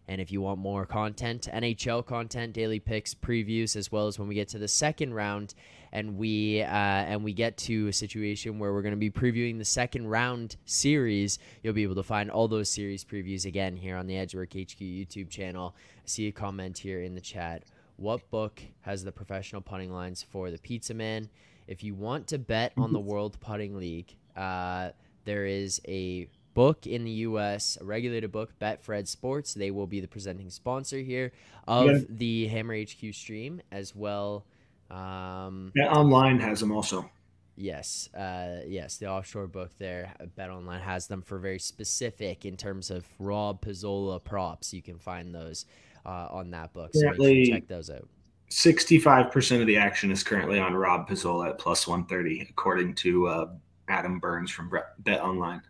And 0.07 0.21
if 0.21 0.31
you 0.31 0.41
want 0.41 0.59
more 0.59 0.85
content, 0.85 1.49
NHL 1.53 2.05
content, 2.05 2.53
daily 2.53 2.79
picks, 2.79 3.13
previews, 3.13 3.75
as 3.75 3.91
well 3.91 4.07
as 4.07 4.17
when 4.17 4.27
we 4.27 4.35
get 4.35 4.47
to 4.49 4.57
the 4.57 4.67
second 4.67 5.13
round 5.13 5.53
and 5.91 6.17
we 6.17 6.61
uh, 6.61 6.67
and 6.67 7.23
we 7.23 7.33
get 7.33 7.57
to 7.57 7.87
a 7.87 7.93
situation 7.93 8.57
where 8.57 8.73
we're 8.73 8.81
going 8.81 8.93
to 8.93 8.97
be 8.97 9.11
previewing 9.11 9.57
the 9.57 9.65
second 9.65 10.07
round 10.07 10.55
series, 10.65 11.39
you'll 11.61 11.73
be 11.73 11.83
able 11.83 11.95
to 11.95 12.03
find 12.03 12.31
all 12.31 12.47
those 12.47 12.69
series 12.69 13.03
previews 13.03 13.45
again 13.45 13.75
here 13.75 13.97
on 13.97 14.07
the 14.07 14.17
Edgework 14.17 14.53
HQ 14.53 14.79
YouTube 14.79 15.29
channel. 15.29 15.75
I 15.77 16.01
see 16.05 16.27
a 16.27 16.31
comment 16.31 16.77
here 16.77 17.01
in 17.01 17.13
the 17.13 17.21
chat. 17.21 17.63
What 17.97 18.29
book 18.29 18.61
has 18.81 19.03
the 19.03 19.11
professional 19.11 19.61
putting 19.61 19.91
lines 19.91 20.23
for 20.23 20.51
the 20.51 20.59
Pizza 20.59 20.93
Man? 20.93 21.29
If 21.67 21.83
you 21.83 21.95
want 21.95 22.27
to 22.27 22.37
bet 22.37 22.71
on 22.77 22.93
the 22.93 22.99
World 23.11 23.37
Putting 23.41 23.75
League, 23.75 24.15
uh, 24.37 24.91
there 25.25 25.45
is 25.45 25.81
a 25.87 26.29
book 26.57 26.87
in 26.87 27.03
the 27.03 27.11
U.S., 27.11 27.77
a 27.79 27.85
regulated 27.85 28.31
book, 28.31 28.57
Betfred 28.59 29.07
Sports. 29.07 29.53
They 29.53 29.69
will 29.69 29.85
be 29.85 29.99
the 29.99 30.07
presenting 30.07 30.49
sponsor 30.49 30.97
here 30.97 31.31
of 31.67 31.85
yeah. 31.85 31.99
the 32.09 32.47
Hammer 32.47 32.81
HQ 32.81 33.13
stream 33.13 33.61
as 33.71 33.95
well. 33.95 34.43
Um, 34.89 35.71
Bet 35.75 35.91
Online 35.91 36.39
has 36.39 36.59
them 36.59 36.71
also. 36.71 37.07
Yes, 37.55 38.09
uh, 38.15 38.61
yes, 38.65 38.97
the 38.97 39.07
offshore 39.07 39.45
book 39.45 39.69
there, 39.77 40.15
Bet 40.35 40.49
Online 40.49 40.81
has 40.81 41.05
them 41.05 41.21
for 41.21 41.37
very 41.37 41.59
specific 41.59 42.43
in 42.43 42.57
terms 42.57 42.89
of 42.89 43.05
Rob 43.19 43.61
Pizzola 43.61 44.23
props. 44.23 44.73
You 44.73 44.81
can 44.81 44.97
find 44.97 45.35
those 45.35 45.65
uh, 46.07 46.27
on 46.31 46.49
that 46.51 46.73
book, 46.73 46.89
so 46.93 47.11
check 47.45 47.67
those 47.67 47.91
out. 47.91 48.07
Sixty-five 48.49 49.31
percent 49.31 49.61
of 49.61 49.67
the 49.67 49.77
action 49.77 50.09
is 50.09 50.23
currently 50.23 50.59
on 50.59 50.73
Rob 50.73 51.07
Pizzola 51.07 51.49
at 51.49 51.59
plus 51.59 51.87
one 51.87 52.05
thirty, 52.05 52.47
according 52.49 52.95
to 52.95 53.27
uh, 53.27 53.45
Adam 53.89 54.19
Burns 54.19 54.49
from 54.49 54.71
Bet 54.99 55.21
Online. 55.21 55.61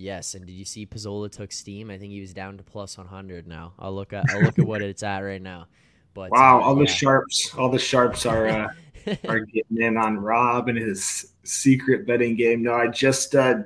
Yes, 0.00 0.32
and 0.32 0.46
did 0.46 0.52
you 0.52 0.64
see 0.64 0.86
Pizzola 0.86 1.30
took 1.30 1.52
steam? 1.52 1.90
I 1.90 1.98
think 1.98 2.12
he 2.12 2.22
was 2.22 2.32
down 2.32 2.56
to 2.56 2.62
plus 2.62 2.96
100 2.96 3.46
now. 3.46 3.74
I'll 3.78 3.94
look 3.94 4.14
at 4.14 4.24
I'll 4.30 4.40
look 4.40 4.58
at 4.58 4.66
what 4.66 4.80
it's 4.80 5.02
at 5.02 5.18
right 5.18 5.42
now. 5.42 5.66
But 6.14 6.30
wow, 6.30 6.58
uh, 6.58 6.64
all 6.64 6.78
yeah. 6.78 6.84
the 6.84 6.90
sharps, 6.90 7.54
all 7.54 7.68
the 7.68 7.78
sharps 7.78 8.24
are 8.24 8.48
uh, 8.48 8.68
are 9.28 9.40
getting 9.40 9.82
in 9.82 9.98
on 9.98 10.16
Rob 10.18 10.70
and 10.70 10.78
his 10.78 11.34
secret 11.44 12.06
betting 12.06 12.34
game. 12.34 12.62
No, 12.62 12.72
I 12.72 12.86
just 12.86 13.34
uh, 13.34 13.58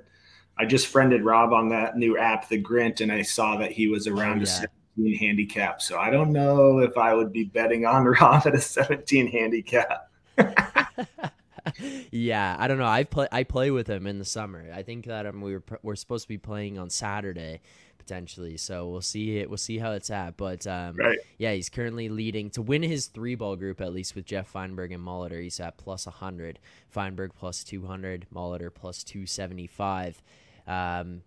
I 0.58 0.64
just 0.64 0.88
friended 0.88 1.24
Rob 1.24 1.52
on 1.52 1.68
that 1.68 1.96
new 1.96 2.18
app, 2.18 2.48
the 2.48 2.60
Grint, 2.60 3.00
and 3.00 3.12
I 3.12 3.22
saw 3.22 3.56
that 3.58 3.70
he 3.70 3.86
was 3.86 4.08
around 4.08 4.38
oh, 4.38 4.50
yeah. 4.50 4.64
a 4.64 4.68
17 4.96 5.16
handicap. 5.16 5.80
So 5.80 5.98
I 5.98 6.10
don't 6.10 6.32
know 6.32 6.80
if 6.80 6.98
I 6.98 7.14
would 7.14 7.32
be 7.32 7.44
betting 7.44 7.86
on 7.86 8.04
Rob 8.20 8.44
at 8.44 8.56
a 8.56 8.60
17 8.60 9.28
handicap. 9.28 10.10
yeah, 12.10 12.56
I 12.58 12.68
don't 12.68 12.78
know. 12.78 12.86
I 12.86 13.04
play 13.04 13.28
I 13.32 13.44
play 13.44 13.70
with 13.70 13.88
him 13.88 14.06
in 14.06 14.18
the 14.18 14.24
summer. 14.24 14.64
I 14.74 14.82
think 14.82 15.06
that 15.06 15.26
um, 15.26 15.40
we 15.40 15.54
were 15.54 15.62
we're 15.82 15.96
supposed 15.96 16.24
to 16.24 16.28
be 16.28 16.38
playing 16.38 16.78
on 16.78 16.90
Saturday, 16.90 17.60
potentially. 17.98 18.56
So 18.56 18.88
we'll 18.88 19.00
see 19.00 19.38
it. 19.38 19.48
We'll 19.48 19.56
see 19.56 19.78
how 19.78 19.92
it's 19.92 20.10
at. 20.10 20.36
But 20.36 20.66
um, 20.66 20.96
Right. 20.96 21.18
yeah, 21.38 21.52
he's 21.54 21.68
currently 21.70 22.08
leading 22.08 22.50
to 22.50 22.62
win 22.62 22.82
his 22.82 23.06
three 23.06 23.34
ball 23.34 23.56
group 23.56 23.80
at 23.80 23.92
least 23.92 24.14
with 24.14 24.26
Jeff 24.26 24.48
Feinberg 24.48 24.92
and 24.92 25.04
Molitor. 25.04 25.42
He's 25.42 25.58
at 25.60 25.78
plus 25.78 26.06
100, 26.06 26.58
Feinberg 26.88 27.32
plus 27.34 27.64
200, 27.64 28.26
Molitor 28.32 28.72
plus 28.72 29.02
275. 29.04 30.22
Um, 30.66 31.22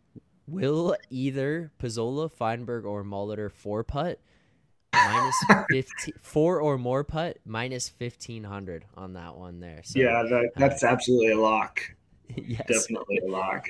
will 0.48 0.96
either 1.10 1.72
Pizzola, 1.80 2.32
Feinberg, 2.32 2.86
or 2.86 3.04
Molitor 3.04 3.52
four 3.52 3.84
putt? 3.84 4.20
Minus 5.06 5.36
15, 5.72 6.14
four 6.22 6.60
or 6.60 6.78
more 6.78 7.04
putt, 7.04 7.38
minus 7.46 7.92
1500 7.98 8.86
on 8.96 9.14
that 9.14 9.36
one 9.36 9.60
there. 9.60 9.82
So, 9.84 10.00
yeah, 10.00 10.24
that, 10.24 10.52
that's 10.56 10.84
absolutely 10.84 11.32
a 11.32 11.40
lock. 11.40 11.82
yes. 12.36 12.66
Definitely 12.68 13.20
a 13.20 13.28
lock. 13.30 13.68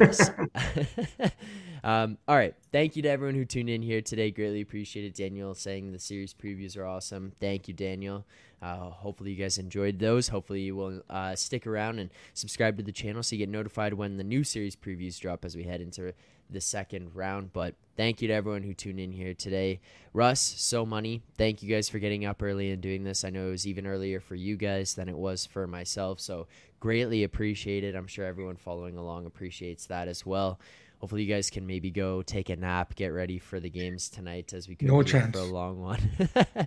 Yes. 0.00 0.30
um, 1.84 2.18
all 2.26 2.36
right. 2.36 2.54
Thank 2.72 2.96
you 2.96 3.02
to 3.02 3.08
everyone 3.08 3.34
who 3.34 3.44
tuned 3.44 3.70
in 3.70 3.82
here 3.82 4.00
today. 4.00 4.30
Greatly 4.30 4.60
appreciate 4.60 5.04
it. 5.04 5.14
Daniel 5.14 5.54
saying 5.54 5.92
the 5.92 5.98
series 5.98 6.34
previews 6.34 6.76
are 6.76 6.84
awesome. 6.84 7.32
Thank 7.40 7.68
you, 7.68 7.74
Daniel. 7.74 8.26
Uh, 8.62 8.90
hopefully, 8.90 9.32
you 9.32 9.42
guys 9.42 9.58
enjoyed 9.58 9.98
those. 9.98 10.28
Hopefully, 10.28 10.60
you 10.60 10.76
will 10.76 11.02
uh, 11.08 11.34
stick 11.34 11.66
around 11.66 11.98
and 11.98 12.10
subscribe 12.34 12.76
to 12.76 12.82
the 12.82 12.92
channel 12.92 13.22
so 13.22 13.34
you 13.34 13.38
get 13.38 13.48
notified 13.48 13.94
when 13.94 14.16
the 14.16 14.24
new 14.24 14.44
series 14.44 14.76
previews 14.76 15.18
drop 15.18 15.44
as 15.44 15.56
we 15.56 15.64
head 15.64 15.80
into 15.80 16.12
the 16.52 16.60
second 16.60 17.14
round. 17.14 17.52
But 17.52 17.74
thank 17.96 18.22
you 18.22 18.28
to 18.28 18.34
everyone 18.34 18.62
who 18.62 18.74
tuned 18.74 19.00
in 19.00 19.12
here 19.12 19.34
today. 19.34 19.80
Russ, 20.12 20.40
so 20.40 20.84
money. 20.84 21.22
Thank 21.36 21.62
you 21.62 21.68
guys 21.72 21.88
for 21.88 21.98
getting 21.98 22.24
up 22.24 22.42
early 22.42 22.70
and 22.70 22.82
doing 22.82 23.04
this. 23.04 23.24
I 23.24 23.30
know 23.30 23.48
it 23.48 23.52
was 23.52 23.66
even 23.66 23.86
earlier 23.86 24.20
for 24.20 24.34
you 24.34 24.56
guys 24.56 24.94
than 24.94 25.08
it 25.08 25.16
was 25.16 25.46
for 25.46 25.66
myself. 25.66 26.20
So 26.20 26.46
greatly 26.80 27.24
appreciated. 27.24 27.94
I'm 27.94 28.06
sure 28.06 28.24
everyone 28.24 28.56
following 28.56 28.96
along 28.96 29.26
appreciates 29.26 29.86
that 29.86 30.08
as 30.08 30.26
well. 30.26 30.58
Hopefully, 31.00 31.22
you 31.22 31.34
guys 31.34 31.48
can 31.48 31.66
maybe 31.66 31.90
go 31.90 32.20
take 32.20 32.50
a 32.50 32.56
nap, 32.56 32.94
get 32.94 33.08
ready 33.08 33.38
for 33.38 33.58
the 33.58 33.70
games 33.70 34.10
tonight, 34.10 34.52
as 34.52 34.68
we 34.68 34.76
could 34.76 34.86
No 34.86 35.02
chance. 35.02 35.34
for 35.34 35.40
a 35.40 35.46
long 35.46 35.80
one. 35.80 35.98
okay, 36.36 36.66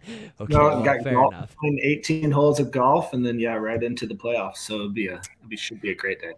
no, 0.49 0.57
well, 0.57 0.83
got 0.83 1.03
fair 1.03 1.13
golf, 1.13 1.31
enough. 1.33 1.55
18 1.83 2.31
holes 2.31 2.59
of 2.59 2.71
golf, 2.71 3.13
and 3.13 3.23
then 3.23 3.37
yeah, 3.39 3.53
right 3.53 3.83
into 3.83 4.07
the 4.07 4.15
playoffs. 4.15 4.57
So 4.57 4.73
it'll 4.73 4.89
be 4.89 5.07
a, 5.07 5.21
it 5.51 5.59
should 5.59 5.79
be 5.81 5.91
a 5.91 5.95
great 5.95 6.19
day. 6.19 6.33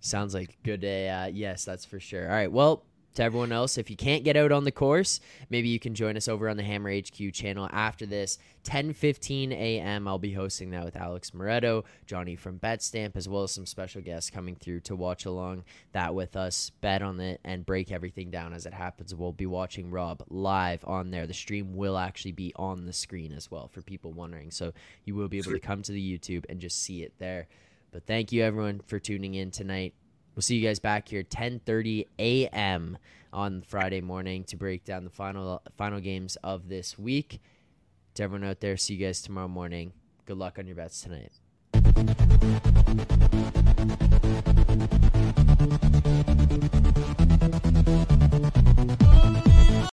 Sounds 0.00 0.34
like 0.34 0.50
a 0.50 0.66
good 0.66 0.80
day. 0.80 1.08
Uh, 1.08 1.26
yes, 1.26 1.64
that's 1.64 1.84
for 1.84 2.00
sure. 2.00 2.26
All 2.26 2.34
right. 2.34 2.50
Well, 2.50 2.84
to 3.14 3.24
everyone 3.24 3.50
else, 3.52 3.76
if 3.76 3.90
you 3.90 3.96
can't 3.96 4.22
get 4.22 4.36
out 4.36 4.52
on 4.52 4.64
the 4.64 4.70
course, 4.70 5.20
maybe 5.48 5.68
you 5.68 5.80
can 5.80 5.94
join 5.94 6.16
us 6.16 6.28
over 6.28 6.48
on 6.48 6.56
the 6.56 6.62
Hammer 6.62 6.92
HQ 6.96 7.32
channel 7.32 7.68
after 7.72 8.06
this. 8.06 8.38
10:15 8.64 9.52
a.m. 9.52 10.06
I'll 10.06 10.18
be 10.18 10.32
hosting 10.32 10.70
that 10.70 10.84
with 10.84 10.96
Alex 10.96 11.30
Moretto, 11.32 11.84
Johnny 12.06 12.36
from 12.36 12.58
BetStamp, 12.58 13.16
as 13.16 13.28
well 13.28 13.42
as 13.42 13.52
some 13.52 13.66
special 13.66 14.00
guests 14.00 14.30
coming 14.30 14.54
through 14.54 14.80
to 14.80 14.94
watch 14.94 15.24
along 15.24 15.64
that 15.92 16.14
with 16.14 16.36
us, 16.36 16.70
bet 16.80 17.02
on 17.02 17.18
it, 17.20 17.40
and 17.44 17.66
break 17.66 17.90
everything 17.90 18.30
down 18.30 18.52
as 18.52 18.64
it 18.64 18.74
happens. 18.74 19.14
We'll 19.14 19.32
be 19.32 19.46
watching 19.46 19.90
Rob 19.90 20.22
live 20.28 20.84
on 20.86 21.10
there. 21.10 21.26
The 21.26 21.34
stream 21.34 21.74
will 21.74 21.98
actually 21.98 22.32
be 22.32 22.52
on 22.56 22.86
the 22.86 22.92
screen 22.92 23.32
as 23.32 23.50
well 23.50 23.68
for 23.68 23.82
people 23.82 24.12
wondering. 24.12 24.50
So 24.50 24.72
you 25.04 25.14
will 25.14 25.28
be 25.28 25.38
able 25.38 25.52
to 25.52 25.58
come 25.58 25.82
to 25.82 25.92
the 25.92 26.18
YouTube 26.18 26.44
and 26.48 26.60
just 26.60 26.82
see 26.82 27.02
it 27.02 27.14
there. 27.18 27.48
But 27.92 28.06
thank 28.06 28.32
you 28.32 28.42
everyone 28.42 28.80
for 28.86 28.98
tuning 28.98 29.34
in 29.34 29.50
tonight. 29.50 29.94
We'll 30.34 30.42
see 30.42 30.56
you 30.56 30.66
guys 30.66 30.78
back 30.78 31.08
here 31.08 31.22
10:30 31.22 32.06
a.m. 32.18 32.98
on 33.32 33.62
Friday 33.62 34.00
morning 34.00 34.44
to 34.44 34.56
break 34.56 34.84
down 34.84 35.04
the 35.04 35.10
final 35.10 35.62
final 35.76 36.00
games 36.00 36.36
of 36.36 36.68
this 36.68 36.98
week. 36.98 37.40
To 38.14 38.22
everyone 38.22 38.48
out 38.48 38.60
there, 38.60 38.76
see 38.76 38.94
you 38.94 39.06
guys 39.06 39.22
tomorrow 39.22 39.48
morning. 39.48 39.92
Good 40.26 40.38
luck 40.38 40.58
on 40.58 40.66
your 40.66 40.76
bets 40.76 41.02
tonight. 41.02 41.32